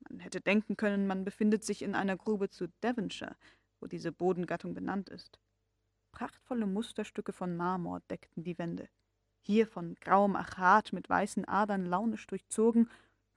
Man 0.10 0.20
hätte 0.20 0.42
denken 0.42 0.78
können, 0.78 1.08
man 1.08 1.26
befindet 1.26 1.64
sich 1.64 1.82
in 1.82 1.96
einer 1.96 2.18
Grube 2.18 2.50
zu 2.50 2.68
Devonshire, 2.84 3.36
wo 3.80 3.88
diese 3.88 4.12
Bodengattung 4.12 4.74
benannt 4.74 5.10
ist. 5.10 5.40
Prachtvolle 6.12 6.68
Musterstücke 6.68 7.34
von 7.34 7.56
Marmor 7.56 8.02
deckten 8.10 8.44
die 8.44 8.58
Wände. 8.58 8.90
Hier 9.42 9.68
von 9.68 9.96
grauem 9.96 10.36
Achat 10.36 10.94
mit 10.94 11.10
weißen 11.10 11.46
Adern 11.48 11.86
launisch 11.86 12.28
durchzogen, 12.28 12.90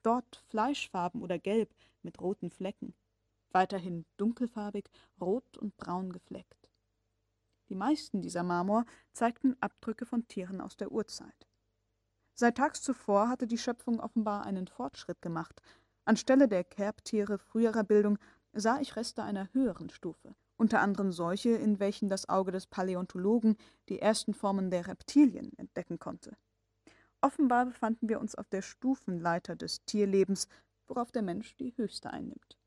dort 0.03 0.43
fleischfarben 0.49 1.21
oder 1.21 1.39
gelb 1.39 1.73
mit 2.03 2.21
roten 2.21 2.51
Flecken, 2.51 2.93
weiterhin 3.51 4.05
dunkelfarbig, 4.17 4.85
rot 5.19 5.57
und 5.57 5.75
braun 5.77 6.13
gefleckt. 6.13 6.64
Die 7.69 7.75
meisten 7.75 8.21
dieser 8.21 8.43
Marmor 8.43 8.85
zeigten 9.11 9.55
Abdrücke 9.59 10.05
von 10.05 10.27
Tieren 10.27 10.61
aus 10.61 10.77
der 10.77 10.91
Urzeit. 10.91 11.47
Seit 12.33 12.57
tags 12.57 12.81
zuvor 12.81 13.29
hatte 13.29 13.47
die 13.47 13.57
Schöpfung 13.57 13.99
offenbar 13.99 14.45
einen 14.45 14.67
Fortschritt 14.67 15.21
gemacht. 15.21 15.61
Anstelle 16.03 16.47
der 16.47 16.63
Kerbtiere 16.63 17.39
früherer 17.39 17.83
Bildung 17.83 18.19
sah 18.53 18.79
ich 18.79 18.95
Reste 18.95 19.23
einer 19.23 19.51
höheren 19.53 19.89
Stufe, 19.89 20.35
unter 20.57 20.81
anderem 20.81 21.11
solche, 21.11 21.51
in 21.51 21.79
welchen 21.79 22.09
das 22.09 22.29
Auge 22.29 22.51
des 22.51 22.67
Paläontologen 22.67 23.57
die 23.89 23.99
ersten 23.99 24.33
Formen 24.33 24.69
der 24.69 24.87
Reptilien 24.87 25.51
entdecken 25.57 25.97
konnte. 25.97 26.37
Offenbar 27.21 27.65
befanden 27.65 28.09
wir 28.09 28.19
uns 28.19 28.35
auf 28.35 28.49
der 28.49 28.61
Stufenleiter 28.61 29.55
des 29.55 29.83
Tierlebens, 29.85 30.47
worauf 30.87 31.11
der 31.11 31.23
Mensch 31.23 31.55
die 31.55 31.75
höchste 31.75 32.11
einnimmt. 32.11 32.59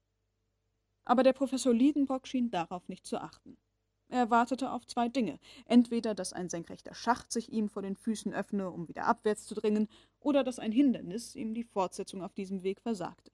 Aber 1.04 1.22
der 1.22 1.32
Professor 1.32 1.72
Liedenbrock 1.72 2.26
schien 2.26 2.50
darauf 2.50 2.88
nicht 2.88 3.06
zu 3.06 3.18
achten. 3.18 3.56
Er 4.10 4.30
wartete 4.30 4.72
auf 4.72 4.86
zwei 4.86 5.08
Dinge. 5.08 5.38
Entweder, 5.66 6.14
dass 6.14 6.32
ein 6.32 6.48
senkrechter 6.48 6.94
Schacht 6.94 7.30
sich 7.30 7.52
ihm 7.52 7.68
vor 7.68 7.82
den 7.82 7.96
Füßen 7.96 8.32
öffne, 8.32 8.70
um 8.70 8.88
wieder 8.88 9.04
abwärts 9.04 9.46
zu 9.46 9.54
dringen, 9.54 9.88
oder 10.20 10.44
dass 10.44 10.58
ein 10.58 10.72
Hindernis 10.72 11.36
ihm 11.36 11.52
die 11.54 11.64
Fortsetzung 11.64 12.22
auf 12.22 12.32
diesem 12.32 12.62
Weg 12.62 12.80
versagte. 12.80 13.30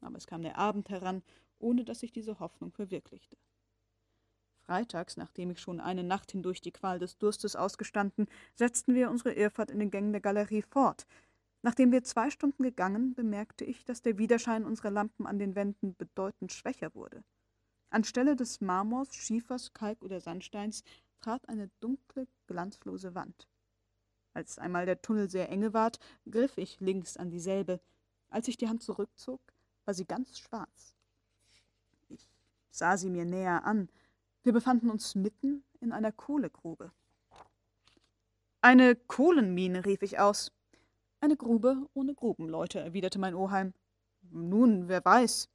Aber 0.00 0.16
es 0.16 0.26
kam 0.26 0.42
der 0.42 0.58
Abend 0.58 0.88
heran, 0.88 1.22
ohne 1.58 1.84
dass 1.84 2.00
sich 2.00 2.12
diese 2.12 2.38
Hoffnung 2.40 2.72
verwirklichte. 2.72 3.36
Freitags, 4.64 5.18
nachdem 5.18 5.50
ich 5.50 5.60
schon 5.60 5.80
eine 5.80 6.02
Nacht 6.02 6.32
hindurch 6.32 6.62
die 6.62 6.72
Qual 6.72 6.98
des 6.98 7.18
Durstes 7.18 7.54
ausgestanden, 7.54 8.26
setzten 8.54 8.94
wir 8.94 9.10
unsere 9.10 9.34
Irrfahrt 9.34 9.70
in 9.70 9.78
den 9.78 9.90
Gängen 9.90 10.12
der 10.12 10.22
Galerie 10.22 10.62
fort. 10.62 11.06
Nachdem 11.60 11.92
wir 11.92 12.02
zwei 12.04 12.30
Stunden 12.30 12.62
gegangen, 12.62 13.14
bemerkte 13.14 13.64
ich, 13.64 13.84
dass 13.84 14.00
der 14.00 14.16
Widerschein 14.16 14.64
unserer 14.64 14.90
Lampen 14.90 15.26
an 15.26 15.38
den 15.38 15.54
Wänden 15.54 15.94
bedeutend 15.96 16.52
schwächer 16.52 16.94
wurde. 16.94 17.22
Anstelle 17.94 18.36
des 18.36 18.60
Marmors, 18.60 19.14
Schiefers, 19.14 19.72
Kalk 19.72 20.02
oder 20.02 20.20
Sandsteins 20.20 20.82
trat 21.20 21.48
eine 21.48 21.70
dunkle, 21.80 22.26
glanzlose 22.46 23.14
Wand. 23.14 23.48
Als 24.34 24.58
einmal 24.58 24.84
der 24.84 25.00
Tunnel 25.00 25.30
sehr 25.30 25.48
enge 25.48 25.72
ward, 25.72 26.00
griff 26.28 26.58
ich 26.58 26.80
links 26.80 27.16
an 27.16 27.30
dieselbe. 27.30 27.80
Als 28.28 28.48
ich 28.48 28.56
die 28.56 28.68
Hand 28.68 28.82
zurückzog, 28.82 29.40
war 29.84 29.94
sie 29.94 30.04
ganz 30.04 30.38
schwarz. 30.38 30.94
Ich 32.08 32.28
sah 32.70 32.96
sie 32.96 33.10
mir 33.10 33.24
näher 33.24 33.64
an. 33.64 33.88
Wir 34.42 34.52
befanden 34.52 34.90
uns 34.90 35.14
mitten 35.14 35.62
in 35.80 35.92
einer 35.92 36.10
Kohlegrube. 36.10 36.90
Eine 38.60 38.96
Kohlenmine, 38.96 39.84
rief 39.86 40.02
ich 40.02 40.18
aus. 40.18 40.50
Eine 41.20 41.36
Grube 41.36 41.86
ohne 41.94 42.14
Grubenleute, 42.14 42.80
erwiderte 42.80 43.20
mein 43.20 43.34
Oheim. 43.34 43.72
Nun, 44.30 44.88
wer 44.88 45.04
weiß. 45.04 45.48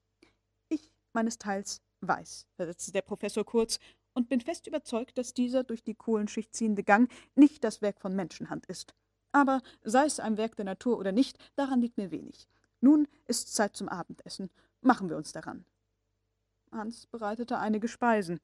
Ich 0.70 0.90
meines 1.12 1.38
Teils 1.38 1.82
weiß, 2.02 2.48
versetzte 2.56 2.92
der 2.92 3.02
Professor 3.02 3.46
kurz, 3.46 3.80
und 4.14 4.28
bin 4.28 4.42
fest 4.42 4.68
überzeugt, 4.68 5.18
dass 5.18 5.34
dieser 5.34 5.64
durch 5.64 5.84
die 5.84 5.96
Kohlenschicht 5.96 6.54
ziehende 6.56 6.84
Gang 6.84 7.12
nicht 7.36 7.64
das 7.64 7.82
Werk 7.82 8.02
von 8.02 8.16
Menschenhand 8.16 8.66
ist. 8.66 8.94
Aber 9.32 9.62
sei 9.84 10.06
es 10.06 10.20
ein 10.20 10.38
Werk 10.38 10.56
der 10.56 10.66
Natur 10.66 10.98
oder 10.98 11.12
nicht, 11.12 11.38
daran 11.56 11.82
liegt 11.82 11.98
mir 11.98 12.12
wenig. 12.12 12.48
Nun 12.82 13.08
ist 13.28 13.54
Zeit 13.54 13.76
zum 13.76 13.90
Abendessen. 13.90 14.50
Machen 14.82 15.10
wir 15.10 15.18
uns 15.18 15.32
daran. 15.32 15.66
Hans 16.72 17.06
bereitete 17.08 17.58
einige 17.58 17.88
Speisen. 17.88 18.40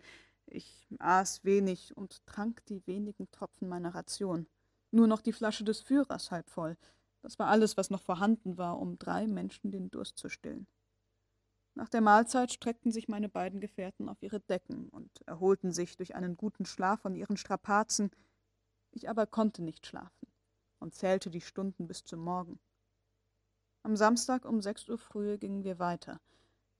Ich 0.47 0.87
aß 0.99 1.43
wenig 1.43 1.95
und 1.97 2.25
trank 2.25 2.63
die 2.65 2.85
wenigen 2.85 3.29
Tropfen 3.31 3.67
meiner 3.67 3.95
Ration. 3.95 4.47
Nur 4.91 5.07
noch 5.07 5.21
die 5.21 5.33
Flasche 5.33 5.63
des 5.63 5.81
Führers 5.81 6.31
halb 6.31 6.49
voll. 6.49 6.77
Das 7.21 7.39
war 7.39 7.47
alles, 7.47 7.77
was 7.77 7.89
noch 7.89 8.01
vorhanden 8.01 8.57
war, 8.57 8.79
um 8.79 8.99
drei 8.99 9.25
Menschen 9.25 9.71
den 9.71 9.89
Durst 9.89 10.17
zu 10.17 10.29
stillen. 10.29 10.67
Nach 11.77 11.89
der 11.89 11.99
Mahlzeit 11.99 12.53
streckten 12.53 12.91
sich 12.91 13.09
meine 13.09 13.27
beiden 13.27 13.59
Gefährten 13.59 14.07
auf 14.07 14.23
ihre 14.23 14.39
Decken 14.39 14.87
und 14.89 15.09
erholten 15.27 15.73
sich 15.73 15.97
durch 15.97 16.15
einen 16.15 16.37
guten 16.37 16.65
Schlaf 16.65 17.01
von 17.01 17.15
ihren 17.15 17.35
Strapazen. 17.35 18.11
Ich 18.91 19.09
aber 19.09 19.27
konnte 19.27 19.61
nicht 19.61 19.85
schlafen 19.85 20.27
und 20.79 20.93
zählte 20.93 21.29
die 21.29 21.41
Stunden 21.41 21.85
bis 21.85 22.05
zum 22.05 22.21
Morgen. 22.21 22.59
Am 23.83 23.97
Samstag 23.97 24.45
um 24.45 24.61
sechs 24.61 24.87
Uhr 24.87 24.97
früh 24.97 25.37
gingen 25.37 25.65
wir 25.65 25.77
weiter. 25.77 26.21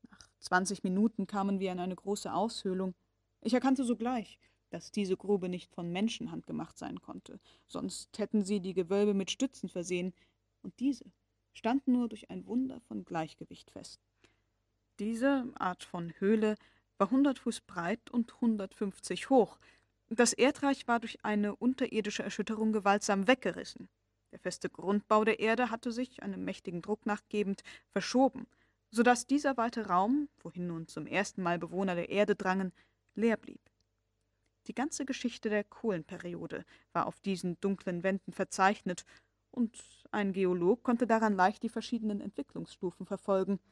Nach 0.10 0.30
zwanzig 0.40 0.84
Minuten 0.84 1.28
kamen 1.28 1.60
wir 1.60 1.74
in 1.74 1.80
eine 1.80 1.96
große 1.96 2.34
Aushöhlung. 2.34 2.96
Ich 3.42 3.54
erkannte 3.54 3.84
sogleich, 3.84 4.40
dass 4.70 4.92
diese 4.92 5.18
Grube 5.18 5.50
nicht 5.50 5.74
von 5.74 5.92
Menschenhand 5.92 6.48
gemacht 6.48 6.78
sein 6.78 7.02
konnte, 7.02 7.40
sonst 7.68 8.18
hätten 8.18 8.46
sie 8.46 8.62
die 8.62 8.74
Gewölbe 8.74 9.14
mit 9.14 9.30
Stützen 9.30 9.68
versehen, 9.68 10.14
und 10.62 10.80
diese 10.80 11.06
standen 11.54 11.92
nur 11.92 12.10
durch 12.10 12.32
ein 12.32 12.48
Wunder 12.48 12.80
von 12.82 13.06
Gleichgewicht 13.06 13.70
fest. 13.72 14.00
Diese 15.00 15.52
Art 15.56 15.84
von 15.84 16.14
Höhle 16.20 16.56
war 16.98 17.12
hundert 17.12 17.40
Fuß 17.40 17.62
breit 17.62 18.10
und 18.12 18.40
hundertfünfzig 18.40 19.30
hoch. 19.30 19.60
Das 20.08 20.32
Erdreich 20.32 20.88
war 20.88 21.02
durch 21.02 21.26
eine 21.26 21.54
unterirdische 21.56 22.24
Erschütterung 22.24 22.72
gewaltsam 22.72 23.28
weggerissen. 23.28 23.90
Der 24.32 24.40
feste 24.40 24.70
Grundbau 24.70 25.26
der 25.26 25.40
Erde 25.40 25.70
hatte 25.70 25.92
sich, 25.92 26.24
einem 26.24 26.46
mächtigen 26.46 26.82
Druck 26.82 27.06
nachgebend, 27.06 27.62
verschoben, 27.90 28.48
so 28.90 29.04
dass 29.04 29.28
dieser 29.28 29.58
weite 29.58 29.88
Raum, 29.88 30.30
wohin 30.40 30.68
nun 30.68 30.88
zum 30.88 31.08
ersten 31.08 31.44
Mal 31.44 31.60
Bewohner 31.60 31.96
der 31.96 32.10
Erde 32.10 32.36
drangen, 32.36 32.72
leer 33.16 33.36
blieb. 33.36 33.60
Die 34.68 34.74
ganze 34.74 35.06
Geschichte 35.06 35.50
der 35.50 35.66
Kohlenperiode 35.66 36.64
war 36.94 37.08
auf 37.08 37.20
diesen 37.20 37.60
dunklen 37.60 38.04
Wänden 38.04 38.32
verzeichnet, 38.32 39.04
und 39.52 39.78
ein 40.12 40.32
Geolog 40.32 40.84
konnte 40.84 41.08
daran 41.08 41.36
leicht 41.36 41.64
die 41.64 41.70
verschiedenen 41.70 42.22
Entwicklungsstufen 42.22 43.06
verfolgen– 43.06 43.60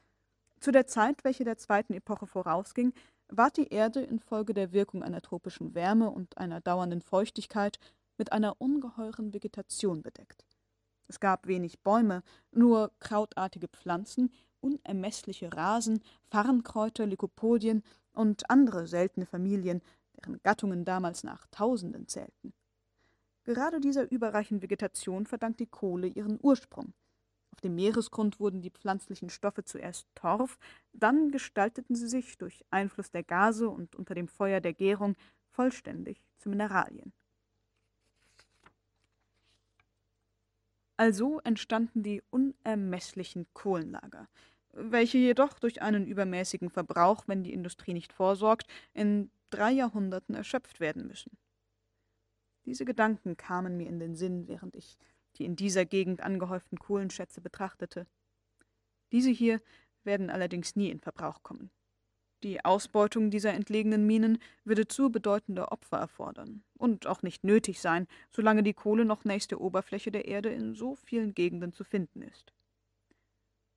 zu 0.64 0.72
der 0.72 0.88
Zeit, 0.88 1.26
welche 1.26 1.44
der 1.44 1.58
zweiten 1.58 1.94
Epoche 1.94 2.26
vorausging, 2.26 2.94
ward 3.28 3.58
die 3.58 3.68
Erde 3.68 4.02
infolge 4.02 4.54
der 4.54 4.72
Wirkung 4.72 5.04
einer 5.04 5.22
tropischen 5.22 5.76
Wärme 5.76 6.10
und 6.10 6.38
einer 6.38 6.62
dauernden 6.62 7.02
Feuchtigkeit 7.02 7.80
mit 8.18 8.32
einer 8.32 8.62
ungeheuren 8.62 9.34
Vegetation 9.34 10.02
bedeckt. 10.02 10.46
Es 11.10 11.20
gab 11.20 11.48
wenig 11.48 11.82
Bäume, 11.82 12.24
nur 12.52 12.92
krautartige 13.00 13.68
Pflanzen, 13.68 14.32
unermessliche 14.62 15.52
Rasen, 15.52 16.02
Farrenkräuter, 16.30 17.06
Lycopodien 17.06 17.84
und 18.14 18.50
andere 18.50 18.88
seltene 18.88 19.26
Familien, 19.26 19.82
deren 20.16 20.42
Gattungen 20.44 20.86
damals 20.86 21.26
nach 21.26 21.46
Tausenden 21.52 22.08
zählten. 22.08 22.54
Gerade 23.44 23.82
dieser 23.82 24.10
überreichen 24.10 24.62
Vegetation 24.62 25.26
verdankt 25.26 25.60
die 25.60 25.68
Kohle 25.68 26.08
ihren 26.08 26.40
Ursprung. 26.42 26.94
Dem 27.64 27.76
Meeresgrund 27.76 28.40
wurden 28.40 28.62
die 28.62 28.72
pflanzlichen 28.72 29.30
Stoffe 29.30 29.64
zuerst 29.64 30.08
Torf, 30.16 30.60
dann 30.92 31.32
gestalteten 31.32 31.96
sie 31.96 32.08
sich 32.08 32.38
durch 32.38 32.66
Einfluss 32.70 33.10
der 33.10 33.24
Gase 33.24 33.70
und 33.70 33.96
unter 33.96 34.16
dem 34.16 34.28
Feuer 34.28 34.60
der 34.60 34.74
Gärung 34.74 35.16
vollständig 35.50 36.22
zu 36.38 36.50
Mineralien. 36.50 37.14
Also 40.98 41.40
entstanden 41.44 42.04
die 42.04 42.22
unermesslichen 42.30 43.48
Kohlenlager, 43.54 44.28
welche 44.74 45.18
jedoch 45.18 45.58
durch 45.60 45.82
einen 45.82 46.06
übermäßigen 46.06 46.70
Verbrauch, 46.70 47.24
wenn 47.28 47.44
die 47.44 47.54
Industrie 47.54 47.94
nicht 47.94 48.14
vorsorgt, 48.14 48.68
in 48.94 49.32
drei 49.50 49.72
Jahrhunderten 49.72 50.36
erschöpft 50.36 50.80
werden 50.80 51.08
müssen. 51.08 51.38
Diese 52.66 52.86
Gedanken 52.86 53.38
kamen 53.38 53.78
mir 53.78 53.88
in 53.88 54.00
den 54.00 54.16
Sinn, 54.16 54.48
während 54.48 54.76
ich 54.76 54.98
die 55.36 55.46
in 55.46 55.56
dieser 55.56 55.86
Gegend 55.86 56.22
angehäuften 56.22 56.80
Kohlenschätze 56.80 57.42
betrachtete. 57.42 58.08
Diese 59.12 59.30
hier 59.30 59.62
werden 60.04 60.30
allerdings 60.30 60.76
nie 60.76 60.90
in 60.90 61.00
Verbrauch 61.00 61.44
kommen. 61.44 61.72
Die 62.44 62.66
Ausbeutung 62.66 63.32
dieser 63.32 63.54
entlegenen 63.54 64.06
Minen 64.06 64.38
würde 64.66 64.86
zu 64.86 65.10
bedeutende 65.10 65.72
Opfer 65.72 65.98
erfordern 65.98 66.64
und 66.78 67.08
auch 67.08 67.22
nicht 67.22 67.46
nötig 67.46 67.80
sein, 67.80 68.06
solange 68.32 68.64
die 68.64 68.74
Kohle 68.74 69.06
noch 69.06 69.24
nächst 69.24 69.52
der 69.52 69.62
Oberfläche 69.62 70.12
der 70.12 70.26
Erde 70.26 70.50
in 70.50 70.76
so 70.76 70.96
vielen 70.96 71.34
Gegenden 71.34 71.72
zu 71.72 71.86
finden 71.86 72.22
ist. 72.22 72.54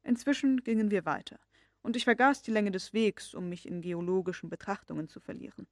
Inzwischen 0.02 0.64
gingen 0.64 0.90
wir 0.90 1.04
weiter, 1.04 1.38
und 1.82 1.94
ich 1.94 2.04
vergaß 2.04 2.42
die 2.42 2.50
Länge 2.50 2.72
des 2.72 2.92
Wegs, 2.92 3.34
um 3.34 3.48
mich 3.48 3.66
in 3.66 3.82
geologischen 3.82 4.50
Betrachtungen 4.50 5.09
zu 5.09 5.20
verlieren. 5.20 5.68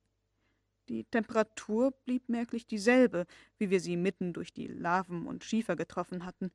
Die 0.88 1.04
Temperatur 1.04 1.92
blieb 2.04 2.28
merklich 2.28 2.66
dieselbe, 2.66 3.26
wie 3.58 3.70
wir 3.70 3.80
sie 3.80 3.96
mitten 3.96 4.32
durch 4.32 4.52
die 4.52 4.66
Laven 4.66 5.26
und 5.26 5.44
Schiefer 5.44 5.76
getroffen 5.76 6.24
hatten, 6.26 6.50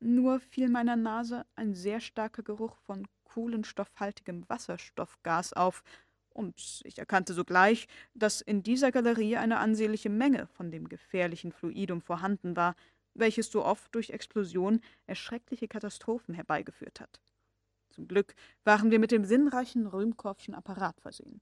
nur 0.00 0.40
fiel 0.40 0.68
meiner 0.68 0.96
Nase 0.96 1.46
ein 1.56 1.74
sehr 1.74 2.00
starker 2.00 2.42
Geruch 2.42 2.76
von 2.86 3.06
kohlenstoffhaltigem 3.24 4.48
Wasserstoffgas 4.48 5.52
auf, 5.52 5.82
und 6.30 6.82
ich 6.84 6.98
erkannte 6.98 7.32
sogleich, 7.32 7.88
dass 8.14 8.42
in 8.42 8.62
dieser 8.62 8.92
Galerie 8.92 9.36
eine 9.36 9.58
ansehnliche 9.58 10.10
Menge 10.10 10.46
von 10.48 10.70
dem 10.70 10.88
gefährlichen 10.88 11.50
Fluidum 11.50 12.02
vorhanden 12.02 12.56
war, 12.56 12.76
welches 13.14 13.50
so 13.50 13.64
oft 13.64 13.94
durch 13.94 14.10
Explosion 14.10 14.80
erschreckliche 15.06 15.66
Katastrophen 15.66 16.34
herbeigeführt 16.34 17.00
hat. 17.00 17.20
Zum 17.88 18.06
Glück 18.06 18.34
waren 18.64 18.90
wir 18.90 18.98
mit 18.98 19.12
dem 19.12 19.24
sinnreichen 19.24 19.86
Röhmkorffschen 19.86 20.54
Apparat 20.54 21.00
versehen. 21.00 21.40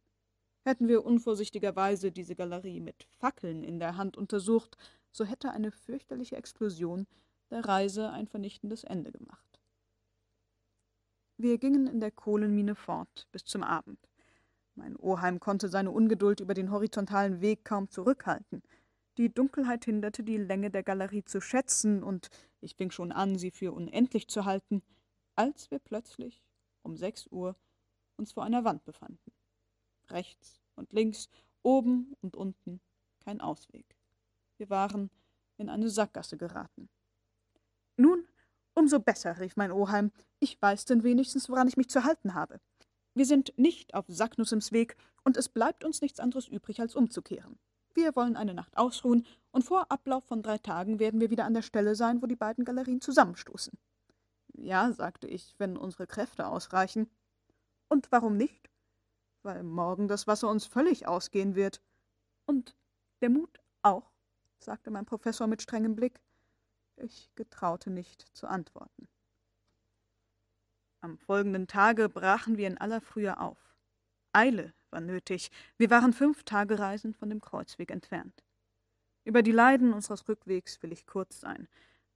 Hätten 0.64 0.88
wir 0.88 1.04
unvorsichtigerweise 1.04 2.10
diese 2.10 2.34
Galerie 2.34 2.80
mit 2.80 3.04
Fackeln 3.18 3.62
in 3.64 3.78
der 3.78 3.98
Hand 3.98 4.16
untersucht, 4.16 4.78
so 5.12 5.26
hätte 5.26 5.50
eine 5.50 5.70
fürchterliche 5.70 6.36
Explosion 6.36 7.06
der 7.50 7.66
Reise 7.66 8.10
ein 8.10 8.26
vernichtendes 8.26 8.82
Ende 8.82 9.12
gemacht. 9.12 9.60
Wir 11.36 11.58
gingen 11.58 11.86
in 11.86 12.00
der 12.00 12.10
Kohlenmine 12.10 12.74
fort 12.74 13.28
bis 13.30 13.44
zum 13.44 13.62
Abend. 13.62 13.98
Mein 14.74 14.96
Oheim 14.96 15.38
konnte 15.38 15.68
seine 15.68 15.90
Ungeduld 15.90 16.40
über 16.40 16.54
den 16.54 16.70
horizontalen 16.70 17.42
Weg 17.42 17.66
kaum 17.66 17.90
zurückhalten. 17.90 18.62
Die 19.18 19.32
Dunkelheit 19.32 19.84
hinderte 19.84 20.24
die 20.24 20.38
Länge 20.38 20.70
der 20.70 20.82
Galerie 20.82 21.24
zu 21.24 21.42
schätzen, 21.42 22.02
und 22.02 22.30
ich 22.62 22.74
fing 22.74 22.90
schon 22.90 23.12
an, 23.12 23.36
sie 23.36 23.50
für 23.50 23.72
unendlich 23.72 24.28
zu 24.28 24.46
halten, 24.46 24.82
als 25.36 25.70
wir 25.70 25.78
plötzlich 25.78 26.42
um 26.82 26.96
sechs 26.96 27.26
Uhr 27.26 27.54
uns 28.16 28.32
vor 28.32 28.44
einer 28.44 28.64
Wand 28.64 28.84
befanden. 28.84 29.33
Rechts 30.10 30.60
und 30.76 30.92
links, 30.92 31.28
oben 31.62 32.14
und 32.20 32.36
unten 32.36 32.80
kein 33.20 33.40
Ausweg. 33.40 33.96
Wir 34.58 34.70
waren 34.70 35.10
in 35.56 35.68
eine 35.68 35.88
Sackgasse 35.88 36.36
geraten. 36.36 36.88
Nun 37.96 38.26
Umso 38.74 38.98
besser, 38.98 39.38
rief 39.38 39.56
mein 39.56 39.70
Oheim. 39.70 40.10
Ich 40.40 40.60
weiß 40.60 40.84
denn 40.86 41.04
wenigstens, 41.04 41.48
woran 41.48 41.68
ich 41.68 41.76
mich 41.76 41.88
zu 41.88 42.02
halten 42.02 42.34
habe. 42.34 42.60
Wir 43.14 43.24
sind 43.24 43.56
nicht 43.56 43.94
auf 43.94 44.04
Sacknussems 44.08 44.72
Weg, 44.72 44.96
und 45.22 45.36
es 45.36 45.48
bleibt 45.48 45.84
uns 45.84 46.02
nichts 46.02 46.18
anderes 46.18 46.48
übrig, 46.48 46.80
als 46.80 46.96
umzukehren. 46.96 47.58
Wir 47.94 48.16
wollen 48.16 48.36
eine 48.36 48.52
Nacht 48.52 48.76
ausruhen, 48.76 49.24
und 49.52 49.62
vor 49.62 49.92
Ablauf 49.92 50.24
von 50.24 50.42
drei 50.42 50.58
Tagen 50.58 50.98
werden 50.98 51.20
wir 51.20 51.30
wieder 51.30 51.44
an 51.44 51.54
der 51.54 51.62
Stelle 51.62 51.94
sein, 51.94 52.20
wo 52.20 52.26
die 52.26 52.34
beiden 52.34 52.64
Galerien 52.64 53.00
zusammenstoßen. 53.00 53.78
Ja, 54.54 54.92
sagte 54.92 55.28
ich, 55.28 55.54
wenn 55.58 55.76
unsere 55.76 56.08
Kräfte 56.08 56.48
ausreichen. 56.48 57.08
Und 57.88 58.10
warum 58.10 58.36
nicht? 58.36 58.68
Weil 59.44 59.62
morgen 59.62 60.08
das 60.08 60.26
Wasser 60.26 60.48
uns 60.48 60.66
völlig 60.66 61.06
ausgehen 61.06 61.54
wird. 61.54 61.80
Und 62.46 62.74
der 63.20 63.30
Mut 63.30 63.60
auch, 63.82 64.10
sagte 64.58 64.90
mein 64.90 65.04
Professor 65.04 65.46
mit 65.46 65.62
strengem 65.62 65.94
Blick. 65.94 66.20
Ich 66.96 67.30
getraute 67.34 67.90
nicht 67.90 68.26
zu 68.34 68.46
antworten. 68.46 69.06
Am 71.00 71.18
folgenden 71.18 71.66
Tage 71.66 72.08
brachen 72.08 72.56
wir 72.56 72.66
in 72.66 72.78
aller 72.78 73.02
Frühe 73.02 73.38
auf. 73.38 73.58
Eile 74.32 74.72
war 74.90 75.02
nötig. 75.02 75.50
Wir 75.76 75.90
waren 75.90 76.14
fünf 76.14 76.44
Tagereisen 76.44 77.12
von 77.12 77.28
dem 77.28 77.42
Kreuzweg 77.42 77.90
entfernt. 77.90 78.42
Über 79.24 79.42
die 79.42 79.52
Leiden 79.52 79.92
unseres 79.92 80.26
Rückwegs 80.26 80.82
will 80.82 80.92
ich 80.92 81.06
kurz 81.06 81.40
sein. 81.40 81.68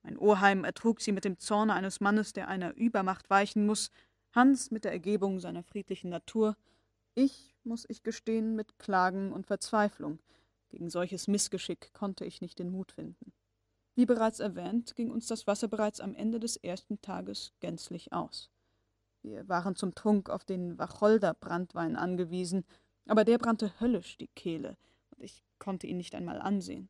Mein 0.03 0.17
Oheim 0.19 0.65
ertrug 0.65 1.03
sie 1.03 1.13
mit 1.13 1.27
dem 1.27 1.39
Zorne 1.39 1.75
eines 1.75 2.01
Mannes, 2.01 2.33
der 2.33 2.49
einer 2.49 2.75
Übermacht 2.75 3.29
weichen 3.29 3.67
muss, 3.67 3.91
Hans 4.33 4.71
mit 4.71 4.85
der 4.85 4.93
Ergebung 4.93 5.41
seiner 5.41 5.63
friedlichen 5.63 6.11
Natur, 6.11 6.57
ich, 7.19 7.55
muss 7.65 7.85
ich 7.89 8.03
gestehen, 8.03 8.55
mit 8.55 8.79
Klagen 8.79 9.33
und 9.33 9.47
Verzweiflung. 9.47 10.21
Gegen 10.71 10.89
solches 10.89 11.29
Missgeschick 11.29 11.93
konnte 11.93 12.25
ich 12.25 12.41
nicht 12.41 12.59
den 12.59 12.71
Mut 12.71 12.93
finden. 12.93 13.33
Wie 13.95 14.07
bereits 14.07 14.39
erwähnt, 14.39 14.95
ging 14.95 15.11
uns 15.11 15.27
das 15.27 15.47
Wasser 15.47 15.67
bereits 15.67 16.01
am 16.01 16.15
Ende 16.15 16.39
des 16.39 16.57
ersten 16.57 17.01
Tages 17.01 17.53
gänzlich 17.59 18.13
aus. 18.13 18.51
Wir 19.23 19.49
waren 19.49 19.75
zum 19.75 19.95
Trunk 19.95 20.31
auf 20.31 20.45
den 20.45 20.79
Wacholder-Brandwein 20.79 21.97
angewiesen, 21.97 22.65
aber 23.07 23.25
der 23.25 23.39
brannte 23.39 23.81
höllisch 23.81 24.17
die 24.17 24.29
Kehle, 24.29 24.77
und 25.11 25.25
ich 25.25 25.43
konnte 25.59 25.89
ihn 25.89 25.97
nicht 25.97 26.15
einmal 26.15 26.41
ansehen. 26.41 26.89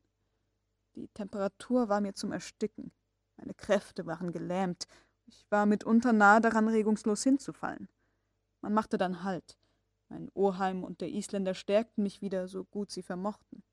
Die 0.95 1.07
Temperatur 1.07 1.89
war 1.89 2.01
mir 2.01 2.13
zum 2.13 2.31
Ersticken, 2.31 2.91
meine 3.37 3.55
Kräfte 3.55 4.05
waren 4.05 4.31
gelähmt, 4.31 4.85
ich 5.25 5.45
war 5.49 5.65
mitunter 5.65 6.13
nahe 6.13 6.41
daran, 6.41 6.67
regungslos 6.67 7.23
hinzufallen. 7.23 7.87
Man 8.61 8.73
machte 8.73 8.97
dann 8.97 9.23
Halt. 9.23 9.57
Mein 10.09 10.29
Oheim 10.33 10.83
und 10.83 11.01
der 11.01 11.09
Isländer 11.09 11.53
stärkten 11.53 12.03
mich 12.03 12.21
wieder, 12.21 12.47
so 12.47 12.65
gut 12.65 12.91
sie 12.91 13.03
vermochten. 13.03 13.63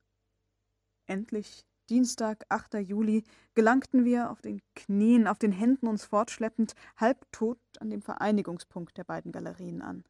Endlich 1.07 1.65
Dienstag, 1.89 2.45
8. 2.49 2.75
Juli, 2.75 3.25
gelangten 3.55 4.05
wir 4.05 4.31
auf 4.31 4.43
den 4.43 4.61
Knien, 4.75 5.29
auf 5.29 5.39
den 5.39 5.53
Händen 5.53 5.87
uns 5.87 6.05
fortschleppend, 6.05 6.75
halbtot 6.97 7.59
an 7.79 7.91
dem 7.91 8.03
Vereinigungspunkt 8.03 8.99
der 8.99 9.05
beiden 9.05 9.33
Galerien 9.33 9.83
an. 9.83 10.05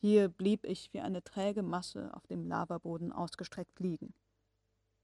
Hier 0.00 0.28
blieb 0.28 0.64
ich 0.64 0.92
wie 0.92 1.00
eine 1.00 1.24
träge 1.24 1.62
Masse 1.62 2.14
auf 2.14 2.26
dem 2.26 2.46
Lavaboden 2.46 3.10
ausgestreckt 3.10 3.80
liegen. 3.80 4.14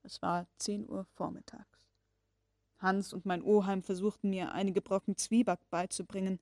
Es 0.02 0.20
war 0.20 0.46
zehn 0.58 0.88
Uhr 0.88 1.06
vormittags. 1.14 1.88
Hans 2.78 3.12
und 3.12 3.24
mein 3.24 3.42
Oheim 3.42 3.82
versuchten 3.82 4.30
mir 4.30 4.52
einige 4.52 4.82
Brocken 4.82 5.16
Zwieback 5.16 5.60
beizubringen. 5.70 6.38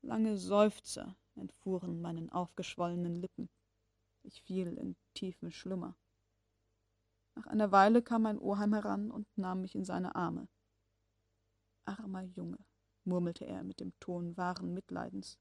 Lange 0.00 0.38
Seufzer 0.38 1.14
entfuhren 1.36 2.00
meinen 2.00 2.30
aufgeschwollenen 2.30 3.14
Lippen. 3.14 3.48
Ich 4.22 4.42
fiel 4.42 4.76
in 4.76 4.96
tiefen 5.14 5.50
Schlummer. 5.50 5.96
Nach 7.34 7.46
einer 7.46 7.70
Weile 7.70 8.02
kam 8.02 8.22
mein 8.22 8.38
Oheim 8.38 8.72
heran 8.72 9.10
und 9.10 9.26
nahm 9.36 9.60
mich 9.60 9.74
in 9.74 9.84
seine 9.84 10.14
Arme. 10.14 10.48
Armer 11.84 12.22
Junge, 12.22 12.58
murmelte 13.04 13.46
er 13.46 13.62
mit 13.62 13.80
dem 13.80 13.92
Ton 14.00 14.36
wahren 14.36 14.74
Mitleidens. 14.74 15.38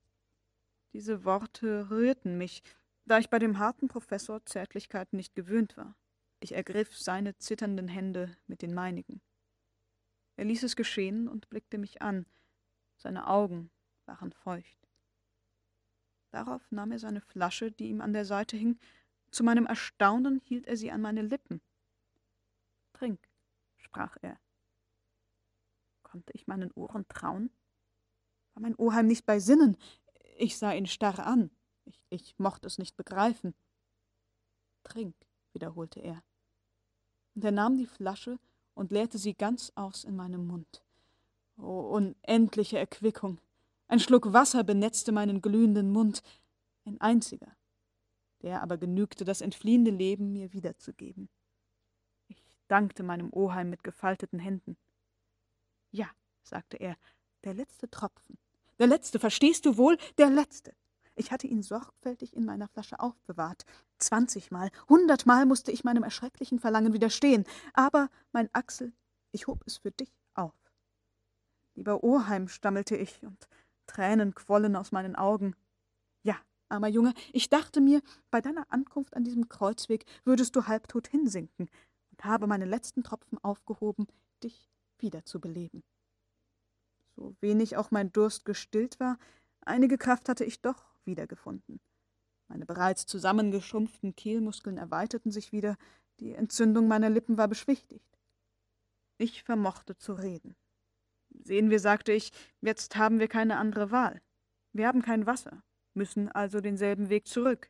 Diese 0.93 1.25
Worte 1.25 1.89
rührten 1.89 2.37
mich, 2.37 2.61
da 3.05 3.17
ich 3.17 3.29
bei 3.29 3.39
dem 3.39 3.57
harten 3.57 3.87
Professor 3.87 4.45
Zärtlichkeiten 4.45 5.17
nicht 5.17 5.35
gewöhnt 5.35 5.77
war. 5.77 5.95
Ich 6.39 6.53
ergriff 6.53 6.97
seine 6.97 7.37
zitternden 7.37 7.87
Hände 7.87 8.35
mit 8.47 8.61
den 8.61 8.73
meinigen. 8.73 9.21
Er 10.35 10.45
ließ 10.45 10.63
es 10.63 10.75
geschehen 10.75 11.27
und 11.27 11.49
blickte 11.49 11.77
mich 11.77 12.01
an. 12.01 12.25
Seine 12.97 13.27
Augen 13.27 13.71
waren 14.05 14.31
feucht. 14.31 14.84
Darauf 16.35 16.69
nahm 16.69 16.91
er 16.91 16.99
seine 16.99 17.21
Flasche, 17.21 17.71
die 17.71 17.87
ihm 17.87 18.01
an 18.01 18.11
der 18.11 18.25
Seite 18.25 18.57
hing. 18.57 18.77
Zu 19.31 19.45
meinem 19.45 19.65
Erstaunen 19.65 20.41
hielt 20.43 20.67
er 20.67 20.75
sie 20.75 20.91
an 20.91 20.99
meine 20.99 21.21
Lippen. 21.21 21.61
Trink, 22.91 23.25
sprach 23.77 24.17
er. 24.21 24.37
Konnte 26.03 26.33
ich 26.33 26.45
meinen 26.45 26.71
Ohren 26.71 27.07
trauen? 27.07 27.51
War 28.53 28.63
mein 28.63 28.75
Oheim 28.75 29.07
nicht 29.07 29.25
bei 29.25 29.39
Sinnen? 29.39 29.77
Ich 30.35 30.57
sah 30.57 30.73
ihn 30.73 30.87
starr 30.87 31.25
an. 31.25 31.51
Ich, 31.85 32.03
ich 32.09 32.37
mochte 32.37 32.67
es 32.67 32.79
nicht 32.79 32.97
begreifen. 32.97 33.55
Trink, 34.83 35.15
wiederholte 35.53 36.01
er. 36.01 36.21
Und 37.33 37.45
er 37.45 37.53
nahm 37.53 37.77
die 37.77 37.87
Flasche 37.87 38.39
und 38.73 38.91
leerte 38.91 39.19
sie 39.19 39.35
ganz 39.35 39.71
aus 39.75 40.03
in 40.03 40.17
meinem 40.17 40.45
Mund. 40.47 40.83
O 41.55 41.95
unendliche 41.95 42.77
Erquickung! 42.77 43.39
Ein 43.87 43.99
Schluck 43.99 44.33
Wasser 44.33 44.63
benetzte 44.63 45.11
meinen 45.11 45.41
glühenden 45.41 45.91
Mund, 45.91 46.21
ein 46.85 46.99
einziger. 47.01 47.55
Der 48.41 48.61
aber 48.61 48.77
genügte, 48.77 49.25
das 49.25 49.41
entfliehende 49.41 49.91
Leben 49.91 50.31
mir 50.31 50.53
wiederzugeben 50.53 51.29
dankte 52.67 53.03
meinem 53.03 53.31
Oheim 53.31 53.69
mit 53.69 53.83
gefalteten 53.83 54.39
Händen. 54.39 54.77
Ja, 55.91 56.09
sagte 56.43 56.77
er, 56.77 56.97
der 57.43 57.53
letzte 57.53 57.89
Tropfen. 57.89 58.37
Der 58.79 58.87
letzte, 58.87 59.19
verstehst 59.19 59.65
du 59.65 59.77
wohl? 59.77 59.97
Der 60.17 60.29
letzte. 60.29 60.73
Ich 61.15 61.31
hatte 61.31 61.47
ihn 61.47 61.63
sorgfältig 61.63 62.35
in 62.35 62.43
meiner 62.43 62.67
Flasche 62.67 62.99
aufbewahrt. 62.99 63.65
Zwanzigmal, 63.99 64.69
hundertmal 64.89 65.45
musste 65.45 65.71
ich 65.71 65.85
meinem 65.85 66.03
erschrecklichen 66.03 66.59
Verlangen 66.59 66.91
widerstehen. 66.91 67.45
Aber, 67.73 68.09
mein 68.33 68.49
Axel, 68.53 68.91
ich 69.31 69.47
hob 69.47 69.63
es 69.65 69.77
für 69.77 69.91
dich 69.91 70.11
auf. 70.33 70.53
Lieber 71.75 72.03
Oheim, 72.03 72.49
stammelte 72.49 72.97
ich, 72.97 73.23
und 73.23 73.47
Tränen 73.87 74.35
quollen 74.35 74.75
aus 74.75 74.91
meinen 74.91 75.15
Augen. 75.15 75.55
Ja, 76.23 76.37
Armer 76.69 76.87
Junge, 76.87 77.13
ich 77.33 77.49
dachte 77.49 77.81
mir, 77.81 78.01
bei 78.31 78.41
deiner 78.41 78.71
Ankunft 78.71 79.15
an 79.15 79.23
diesem 79.23 79.49
Kreuzweg 79.49 80.05
würdest 80.23 80.55
du 80.55 80.67
halbtot 80.67 81.07
hinsinken 81.07 81.69
und 82.11 82.25
habe 82.25 82.47
meine 82.47 82.65
letzten 82.65 83.03
Tropfen 83.03 83.37
aufgehoben, 83.43 84.07
dich 84.43 84.69
wiederzubeleben. 84.99 85.83
So 87.15 87.35
wenig 87.39 87.77
auch 87.77 87.91
mein 87.91 88.11
Durst 88.11 88.45
gestillt 88.45 88.99
war, 88.99 89.17
einige 89.61 89.97
Kraft 89.97 90.27
hatte 90.29 90.43
ich 90.43 90.61
doch 90.61 90.83
wiedergefunden. 91.05 91.79
Meine 92.47 92.65
bereits 92.65 93.05
zusammengeschrumpften 93.05 94.15
Kehlmuskeln 94.15 94.77
erweiterten 94.77 95.31
sich 95.31 95.51
wieder, 95.51 95.77
die 96.19 96.33
Entzündung 96.33 96.87
meiner 96.87 97.09
Lippen 97.09 97.37
war 97.37 97.47
beschwichtigt. 97.47 98.17
Ich 99.17 99.43
vermochte 99.43 99.97
zu 99.97 100.13
reden. 100.13 100.55
Sehen 101.45 101.69
wir, 101.69 101.79
sagte 101.79 102.11
ich, 102.11 102.31
jetzt 102.61 102.95
haben 102.95 103.19
wir 103.19 103.27
keine 103.27 103.57
andere 103.57 103.91
Wahl. 103.91 104.19
Wir 104.73 104.87
haben 104.87 105.03
kein 105.03 105.27
Wasser, 105.27 105.61
müssen 105.93 106.29
also 106.31 106.59
denselben 106.59 107.09
Weg 107.09 107.27
zurück. 107.27 107.69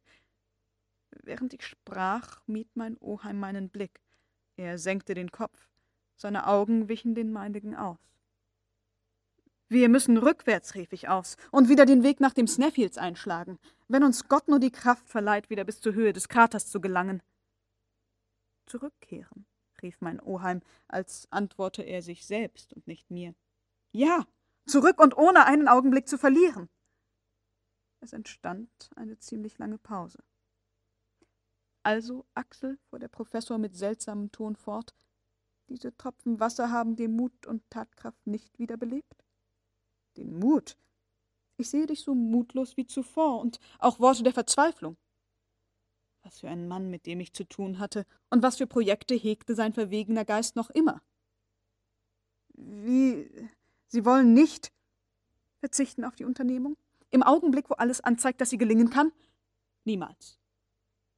Während 1.11 1.53
ich 1.53 1.65
sprach, 1.65 2.41
mied 2.47 2.69
mein 2.75 2.97
Oheim 2.99 3.37
meinen 3.37 3.69
Blick. 3.69 4.01
Er 4.55 4.77
senkte 4.77 5.13
den 5.13 5.29
Kopf, 5.29 5.69
seine 6.15 6.47
Augen 6.47 6.87
wichen 6.87 7.15
den 7.15 7.33
meinigen 7.33 7.75
aus. 7.75 7.99
Wir 9.67 9.89
müssen 9.89 10.17
rückwärts, 10.17 10.75
rief 10.75 10.93
ich 10.93 11.09
aus, 11.09 11.35
und 11.51 11.67
wieder 11.67 11.85
den 11.85 12.03
Weg 12.03 12.21
nach 12.21 12.33
dem 12.33 12.47
Sneffields 12.47 12.97
einschlagen, 12.97 13.59
wenn 13.89 14.05
uns 14.05 14.29
Gott 14.29 14.47
nur 14.47 14.59
die 14.59 14.71
Kraft 14.71 15.09
verleiht, 15.09 15.49
wieder 15.49 15.65
bis 15.65 15.81
zur 15.81 15.93
Höhe 15.93 16.13
des 16.13 16.29
Kraters 16.29 16.67
zu 16.71 16.79
gelangen. 16.79 17.21
Zurückkehren, 18.67 19.45
rief 19.81 19.97
mein 19.99 20.21
Oheim, 20.21 20.61
als 20.87 21.27
antworte 21.29 21.81
er 21.81 22.01
sich 22.01 22.25
selbst 22.25 22.73
und 22.73 22.87
nicht 22.87 23.11
mir. 23.11 23.35
Ja, 23.95 24.27
zurück 24.67 24.99
und 24.99 25.15
ohne 25.15 25.45
einen 25.45 25.69
Augenblick 25.69 26.09
zu 26.09 26.17
verlieren. 26.17 26.67
Es 28.01 28.11
entstand 28.11 28.69
eine 28.97 29.17
ziemlich 29.19 29.57
lange 29.57 29.77
Pause. 29.77 30.21
Also, 31.81 32.25
Axel, 32.33 32.77
fuhr 32.89 32.99
der 32.99 33.07
Professor 33.07 33.57
mit 33.57 33.77
seltsamem 33.77 34.33
Ton 34.33 34.57
fort, 34.57 34.93
diese 35.69 35.95
Tropfen 35.95 36.41
Wasser 36.41 36.71
haben 36.71 36.97
dir 36.97 37.07
Mut 37.07 37.47
und 37.47 37.63
Tatkraft 37.69 38.27
nicht 38.27 38.59
wiederbelebt? 38.59 39.23
Den 40.17 40.39
Mut? 40.39 40.77
Ich 41.55 41.69
sehe 41.69 41.85
dich 41.85 42.01
so 42.01 42.13
mutlos 42.13 42.75
wie 42.75 42.85
zuvor 42.85 43.39
und 43.39 43.61
auch 43.79 44.01
Worte 44.01 44.23
der 44.23 44.33
Verzweiflung. 44.33 44.97
Was 46.21 46.41
für 46.41 46.49
ein 46.49 46.67
Mann, 46.67 46.89
mit 46.89 47.05
dem 47.05 47.21
ich 47.21 47.31
zu 47.31 47.45
tun 47.45 47.79
hatte, 47.79 48.05
und 48.29 48.43
was 48.43 48.57
für 48.57 48.67
Projekte 48.67 49.15
hegte 49.15 49.55
sein 49.55 49.71
verwegener 49.71 50.25
Geist 50.25 50.57
noch 50.57 50.69
immer. 50.69 51.01
Wie. 52.55 53.49
Sie 53.95 54.03
wollen 54.03 54.33
nicht 54.33 54.73
verzichten 55.61 56.03
auf 56.03 56.17
die 56.17 56.25
Unternehmung? 56.25 56.75
Im 57.11 57.23
Augenblick, 57.23 57.69
wo 57.69 57.75
alles 57.75 58.01
anzeigt, 58.01 58.41
dass 58.41 58.49
sie 58.49 58.57
gelingen 58.57 58.89
kann? 58.89 59.13
Niemals. 59.85 60.37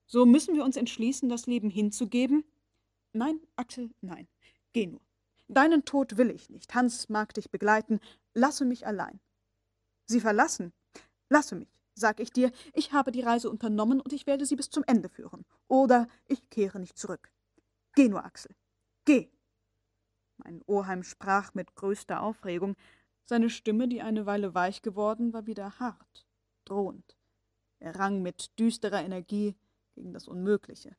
So 0.06 0.28
müssen 0.28 0.54
wir 0.54 0.64
uns 0.64 0.78
entschließen, 0.78 1.28
das 1.28 1.48
Leben 1.48 1.72
hinzugeben? 1.72 2.44
Nein, 3.14 3.40
Axel, 3.56 3.90
nein. 4.02 4.28
Geh 4.74 4.86
nur. 4.86 5.02
Deinen 5.48 5.86
Tod 5.86 6.18
will 6.18 6.30
ich 6.30 6.52
nicht. 6.52 6.76
Hans 6.76 7.10
mag 7.10 7.34
dich 7.34 7.50
begleiten. 7.50 8.00
Lasse 8.36 8.64
mich 8.64 8.86
allein. 8.86 9.20
Sie 10.06 10.20
verlassen? 10.20 10.72
Lasse 11.30 11.56
mich, 11.56 11.74
sag 11.96 12.20
ich 12.20 12.30
dir. 12.30 12.52
Ich 12.76 12.94
habe 12.94 13.12
die 13.12 13.22
Reise 13.22 13.50
unternommen 13.50 14.00
und 14.00 14.14
ich 14.14 14.28
werde 14.28 14.46
sie 14.46 14.56
bis 14.56 14.70
zum 14.70 14.84
Ende 14.86 15.10
führen. 15.10 15.46
Oder 15.68 16.08
ich 16.28 16.48
kehre 16.52 16.80
nicht 16.80 16.96
zurück. 16.96 17.32
Geh 17.96 18.08
nur, 18.08 18.24
Axel. 18.24 18.56
Geh. 19.04 19.32
Mein 20.38 20.62
Oheim 20.68 21.04
sprach 21.04 21.54
mit 21.54 21.76
größter 21.76 22.22
Aufregung. 22.22 22.76
Seine 23.26 23.50
Stimme, 23.50 23.88
die 23.88 24.02
eine 24.02 24.26
Weile 24.26 24.54
weich 24.54 24.82
geworden, 24.82 25.34
war 25.34 25.48
wieder 25.48 25.80
hart, 25.80 26.26
drohend. 26.66 27.18
Er 27.80 27.96
rang 27.96 28.22
mit 28.22 28.58
düsterer 28.58 29.04
Energie 29.04 29.56
gegen 29.96 30.14
das 30.14 30.28
Unmögliche. 30.28 30.96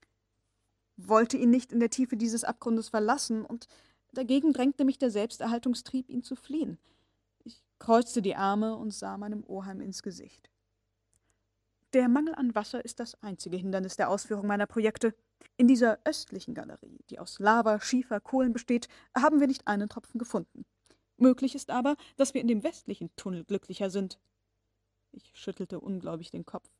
Wollte 0.97 1.36
ihn 1.36 1.51
nicht 1.51 1.72
in 1.72 1.80
der 1.80 1.91
Tiefe 1.91 2.16
dieses 2.16 2.45
Abgrundes 2.45 2.89
verlassen, 2.89 3.45
und 3.45 3.68
dagegen 4.12 4.53
drängte 4.53 4.84
mich 4.84 4.99
der 4.99 5.11
Selbsterhaltungstrieb, 5.11 6.11
ihn 6.11 6.22
zu 6.22 6.36
fliehen. 6.36 6.78
Ich 7.45 7.62
kreuzte 7.78 8.20
die 8.20 8.36
Arme 8.36 8.76
und 8.76 8.93
sah 8.93 9.16
meinem 9.16 9.45
Oheim 9.45 9.80
ins 9.80 10.03
Gesicht. 10.03 10.51
Der 11.95 12.09
Mangel 12.09 12.34
an 12.34 12.55
Wasser 12.55 12.84
ist 12.84 13.01
das 13.01 13.14
einzige 13.22 13.57
Hindernis 13.57 13.97
der 13.97 14.11
Ausführung 14.11 14.47
meiner 14.47 14.66
Projekte. 14.66 15.14
In 15.57 15.66
dieser 15.66 15.99
östlichen 16.05 16.55
Galerie, 16.55 17.01
die 17.11 17.18
aus 17.18 17.41
Lava, 17.41 17.80
Schiefer, 17.80 18.20
Kohlen 18.20 18.53
besteht, 18.53 18.89
haben 19.16 19.41
wir 19.41 19.49
nicht 19.49 19.66
einen 19.66 19.89
Tropfen 19.89 20.18
gefunden. 20.18 20.64
Möglich 21.16 21.57
ist 21.57 21.70
aber, 21.70 21.97
dass 22.16 22.32
wir 22.32 22.41
in 22.41 22.47
dem 22.47 22.62
westlichen 22.62 23.11
Tunnel 23.16 23.45
glücklicher 23.45 23.91
sind. 23.91 24.20
Ich 25.11 25.32
schüttelte 25.34 25.80
ungläubig 25.80 26.30
den 26.30 26.47
Kopf. 26.47 26.70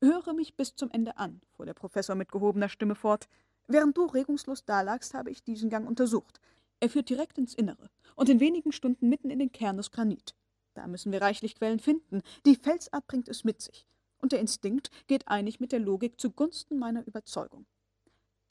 Höre 0.00 0.32
mich 0.34 0.54
bis 0.54 0.76
zum 0.76 0.90
Ende 0.92 1.16
an, 1.16 1.40
fuhr 1.50 1.66
der 1.66 1.74
Professor 1.74 2.14
mit 2.14 2.30
gehobener 2.30 2.68
Stimme 2.68 2.94
fort. 2.94 3.28
Während 3.66 3.96
du 3.96 4.06
regungslos 4.06 4.64
dalagst, 4.64 5.14
habe 5.14 5.30
ich 5.30 5.42
diesen 5.42 5.68
Gang 5.68 5.88
untersucht. 5.88 6.40
Er 6.78 6.90
führt 6.90 7.08
direkt 7.08 7.38
ins 7.38 7.54
Innere 7.54 7.90
und 8.14 8.28
in 8.28 8.38
wenigen 8.38 8.70
Stunden 8.70 9.08
mitten 9.08 9.30
in 9.30 9.40
den 9.40 9.50
Kern 9.50 9.76
des 9.76 9.90
Granit. 9.90 10.36
Da 10.74 10.86
müssen 10.86 11.10
wir 11.10 11.20
reichlich 11.20 11.56
Quellen 11.56 11.80
finden. 11.80 12.22
Die 12.46 12.54
Felsart 12.54 13.06
bringt 13.08 13.28
es 13.28 13.42
mit 13.42 13.60
sich 13.60 13.84
und 14.20 14.32
der 14.32 14.40
Instinkt 14.40 14.90
geht 15.06 15.28
einig 15.28 15.60
mit 15.60 15.72
der 15.72 15.80
Logik 15.80 16.20
zugunsten 16.20 16.78
meiner 16.78 17.06
Überzeugung. 17.06 17.66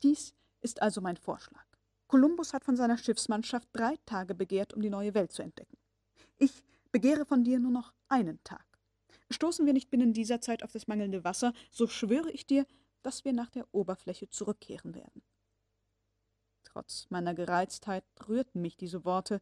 Dies 0.03 0.33
ist 0.61 0.81
also 0.81 1.01
mein 1.01 1.17
Vorschlag. 1.17 1.65
Kolumbus 2.07 2.53
hat 2.53 2.65
von 2.65 2.75
seiner 2.75 2.97
Schiffsmannschaft 2.97 3.69
drei 3.73 3.97
Tage 4.05 4.33
begehrt, 4.33 4.73
um 4.73 4.81
die 4.81 4.89
neue 4.89 5.13
Welt 5.13 5.31
zu 5.31 5.43
entdecken. 5.43 5.77
Ich 6.37 6.63
begehre 6.91 7.25
von 7.25 7.43
dir 7.43 7.59
nur 7.59 7.71
noch 7.71 7.93
einen 8.07 8.43
Tag. 8.43 8.65
Stoßen 9.29 9.65
wir 9.65 9.73
nicht 9.73 9.91
binnen 9.91 10.13
dieser 10.13 10.41
Zeit 10.41 10.63
auf 10.63 10.71
das 10.71 10.87
mangelnde 10.87 11.23
Wasser, 11.23 11.53
so 11.69 11.87
schwöre 11.87 12.31
ich 12.31 12.47
dir, 12.47 12.65
dass 13.03 13.25
wir 13.25 13.33
nach 13.33 13.49
der 13.49 13.67
Oberfläche 13.71 14.29
zurückkehren 14.29 14.95
werden. 14.95 15.21
Trotz 16.63 17.07
meiner 17.09 17.33
Gereiztheit 17.33 18.03
rührten 18.27 18.61
mich 18.61 18.75
diese 18.75 19.05
Worte 19.05 19.41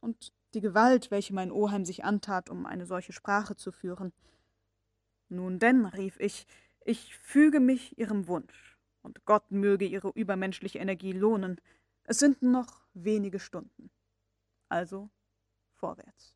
und 0.00 0.32
die 0.54 0.60
Gewalt, 0.60 1.10
welche 1.10 1.34
mein 1.34 1.52
Oheim 1.52 1.84
sich 1.84 2.04
antat, 2.04 2.48
um 2.48 2.66
eine 2.66 2.86
solche 2.86 3.12
Sprache 3.12 3.56
zu 3.56 3.72
führen. 3.72 4.12
Nun 5.28 5.58
denn, 5.58 5.86
rief 5.86 6.18
ich, 6.20 6.46
ich 6.84 7.16
füge 7.18 7.60
mich 7.60 7.98
Ihrem 7.98 8.28
Wunsch, 8.28 8.78
und 9.02 9.24
Gott 9.24 9.50
möge 9.50 9.84
Ihre 9.84 10.10
übermenschliche 10.10 10.78
Energie 10.78 11.12
lohnen. 11.12 11.60
Es 12.04 12.18
sind 12.18 12.42
noch 12.42 12.86
wenige 12.94 13.40
Stunden. 13.40 13.90
Also 14.68 15.10
vorwärts. 15.74 16.34